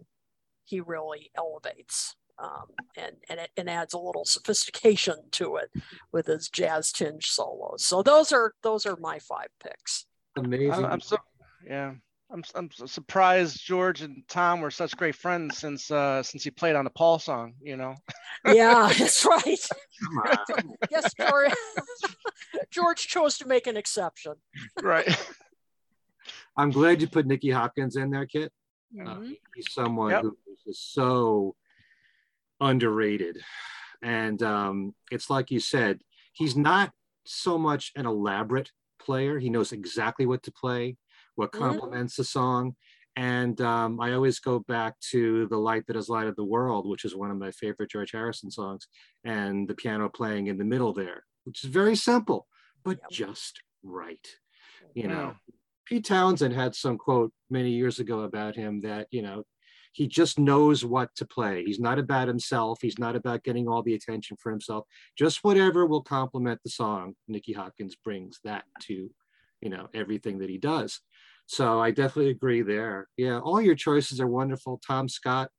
[0.64, 2.14] he really elevates.
[2.38, 2.66] Um,
[2.98, 5.70] and and it and adds a little sophistication to it
[6.12, 7.82] with his jazz tinge solos.
[7.82, 10.04] So those are those are my five picks.
[10.36, 10.84] Amazing.
[10.84, 11.16] I'm so
[11.66, 11.94] yeah.
[12.30, 16.74] I'm, I'm surprised George and Tom were such great friends since uh, since he played
[16.74, 17.94] on the Paul song, you know.
[18.44, 19.58] yeah, that's right.
[20.90, 21.52] yes, George.
[22.70, 24.34] George chose to make an exception.
[24.82, 25.08] right.
[26.56, 28.52] I'm glad you put Nicky Hopkins in there, Kit.
[28.98, 29.22] Uh, mm-hmm.
[29.22, 30.22] Uh, he's someone yep.
[30.22, 31.54] who is so
[32.60, 33.38] underrated,
[34.02, 36.00] and um, it's like you said,
[36.32, 36.92] he's not
[37.24, 38.70] so much an elaborate
[39.00, 39.38] player.
[39.38, 40.96] He knows exactly what to play,
[41.34, 41.64] what mm-hmm.
[41.64, 42.22] complements mm-hmm.
[42.22, 42.76] the song.
[43.16, 47.06] And um, I always go back to The Light That Has Lighted the World, which
[47.06, 48.88] is one of my favorite George Harrison songs,
[49.24, 52.46] and the piano playing in the middle there, which is very simple,
[52.84, 53.10] but yep.
[53.10, 54.26] just right.
[54.94, 55.34] You know,
[55.86, 59.44] Pete Townshend had some quote many years ago about him that, you know,
[59.92, 61.64] he just knows what to play.
[61.64, 62.80] He's not about himself.
[62.82, 64.84] He's not about getting all the attention for himself.
[65.16, 67.14] Just whatever will complement the song.
[67.28, 69.08] Nicky Hopkins brings that to,
[69.62, 71.00] you know, everything that he does.
[71.46, 73.08] So I definitely agree there.
[73.16, 74.80] Yeah, all your choices are wonderful.
[74.86, 75.50] Tom Scott.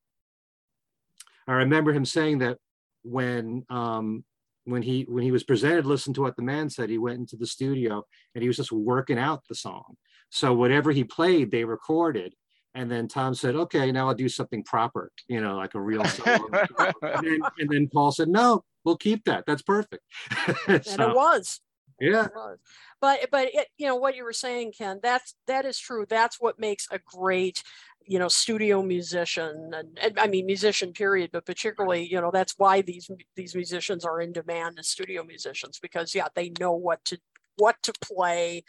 [1.48, 2.58] I remember him saying that
[3.04, 4.26] when um,
[4.66, 6.90] when he when he was presented, listen to what the man said.
[6.90, 8.04] He went into the studio
[8.36, 9.96] and he was just working out the song.
[10.30, 12.34] So whatever he played, they recorded
[12.78, 16.06] and then Tom said, okay, now I'll do something proper, you know, like a real
[16.06, 16.48] song.
[16.54, 19.46] and, then, and, then, Paul said, no, we'll keep that.
[19.48, 20.04] That's perfect.
[20.46, 21.60] so, and it was.
[22.00, 22.26] Yeah.
[22.26, 22.60] It was.
[23.02, 26.06] But, but it, you know, what you were saying, Ken, that's, that is true.
[26.08, 27.64] That's what makes a great,
[28.06, 32.54] you know, studio musician and, and I mean, musician period, but particularly, you know, that's
[32.58, 37.04] why these, these musicians are in demand as studio musicians because yeah, they know what
[37.06, 37.18] to,
[37.58, 38.64] what to play,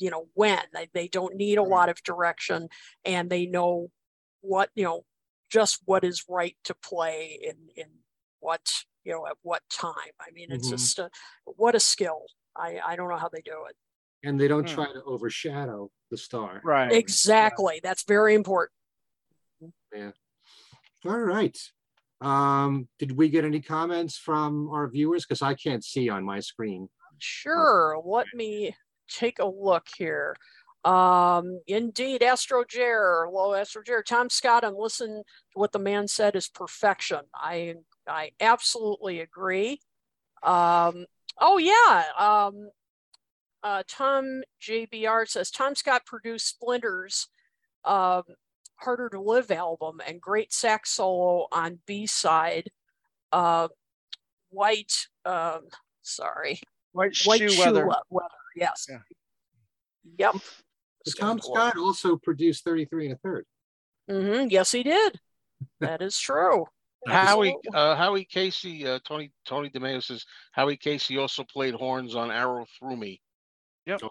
[0.00, 2.68] you know when they, they don't need a lot of direction
[3.04, 3.88] and they know
[4.40, 5.04] what you know
[5.50, 7.88] just what is right to play in in
[8.40, 9.92] what you know at what time.
[10.20, 10.76] I mean it's mm-hmm.
[10.76, 11.10] just a,
[11.44, 12.22] what a skill.
[12.56, 13.76] I i don't know how they do it.
[14.22, 14.74] And they don't hmm.
[14.74, 16.60] try to overshadow the star.
[16.64, 16.92] Right.
[16.92, 17.76] Exactly.
[17.76, 17.80] Yeah.
[17.84, 18.72] that's very important.
[19.94, 20.10] Yeah.
[21.04, 21.58] All right.
[22.20, 25.26] Um did we get any comments from our viewers?
[25.26, 26.88] Because i can't see on my screen.
[27.18, 28.00] Sure.
[28.02, 28.74] Let me
[29.10, 30.36] take a look here.
[30.84, 36.08] Um, indeed, Astro Jer, low Astro Jer, Tom Scott, and listen to what the man
[36.08, 37.20] said is perfection.
[37.34, 37.74] I
[38.08, 39.80] I absolutely agree.
[40.42, 41.04] Um,
[41.38, 42.04] oh yeah.
[42.18, 42.70] Um,
[43.62, 47.28] uh, Tom JBR says Tom Scott produced Splinters.
[47.84, 48.22] Um,
[48.76, 52.70] Harder to Live album and great sax solo on B side.
[53.30, 53.68] Uh,
[54.48, 55.68] white, um,
[56.02, 56.60] sorry,
[56.92, 57.86] White, white shoe, shoe weather.
[58.08, 58.28] weather.
[58.60, 58.86] Yes.
[58.88, 58.98] Yeah.
[60.18, 60.34] Yep.
[61.04, 63.46] But Tom Scott also produced 33 and a third.
[64.08, 65.18] hmm Yes, he did.
[65.80, 66.66] That is true.
[67.06, 72.30] Howie uh, Howie Casey, uh, Tony Tony DeMeo says Howie Casey also played horns on
[72.30, 73.20] Arrow Through Me.
[73.86, 74.02] Yep.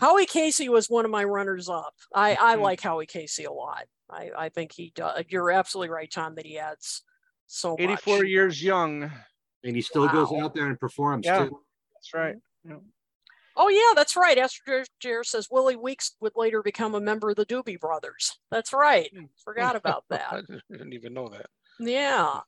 [0.00, 1.94] Howie Casey was one of my runners up.
[2.14, 3.84] I, I like Howie Casey a lot.
[4.10, 5.24] I, I think he does.
[5.28, 7.02] You're absolutely right, Tom, that he adds
[7.46, 7.80] so much.
[7.80, 9.10] 84 years young.
[9.62, 11.44] And he still goes out there and performs Yeah.
[11.46, 11.60] too.
[11.94, 12.36] That's right.
[13.56, 14.36] Oh yeah, that's right.
[14.36, 18.38] Astro Jer says Willie Weeks would later become a member of the Doobie Brothers.
[18.50, 19.10] That's right.
[19.16, 19.24] Hmm.
[19.44, 20.32] Forgot about that.
[20.32, 20.40] I
[20.70, 21.46] didn't even know that.
[21.78, 22.40] Yeah.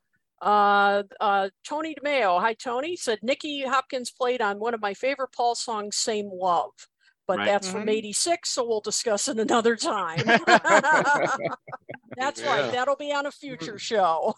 [0.42, 2.40] Uh, uh, Tony DeMeo.
[2.40, 2.96] Hi, Tony.
[2.96, 6.72] Said Nicky Hopkins played on one of my favorite Paul songs, "Same Love,"
[7.26, 7.46] but Right.
[7.46, 7.90] that's from Mhm.
[7.92, 10.18] '86, so we'll discuss it another time.
[12.16, 12.46] that's Yeah.
[12.46, 12.72] right.
[12.72, 14.34] That'll be on a future show.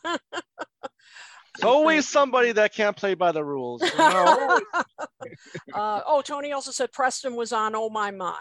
[1.58, 3.82] It's always somebody that can't play by the rules.
[3.82, 4.60] you know?
[5.74, 8.38] uh, oh, Tony also said Preston was on Oh My My.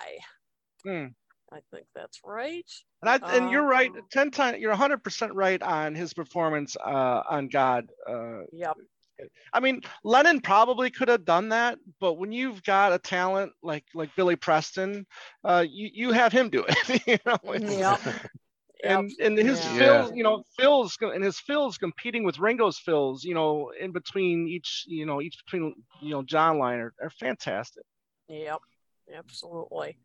[0.83, 1.07] Hmm.
[1.51, 2.69] I think that's right.
[3.01, 3.89] And I and you're right.
[3.89, 7.89] Um, Ten times you're 100 percent right on his performance uh, on God.
[8.07, 8.77] Uh, Yep.
[9.51, 13.85] I mean, Lennon probably could have done that, but when you've got a talent like
[13.95, 15.07] like Billy Preston,
[15.43, 17.07] uh, you you have him do it.
[17.07, 17.99] you know, Yep.
[18.83, 19.77] And and his Yeah.
[19.77, 24.47] fills, you know, fills and his fills competing with Ringo's fills, you know, in between
[24.47, 27.83] each, you know, each between you know John line are, are fantastic.
[28.27, 28.59] Yep.
[29.15, 29.97] Absolutely.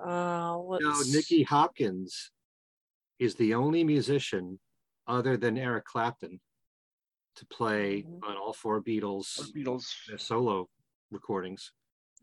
[0.00, 0.82] Uh, let's.
[0.84, 2.30] You know, Nicky Hopkins
[3.18, 4.60] is the only musician
[5.06, 6.40] other than Eric Clapton
[7.36, 8.22] to play Mhm.
[8.22, 10.20] on all four Beatles The Beatles.
[10.20, 10.68] solo
[11.10, 11.72] recordings.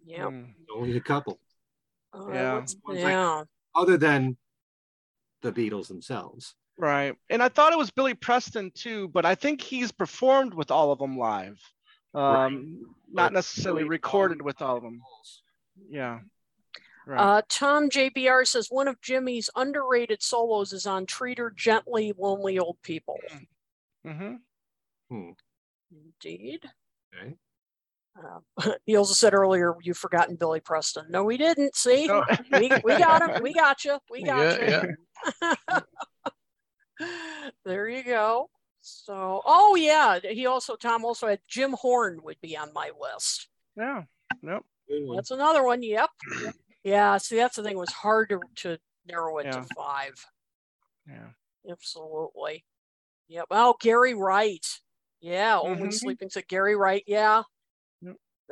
[0.06, 0.54] Yeah, Mm.
[0.74, 1.40] Only a couple,
[2.14, 2.54] Uh, Yeah.
[2.56, 3.44] let's- like- yeah.
[3.76, 4.38] other than
[5.44, 6.56] the Beatles themselves.
[6.78, 7.16] Right.
[7.30, 10.92] And I thought it was Billy Preston too, but I think he's performed with all
[10.92, 11.60] of them live.
[12.16, 15.02] Um, not But necessarily really recorded with all of them.
[15.90, 16.20] Yeah.
[17.06, 17.20] Right.
[17.20, 22.58] Uh, Tom JBR says one of Jimmy's underrated solos is on Treat Her Gently, Lonely
[22.58, 23.20] Old People.
[24.06, 24.36] mm-hmm
[25.92, 26.66] Indeed.
[27.16, 27.36] Okay.
[28.64, 31.06] Uh, he also said earlier, you've forgotten Billy Preston.
[31.10, 31.76] No, we didn't.
[31.76, 32.24] See, No.
[32.52, 33.42] we, we got him.
[33.42, 33.98] We got you.
[34.12, 34.84] We got Yeah,
[35.42, 35.82] you.
[37.66, 38.50] there you go.
[38.82, 43.48] So, oh yeah, he also Tom also had Jim Horn would be on my list.
[43.78, 44.04] yeah.
[44.42, 44.66] Nope.
[45.16, 45.82] That's another one.
[45.82, 46.10] Yep.
[46.84, 47.18] Yeah.
[47.18, 47.74] See, that's the thing.
[47.74, 48.78] It was hard to, to
[49.08, 49.52] narrow it Yeah.
[49.54, 50.14] to five.
[51.08, 51.30] Yeah.
[51.70, 52.66] Absolutely.
[53.30, 53.46] Yep.
[53.52, 54.66] Oh, Gary Wright.
[55.22, 55.60] Yeah.
[55.60, 55.94] Only Mhm.
[55.94, 57.04] sleeping to Gary Wright.
[57.08, 57.44] Yeah.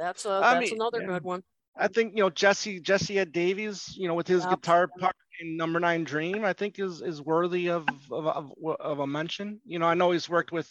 [0.02, 0.08] Yep.
[0.08, 1.08] That's a I that's mean, another yeah.
[1.08, 1.44] good one.
[1.78, 5.56] I think you know Jesse Jesse Ed Davis, you know, with his guitar part in
[5.58, 9.62] Number Nine Dream, I think is is worthy of of, of of a mention.
[9.66, 10.70] You know, I know he's worked with,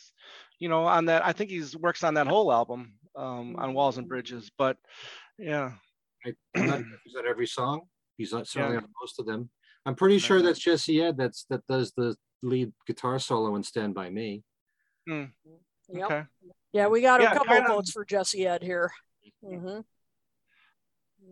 [0.59, 1.25] you know, on that.
[1.25, 4.51] I think he's works on that whole album, um, on Walls and Bridges.
[4.59, 4.77] But
[5.39, 5.73] yeah,
[6.27, 7.83] I, I'm not sure if he's on every song.
[8.19, 8.83] He's not certainly Yeah.
[8.83, 9.49] on most of them.
[9.87, 10.47] I'm pretty sure Okay.
[10.47, 14.43] that's Jesse Ed that's that does the lead guitar solo in Stand By Me.
[15.07, 15.31] Yep.
[15.95, 16.25] okay,
[16.73, 18.93] Yeah, we got Yeah, a couple of kinda- votes for Jesse Ed here.
[19.43, 19.81] Hmm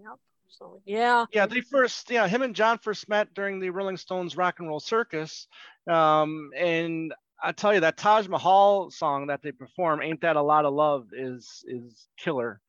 [0.01, 0.18] Yep.
[0.48, 1.26] So yeah.
[1.32, 4.68] yeah, they first, yeah, him and John first met during the Rolling Stones Rock and
[4.68, 5.47] Roll Circus,
[5.90, 7.12] um, and
[7.43, 10.74] I tell you that Taj Mahal song that they perform, "Ain't That a Lot of
[10.74, 12.60] Love," is is killer.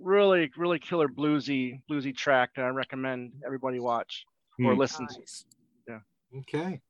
[0.00, 4.24] Really, really killer bluesy bluesy track that I recommend everybody watch
[4.62, 4.78] or Hmm.
[4.78, 5.14] listen to.
[5.20, 5.44] Nice.
[6.40, 6.80] Okay.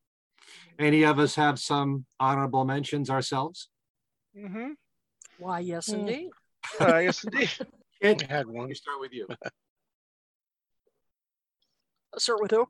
[0.78, 3.68] Any of us have some honorable mentions ourselves?
[4.36, 4.72] Mm-hmm.
[5.38, 5.94] Why, yes, Mm.
[5.94, 6.30] indeed.
[6.80, 7.50] Uh, yes, indeed.
[8.00, 8.68] Kit, I had let one.
[8.68, 9.26] me start with you.
[12.16, 12.66] Start with who?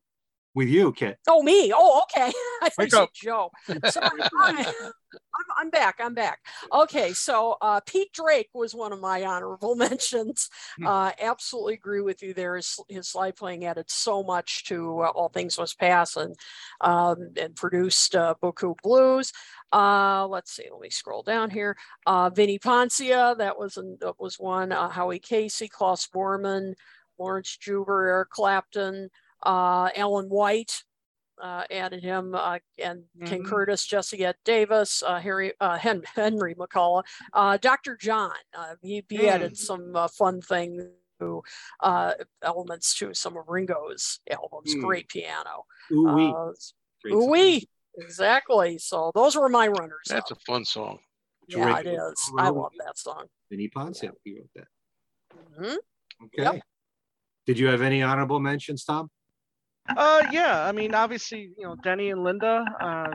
[0.55, 1.19] With you, Kit.
[1.29, 1.73] Oh, me.
[1.75, 2.33] Oh, okay.
[2.63, 3.11] I Wake think you up.
[3.15, 3.51] Joe.
[3.91, 4.21] Sorry.
[5.59, 5.97] I'm, back.
[6.01, 6.41] I'm back.
[6.73, 7.13] Okay.
[7.13, 10.49] So uh, Pete Drake was one of my honorable mentions.
[10.79, 10.87] Hmm.
[10.87, 12.57] Uh, absolutely agree with you there.
[12.57, 16.35] His, his slide playing added so much to uh, All Things Must Pass and,
[16.81, 19.33] um, and produced uh, Beaucoups Blues.
[19.73, 20.69] Uh, let's see.
[20.71, 21.77] Let me scroll down here.
[22.07, 24.73] Uh, Vinnie Poncia, that was, an, that was one.
[24.73, 26.75] Uh, Howie Casey, Klaus Voormann,
[27.19, 29.11] Laurence Juber, Eric Clapton,
[29.43, 30.83] uh, Alan White,
[31.43, 33.47] uh, added him, uh, and King Mhm.
[33.49, 37.97] Curtis, Jesse Ed Davis, uh, Harry, uh, Hen- Henry McCullough, uh, Dr.
[37.97, 38.33] John.
[38.57, 40.91] Uh, he, he added some uh, fun thing
[41.21, 41.43] to
[41.81, 44.73] uh, elements to some of Ringo's albums.
[44.73, 44.81] Hmm.
[44.81, 45.65] Great piano.
[45.93, 46.33] Ooh wee.
[46.37, 46.53] Uh,
[47.03, 47.31] Great ooh song.
[47.31, 47.69] wee.
[47.97, 48.79] Exactly.
[48.79, 50.07] So those were my runners.
[50.09, 51.01] That's a fun song.
[51.49, 51.99] yeah, it Drake.
[51.99, 52.33] is.
[52.39, 53.27] I love that song.
[53.51, 54.69] Vinnie Poncia, he wrote that.
[55.61, 55.77] Mhm.
[56.25, 56.63] Okay.
[57.47, 59.11] Did you have any honorable mentions, Tom?
[59.97, 60.65] Uh, yeah.
[60.67, 62.65] I mean, obviously, you know, Denny and Linda.
[62.81, 63.15] Uh,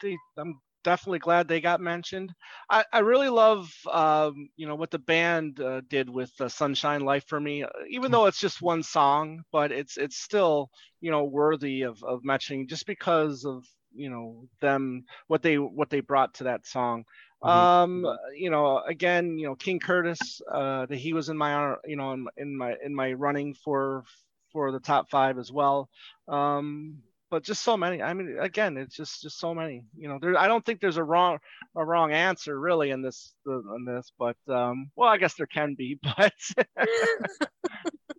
[0.00, 2.32] they, I'm definitely glad they got mentioned.
[2.70, 7.02] I, I really love, um, you know, what the band uh, did with uh, "Sunshine
[7.02, 7.62] Life" for me.
[7.64, 12.02] uh, Even though it's just one song, but it's it's still, you know, worthy of
[12.04, 13.64] of mentioning just because of
[13.94, 17.04] you know them what they what they brought to that song.
[17.44, 17.50] Mhm.
[17.52, 18.04] Um,
[18.34, 22.12] you know, again, you know, King Curtis, uh, that he was in my you know,
[22.12, 24.04] in, in my in my running for
[24.52, 25.88] for the top five as well.
[26.28, 26.98] Um,
[27.30, 28.02] but just so many.
[28.02, 29.84] I mean, again, it's just just so many.
[29.96, 30.36] You know, there.
[30.36, 31.38] I don't think there's a wrong
[31.76, 35.74] a wrong answer really in this in this, but um, well, I guess there can
[35.74, 36.32] be, but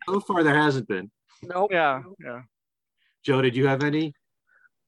[0.08, 1.12] So far, there hasn't been.
[1.44, 1.72] Nope.
[1.72, 2.42] yeah, yeah.
[3.24, 4.14] Joe, did you have any?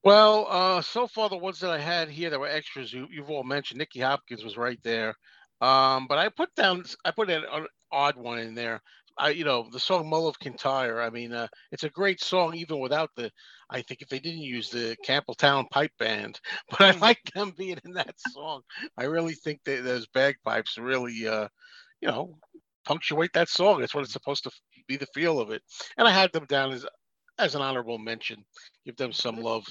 [0.03, 3.29] Well, uh, so far the ones that I had here that were extras, you, you've
[3.29, 3.77] all mentioned.
[3.77, 5.15] Nicky Hopkins was right there,
[5.61, 8.81] um, but I put down, I put an, an odd one in there.
[9.17, 12.55] I, you know, the song "Mull of Kintyre." I mean, uh, it's a great song
[12.55, 13.31] even without the.
[13.69, 17.79] I think if they didn't use the Campbeltown Pipe Band, but I like them being
[17.85, 18.61] in that song.
[18.97, 21.47] I really think that those bagpipes really, uh,
[22.01, 22.37] you know,
[22.85, 23.79] punctuate that song.
[23.79, 24.51] That's what it's supposed to
[24.87, 25.61] be the feel of it.
[25.97, 26.85] And I had them down as
[27.39, 28.43] as an honorable mention.
[28.85, 29.65] Give them some love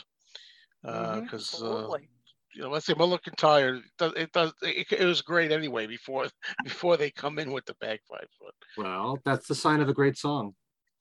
[0.82, 2.09] because uh, Absolutely.
[2.55, 3.77] You know, let's say Mull of Kintyre.
[3.77, 4.12] It does.
[4.16, 4.53] It does.
[4.62, 6.27] It, it was great anyway before
[6.65, 8.37] before they come in with the bagpipes.
[8.41, 10.55] But Well, that's the sign of a great song.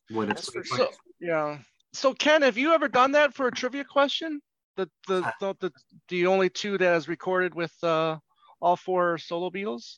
[0.10, 1.58] When it's That's for played So yeah.
[1.94, 4.42] So Ken, have you ever done that for a trivia question?
[4.78, 5.72] The the the the,
[6.08, 8.18] the only two that is recorded with uh,
[8.62, 9.98] all four solo Beatles.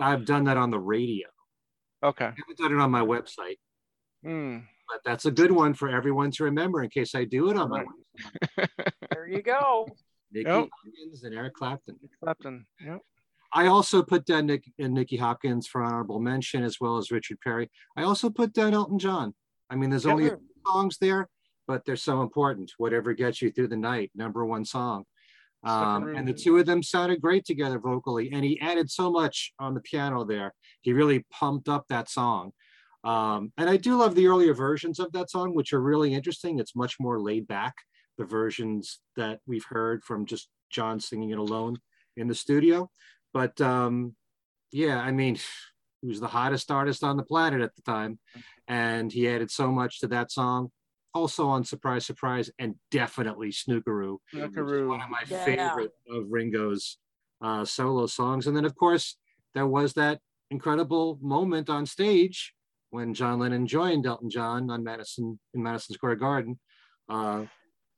[0.00, 1.28] I've done that on the radio.
[2.02, 2.26] Okay.
[2.26, 3.58] I haven't done it on my website,
[4.24, 4.58] Hmm.
[4.88, 7.68] but that's a good one for everyone to remember in case I do it on
[7.70, 7.88] my Right.
[8.58, 8.92] website.
[9.12, 9.88] There you go.
[10.32, 10.68] Nicky Yep.
[10.84, 11.96] Hopkins and Eric Clapton.
[12.22, 12.66] Clapton.
[12.84, 13.00] Yep.
[13.52, 17.40] I also put down Nick and Nicky Hopkins for honorable mention, as well as Richard
[17.40, 17.70] Perry.
[17.96, 19.34] I also put down Elton John.
[19.70, 21.28] I mean, there's only a few songs there,
[21.66, 22.72] but they're so important.
[22.76, 25.04] Whatever gets you through the night, number one song.
[25.64, 29.52] Um, and the two of them sounded great together vocally, and he added so much
[29.58, 30.54] on the piano there.
[30.82, 32.52] He really pumped up that song.
[33.02, 36.58] Um, and I do love the earlier versions of that song, which are really interesting.
[36.58, 37.74] It's much more laid back.
[38.18, 41.76] The versions that we've heard from just John singing it alone
[42.16, 42.90] in the studio.
[43.32, 44.16] But um,
[44.72, 45.36] yeah, I mean,
[46.02, 48.18] he was the hottest artist on the planet at the time,
[48.66, 50.70] and he added so much to that song.
[51.14, 54.88] Also on Surprise Surprise, and definitely Snookeroo, which Snookeroo.
[54.88, 55.44] one of my Yeah.
[55.44, 56.98] favorite of Ringo's
[57.40, 58.46] uh, solo songs.
[58.46, 59.16] And then, of course,
[59.54, 60.20] there was that
[60.50, 62.52] incredible moment on stage
[62.90, 66.58] when John Lennon joined Elton John on Madison in Madison Square Garden,
[67.08, 67.44] uh,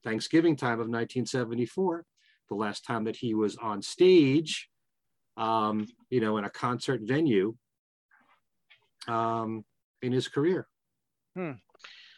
[0.05, 2.05] Thanksgiving time of 1974,
[2.49, 4.69] the last time that he was on stage,
[5.37, 7.55] um, you know, in a concert venue
[9.09, 9.65] um,
[10.03, 10.67] in his career.
[11.37, 11.53] Hmm.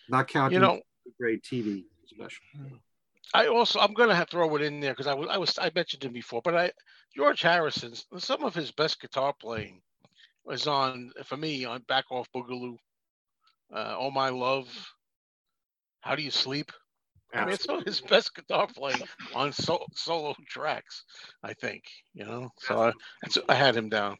[0.08, 2.44] Not counting you know, the great TV special.
[3.34, 5.58] I also I'm gonna have to throw it in there because I was I was
[5.58, 6.72] I mentioned him before, but I
[7.16, 9.80] George Harrison's some of his best guitar playing
[10.44, 12.76] was on for me on Back Off Boogaloo,
[13.72, 14.68] uh, Oh My Love,
[16.00, 16.72] How Do You Sleep.
[17.34, 19.02] I mean, it's some of his best guitar playing
[19.34, 21.04] on so, solo tracks.
[21.42, 21.84] I think
[22.14, 22.50] you know.
[22.58, 22.92] So I,
[23.22, 24.16] that's, I had him down.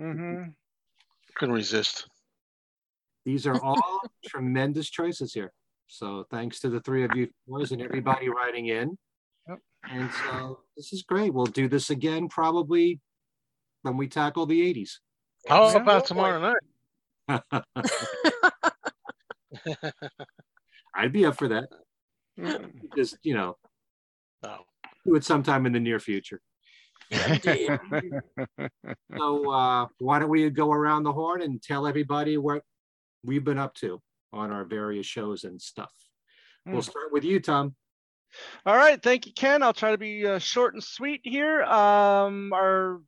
[0.00, 0.44] Mm-hmm.
[1.36, 2.06] Couldn't resist.
[3.24, 5.52] These are all tremendous choices here.
[5.86, 8.96] So thanks to the three of you boys and everybody writing in.
[9.48, 9.58] Yep.
[9.90, 11.34] And so this is great.
[11.34, 13.00] We'll do this again probably
[13.82, 14.98] when we tackle the 80s.
[15.48, 15.76] How Yeah.
[15.76, 16.56] about tomorrow night?
[20.94, 21.68] I'd be up for that.
[22.38, 22.86] Mm-hmm.
[22.96, 23.56] Just, you know,
[24.42, 24.64] No.
[25.04, 26.40] do it sometime in the near future.
[29.16, 32.62] So uh, why don't we go around the horn and tell everybody what
[33.22, 34.00] we've been up to
[34.32, 35.92] on our various shows and stuff.
[36.64, 36.72] Hmm.
[36.72, 37.74] We'll start with you, Tom.
[38.64, 39.62] All right, thank you, Ken.
[39.62, 41.62] I'll try to be uh, short and sweet here.
[41.64, 43.00] Um, our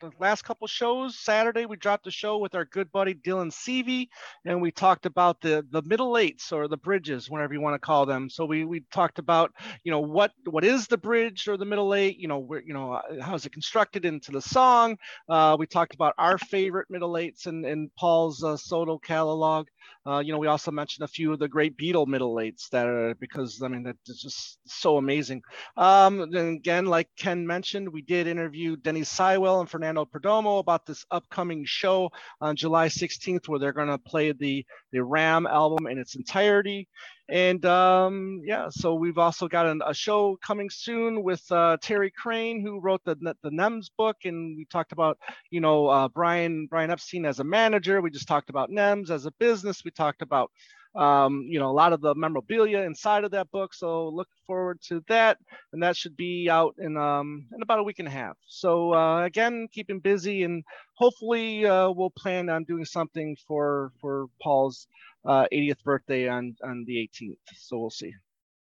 [0.00, 4.08] the last couple shows, Saturday we dropped a show with our good buddy Dylan Seavey,
[4.44, 7.84] and we talked about the the middle eights or the bridges, whatever you want to
[7.84, 8.30] call them.
[8.30, 9.52] So we we talked about
[9.84, 12.74] you know what what is the bridge or the middle eight, you know where you
[12.74, 14.96] know uh, how is it constructed into the song.
[15.28, 19.68] Uh, we talked about our favorite middle eights and in Paul's uh, solo catalog.
[20.06, 22.86] Uh, you know, we also mentioned a few of the great Beatle middle eights that
[22.86, 25.42] are because I mean that is just so amazing.
[25.76, 30.84] Um, then again, like Ken mentioned, we did interview Denny Seiwell and Fernando Perdomo about
[30.84, 32.10] this upcoming show
[32.42, 36.86] on July 16th, where they're going to play the the Ram album in its entirety.
[37.30, 42.10] And um, yeah, so we've also got an, a show coming soon with uh, Terry
[42.10, 45.18] Crane, who wrote the the NEMS book, and we talked about
[45.50, 48.02] you know uh, Brian Brian Epstein as a manager.
[48.02, 49.82] We just talked about NEMS as a business.
[49.84, 50.50] We talked about
[50.94, 53.74] um, you know, a lot of the memorabilia inside of that book.
[53.74, 55.38] So look forward to that.
[55.72, 58.36] And that should be out in, um, in about a week and a half.
[58.46, 60.64] So uh, again, keeping busy and
[60.94, 64.86] hopefully uh, we'll plan on doing something for, for Paul's
[65.24, 67.36] uh, 80th birthday on, on the 18th.
[67.56, 68.12] So we'll see.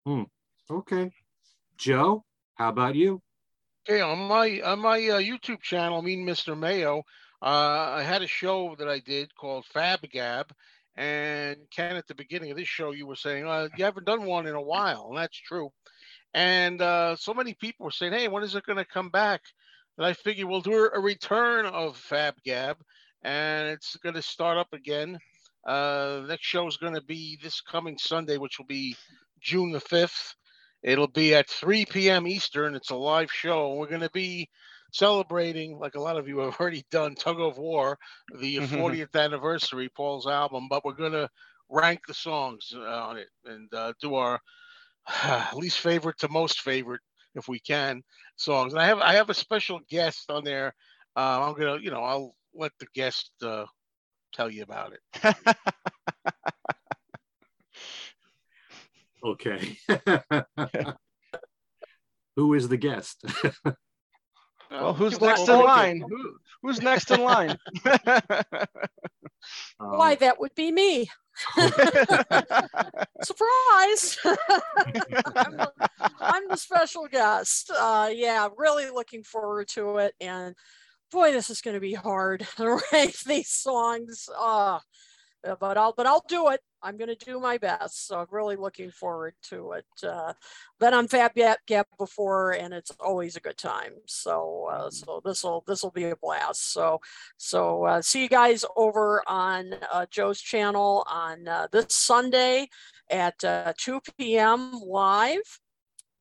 [0.07, 0.23] Hmm.
[0.71, 1.11] Okay.
[1.77, 2.25] Joe,
[2.55, 3.21] how about you?
[3.87, 6.59] Okay, on my on my uh, YouTube channel, Mean Mr.
[6.59, 7.03] Mayo,
[7.43, 10.51] uh, I had a show that I did called Fab Gab,
[10.97, 14.25] and Ken, at the beginning of this show, you were saying uh, you haven't done
[14.25, 15.71] one in a while, and that's true.
[16.35, 19.43] And uh, so many people were saying, "Hey, when is it going to come back?"
[19.99, 22.77] And I figure we'll do a return of Fab Gab,
[23.23, 25.19] and it's going to start up again.
[25.67, 28.97] Uh, next show is going to be this coming Sunday, which will be
[29.41, 30.35] June the fifth.
[30.83, 32.27] It'll be at 3 p.m.
[32.27, 32.75] Eastern.
[32.75, 33.75] It's a live show.
[33.75, 34.51] We're going to be
[34.95, 37.99] celebrating, like a lot of you have already done, Tug of War,
[38.39, 40.69] the 40th anniversary, Paul's album.
[40.71, 41.29] But we're going to
[41.69, 44.41] rank the songs uh, on it and uh, do our
[45.55, 47.01] least favorite to most favorite,
[47.35, 48.03] if we can,
[48.37, 48.73] songs.
[48.73, 50.73] And I have I have a special guest on there.
[51.17, 53.67] Uh, I'm gonna, you know, I'll let the guest uh,
[54.33, 55.37] tell you about it.
[59.25, 59.79] Okay.
[62.37, 63.25] Who is the guest?
[64.81, 66.05] Well, who's well, next in line?
[66.09, 67.59] Who, who's next in line?
[69.81, 71.03] Um, Why, that would be me.
[73.23, 74.19] Surprise!
[74.25, 75.73] I'm, the,
[76.21, 77.71] I'm the special guest.
[77.77, 80.15] Uh, yeah, really looking forward to it.
[80.21, 80.55] And
[81.11, 84.29] boy, this is going to be hard to rank these songs.
[84.39, 84.79] Uh,
[85.61, 86.61] but I'll but I'll do it.
[86.85, 88.07] I'm going to do my best.
[88.07, 89.87] So I'm really looking forward to it.
[90.07, 90.35] Uh,
[90.79, 93.93] been on Fab Gap, Gap before, and it's always a good time.
[94.07, 96.73] So uh, so this will this will be a blast.
[96.73, 97.01] So
[97.39, 102.69] so uh, see you guys over on uh, Joe's channel on uh, this Sunday
[103.11, 104.73] at uh, 2 p.m.
[104.87, 105.61] live.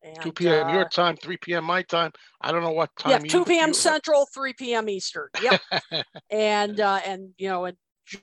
[0.02, 0.66] And, 2 p.m.
[0.66, 1.64] uh, your time, 3 p.m.
[1.64, 2.12] my time.
[2.40, 3.12] I don't know what time.
[3.12, 3.72] yeah, 2 p.m.
[3.72, 4.88] Central, 3 p.m.
[4.88, 5.28] Eastern.
[5.42, 5.60] Yep.
[6.30, 7.76] and uh, and you know and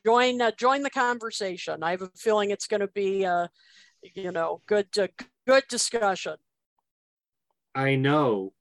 [0.06, 1.84] join uh, join the conversation.
[1.84, 3.48] I have a feeling it's going to be uh,
[4.16, 5.08] you know good uh,
[5.48, 6.36] good discussion.
[7.74, 8.54] I know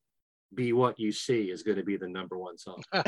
[0.54, 2.82] Be What You See is going to be the number one song.
[2.92, 3.02] Give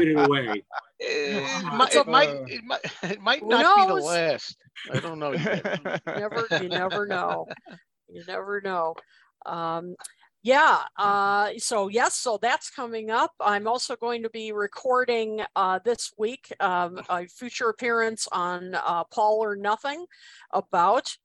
[0.00, 0.64] it away.
[1.00, 4.56] It It's might, it might, it might, it might Who not be the last.
[4.92, 5.80] I don't know yet.
[6.06, 7.46] never you never know
[8.08, 8.94] you never know
[9.46, 9.94] um
[10.42, 13.32] yeah uh so yes so that's coming up.
[13.40, 19.04] I'm also going to be recording uh this week um a future appearance on uh
[19.04, 20.06] paul or nothing
[20.52, 21.16] about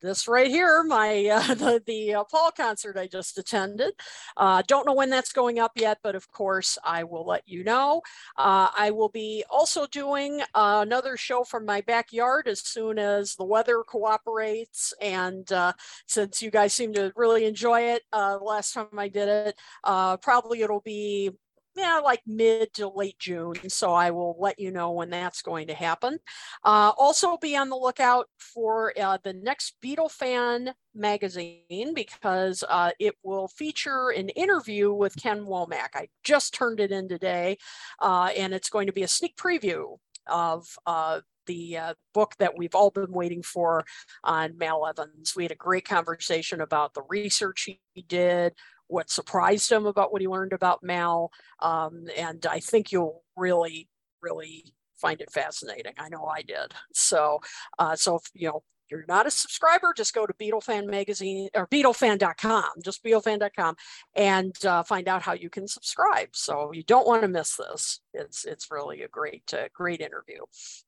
[0.00, 3.94] this right here, my uh, the the uh, Paul concert I just attended.
[4.36, 7.64] Uh, don't know when that's going up yet, but of course I will let you
[7.64, 8.02] know.
[8.36, 13.34] Uh, I will be also doing uh, another show from my backyard as soon as
[13.34, 14.92] the weather cooperates.
[15.00, 15.72] And uh,
[16.06, 20.80] since you guys seem to really enjoy it, last time I did it, probably it'll
[20.80, 21.30] be
[21.76, 23.68] yeah, like mid to late June.
[23.68, 26.18] So I will let you know when that's going to happen.
[26.64, 33.14] Uh, also, be on the lookout for uh, the next Beatlefan magazine because uh, it
[33.22, 35.90] will feature an interview with Ken Womack.
[35.94, 37.58] I just turned it in today,
[38.00, 42.56] uh, and it's going to be a sneak preview of uh, the uh, book that
[42.56, 43.84] we've all been waiting for
[44.24, 45.34] on Mal Evans.
[45.36, 48.54] We had a great conversation about the research he did,
[48.88, 51.30] what surprised him about what he learned about Mal,
[51.60, 53.88] um, and I think you'll really,
[54.20, 54.64] really
[54.96, 55.92] find it fascinating.
[55.98, 56.72] I know I did.
[56.94, 57.40] So,
[57.78, 61.66] uh, so if you know you're not a subscriber, just go to Beatlefan magazine or
[61.66, 63.74] Beatlefan.com, just Beatlefan.com,
[64.14, 66.28] and uh, find out how you can subscribe.
[66.32, 68.00] So you don't want to miss this.
[68.16, 70.40] It's it's really a great uh, great interview.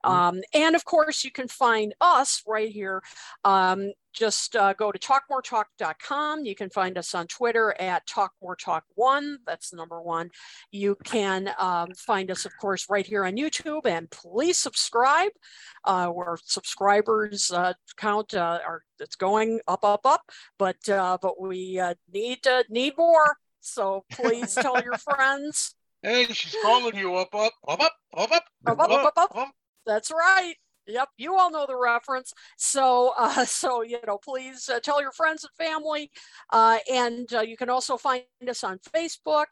[0.04, 3.02] Um, and of course, you can find us right here.
[3.44, 6.44] Um, just uh, go to talkmoretalk.com.
[6.44, 9.36] You can find us on Twitter at talkmoretalk1.
[9.46, 10.30] That's the number one.
[10.72, 13.86] You can um, find us, of course, right here on YouTube.
[13.86, 15.30] And please subscribe.
[15.84, 20.22] Uh, where subscribers uh, count uh, are it's going up, up, up.
[20.58, 23.36] But uh, but we uh, need uh, need more.
[23.60, 25.74] So please tell your friends.
[26.02, 29.52] Hey, she's calling you up, up, up, up, up, up, Up, up, up, up, up.
[29.84, 30.54] That's right.
[30.86, 32.32] Yep, you all know the reference.
[32.56, 36.10] So, uh, so you know, please uh, tell your friends and family,
[36.50, 39.46] uh, and uh, you can also find us on Facebook,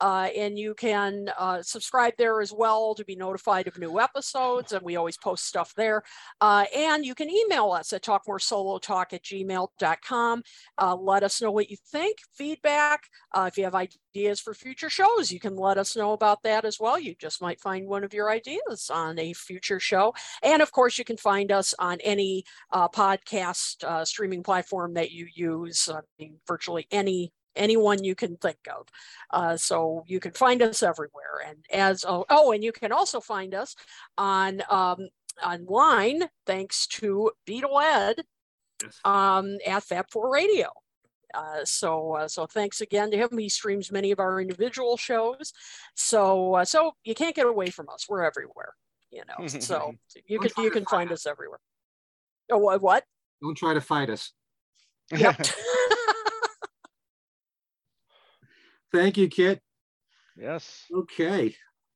[0.00, 4.72] uh, and you can uh, subscribe there as well to be notified of new episodes.
[4.72, 6.02] And we always post stuff there.
[6.40, 10.42] Uh, and you can email us at talkmoresolotalk at gmail.com.
[10.80, 13.04] Uh, let us know what you think, feedback.
[13.34, 16.64] Uh, if you have ideas for future shows, you can let us know about that
[16.64, 16.98] as well.
[16.98, 20.14] You just might find one of your ideas on a future show.
[20.42, 25.26] And of course, you can find us on any uh, podcast streaming platform that you
[25.34, 25.88] use.
[25.92, 28.88] I mean, virtually any anyone you can think of.
[29.30, 31.42] Uh, so you can find us everywhere.
[31.46, 33.74] And as oh, oh, and you can also find us
[34.16, 35.08] on um,
[35.44, 38.22] online thanks to Beatle Ed
[39.04, 40.68] um, at Fab4 Radio.
[41.34, 43.36] Uh, so uh, so thanks again to him.
[43.36, 45.52] He streams many of our individual shows.
[45.94, 48.06] So uh, so you can't get away from us.
[48.08, 48.74] We're everywhere.
[49.10, 49.46] You know.
[49.60, 49.94] So
[50.26, 51.60] you can you can find us everywhere.
[52.50, 52.80] Oh what?
[52.80, 53.04] what?
[53.42, 54.32] Don't try to fight us.
[55.12, 55.36] Yep.
[58.92, 59.60] Thank you, Kit.
[60.36, 60.84] yes.
[60.94, 61.54] Okay.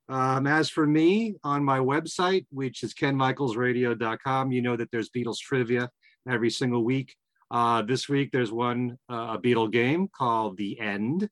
[0.09, 5.39] Um, as for me, on my website, which is kenmichaelsradio.com, you know that there's Beatles
[5.39, 5.89] trivia
[6.29, 7.15] every single week.
[7.51, 11.29] Uh, this week, there's one, uh, a Beatle game called The End,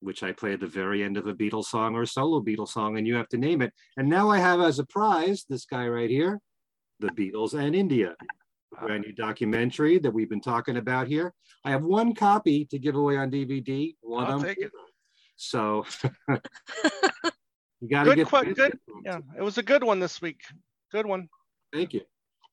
[0.00, 2.68] which I play at the very end of a Beatles song or a solo Beatles
[2.68, 3.72] song, and you have to name it.
[3.96, 6.40] And now I have as a prize this guy right here,
[7.00, 8.14] The Beatles and India,
[8.76, 11.32] a brand new documentary that we've been talking about here.
[11.64, 13.94] I have one copy to give away on DVD.
[14.02, 14.70] One I'll on take it.
[15.36, 15.84] So
[17.80, 20.40] you got to Good get que- good- Yeah, it was a good one this week.
[20.92, 21.28] Good one.
[21.72, 22.02] Thank you.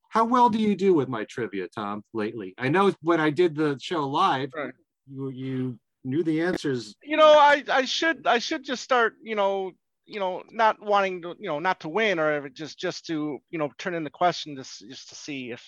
[0.10, 2.54] How well do you do with my trivia, Tom, lately?
[2.58, 4.74] I know when I did the show live, Right.
[5.10, 6.96] you, you knew the answers.
[7.04, 9.14] You know, I I should I should just start.
[9.22, 9.72] You know,
[10.06, 13.60] you know, not wanting to, you know, not to win or just just to, you
[13.60, 15.64] know, turn in the question just just to see if,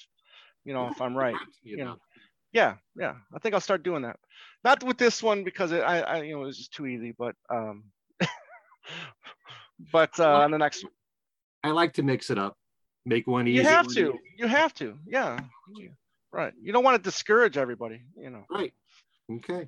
[0.65, 1.35] you know, if I'm right.
[1.63, 1.91] You you know.
[1.91, 1.97] know.
[2.51, 3.13] Yeah, yeah.
[3.33, 4.17] I think I'll start doing that.
[4.63, 7.13] Not with this one because it, I, I, you know, it was just too easy.
[7.17, 7.83] But, um,
[9.91, 10.93] but uh, on the next, one.
[11.63, 12.57] I like to mix it up,
[13.05, 13.57] make one easy.
[13.57, 14.09] you have to.
[14.09, 14.19] easy.
[14.37, 14.97] You have to.
[15.05, 15.39] Yeah.
[15.77, 15.89] Yeah.
[16.31, 16.53] Right.
[16.61, 18.01] You don't want to discourage everybody.
[18.17, 18.45] You know.
[18.49, 18.73] Right.
[19.31, 19.67] Okay.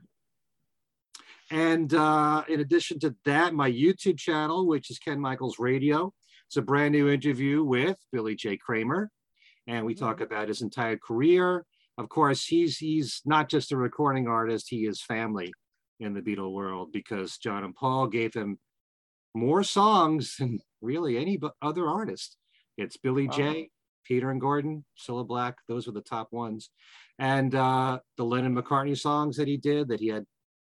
[1.52, 6.12] And uh, in addition to that, my YouTube channel, which is Ken Michaels Radio,
[6.48, 8.58] it's a brand new interview with Billy J.
[8.58, 9.12] Kramer,
[9.68, 11.66] and we talk about his entire career.
[11.98, 15.54] Of course, he's he's not just a recording artist; he is family
[16.00, 18.58] in the Beatle world because John and Paul gave him
[19.34, 22.38] more songs than really any other artist.
[22.78, 23.70] It's Billy J,
[24.04, 26.70] Peter and Gordon, Cilla Black; those were the top ones.
[27.18, 30.26] And uh, the Lennon McCartney songs that he did that he had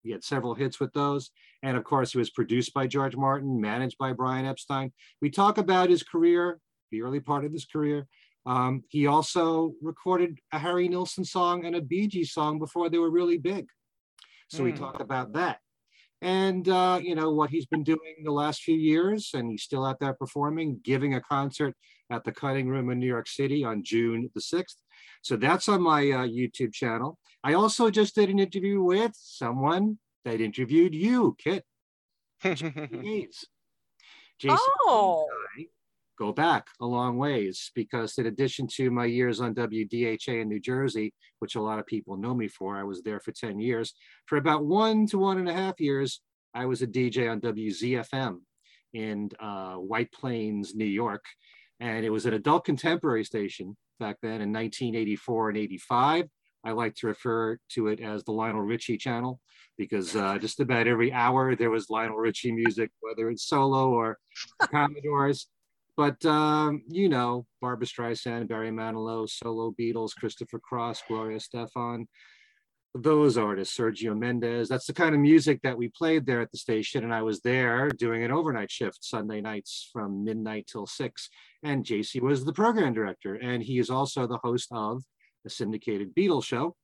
[0.02, 1.30] he had several hits with those.
[1.62, 4.92] And of course he was produced by George Martin managed by Brian Epstein.
[5.20, 6.58] We talk about his career
[6.92, 8.06] the early part of his career
[8.46, 12.98] um, he also recorded a Harry Nilsson song and a Bee Gees song before they
[12.98, 13.66] were really big.
[14.48, 14.78] So we Hmm.
[14.78, 15.58] talk about that.
[16.20, 19.84] And uh, you know what he's been doing the last few years and he's still
[19.84, 21.74] out there performing giving a concert
[22.10, 24.76] at the cutting room in new york city on june the 6th
[25.22, 27.18] so that's on my uh, youtube channel.
[27.42, 31.64] I also just did an interview with someone that interviewed you kit.
[32.40, 33.44] Hayes.
[34.38, 35.41] Jason Oh, I
[36.18, 40.60] go back a long ways because in addition to my years on WDHA in New
[40.60, 43.94] Jersey, which a lot of people know me for, I was there for 10 years.
[44.26, 46.20] For about one to one and a half years,
[46.54, 48.38] I was a DJ on WZFM
[48.92, 51.24] in uh, White Plains, New York.
[51.80, 56.28] And it was an adult contemporary station back then in 1984 and 85.
[56.64, 59.40] I like to refer to it as the Lionel Richie channel
[59.76, 64.18] because uh, just about every hour there was Lionel Richie music, whether it's solo or
[64.60, 65.48] Commodores.
[65.96, 72.06] But um, you know, Barbra Streisand, Barry Manilow, solo Beatles, Christopher Cross, Gloria Estefan,
[72.94, 74.68] those artists, Sergio Mendes.
[74.68, 77.04] That's the kind of music that we played there at the station.
[77.04, 81.30] And I was there doing an overnight shift Sunday nights from midnight till six.
[81.62, 83.34] And JC was the program director.
[83.34, 85.02] And he is also the host of
[85.46, 86.76] a syndicated Beatles show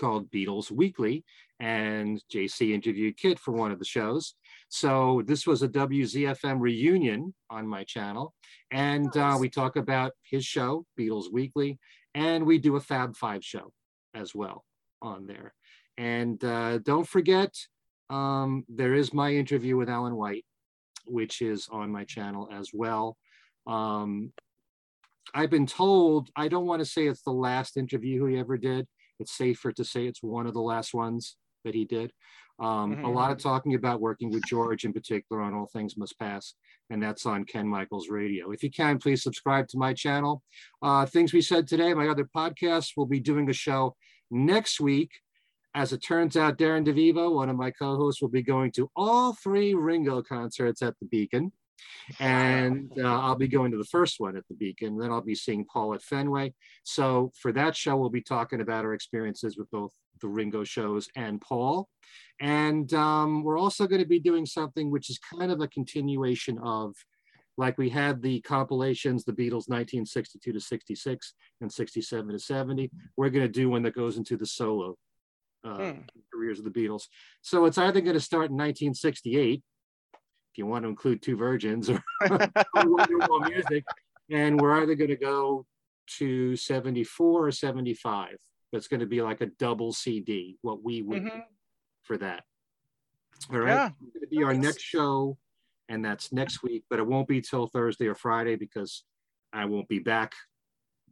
[0.00, 1.24] called Beatles Weekly.
[1.60, 4.34] And JC interviewed Kit for one of the shows.
[4.72, 8.32] So this was a WZFM reunion on my channel.
[8.70, 11.78] And uh, we talk about his show, Beatles Weekly,
[12.14, 13.70] and we do a Fab Five show
[14.14, 14.64] as well
[15.02, 15.52] on there.
[15.98, 17.54] And uh, don't forget,
[18.08, 20.46] um, there is my interview with Alan White,
[21.04, 23.18] which is on my channel as well.
[23.66, 24.32] Um,
[25.34, 28.86] I've been told, I don't want to say it's the last interview he ever did.
[29.20, 31.36] It's safer to say it's one of the last ones
[31.66, 32.10] that he did.
[32.58, 33.14] Um, A Mhm.
[33.14, 36.54] lot of talking about working with George in particular on All Things Must Pass,
[36.90, 38.50] and that's on Ken Michaels Radio.
[38.52, 40.42] If you can, please subscribe to my channel.
[40.80, 43.96] Uh, things we said today, my other podcasts, will be doing a show
[44.30, 45.10] next week.
[45.74, 49.32] As it turns out, Darren DeVivo, one of my co-hosts, will be going to all
[49.32, 51.52] three Ringo concerts at the Beacon.
[52.20, 54.98] And uh, I'll be going to the first one at the Beacon.
[54.98, 56.54] Then I'll be seeing Paul at Fenway.
[56.84, 59.92] So for that show, we'll be talking about our experiences with both
[60.22, 61.88] the Ringo shows and Paul.
[62.40, 66.58] And um, we're also going to be doing something which is kind of a continuation
[66.58, 66.94] of
[67.58, 72.90] like we had the compilations, the Beatles 1962 to 66 and 67 to 70.
[73.16, 74.96] We're going to do one that goes into the solo
[75.64, 76.00] uh, Hmm.
[76.32, 77.04] careers of the Beatles.
[77.42, 79.62] So it's either going to start in 1968,
[80.14, 82.02] if you want to include two virgins or
[83.48, 83.84] music,
[84.30, 85.66] and we're either going to go
[86.18, 88.36] to 74 or 75.
[88.72, 91.44] That's going to be like a double CD, what we would Mhm.
[92.02, 92.44] for that.
[93.50, 93.68] All right.
[93.74, 93.86] Yeah.
[93.88, 95.36] It's going to be our next show,
[95.88, 99.04] and that's next week, but it won't be till Thursday or Friday because
[99.52, 100.34] I won't be back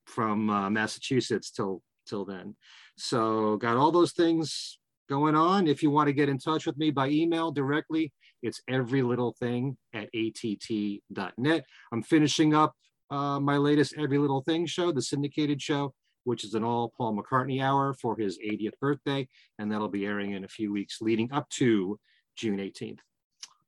[0.07, 2.57] from uh, Massachusetts till till then.
[2.97, 4.79] So got all those things
[5.09, 5.67] going on.
[5.67, 8.13] If you want to get in touch with me by email directly,
[8.43, 11.67] it's every little thing at att.net.
[11.93, 12.75] I'm finishing up
[13.11, 15.93] uh, my latest Every Little Thing show, the syndicated show,
[16.25, 19.29] which is an all Paul McCartney hour for his 80th birthday,
[19.59, 21.99] and that'll be airing in a few weeks leading up to
[22.37, 22.99] June 18th.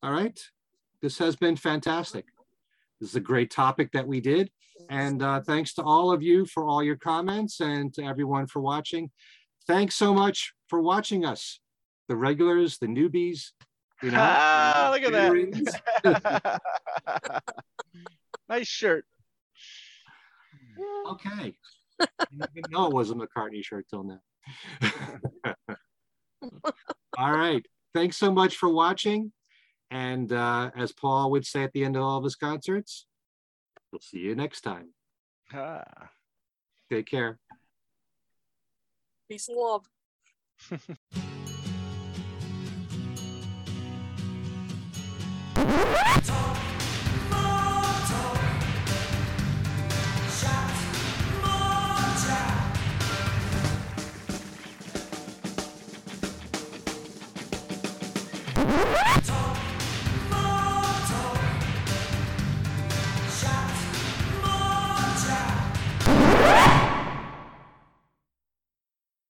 [0.03, 0.39] All right.
[1.01, 2.27] This has been fantastic.
[3.01, 4.51] This is a great topic that we did.
[4.89, 8.61] And uh, thanks to all of you for all your comments and to everyone for
[8.61, 9.11] watching.
[9.67, 11.61] Thanks so much for watching us,
[12.09, 13.51] the regulars, the newbies.
[14.03, 15.13] You know, Ah, look at
[16.05, 16.61] that.
[18.49, 19.05] nice shirt.
[21.07, 21.55] Okay.
[22.03, 24.21] I didn't even know it was a McCartney shirt till now.
[27.19, 27.65] all right.
[27.95, 29.33] Thanks so much for watching.
[29.91, 33.07] And uh, as Paul would say at the end of all of his concerts,
[33.93, 34.95] we'll see you next time.
[35.53, 35.83] Ah.
[36.91, 37.39] Take care.
[39.29, 39.89] Peace and love.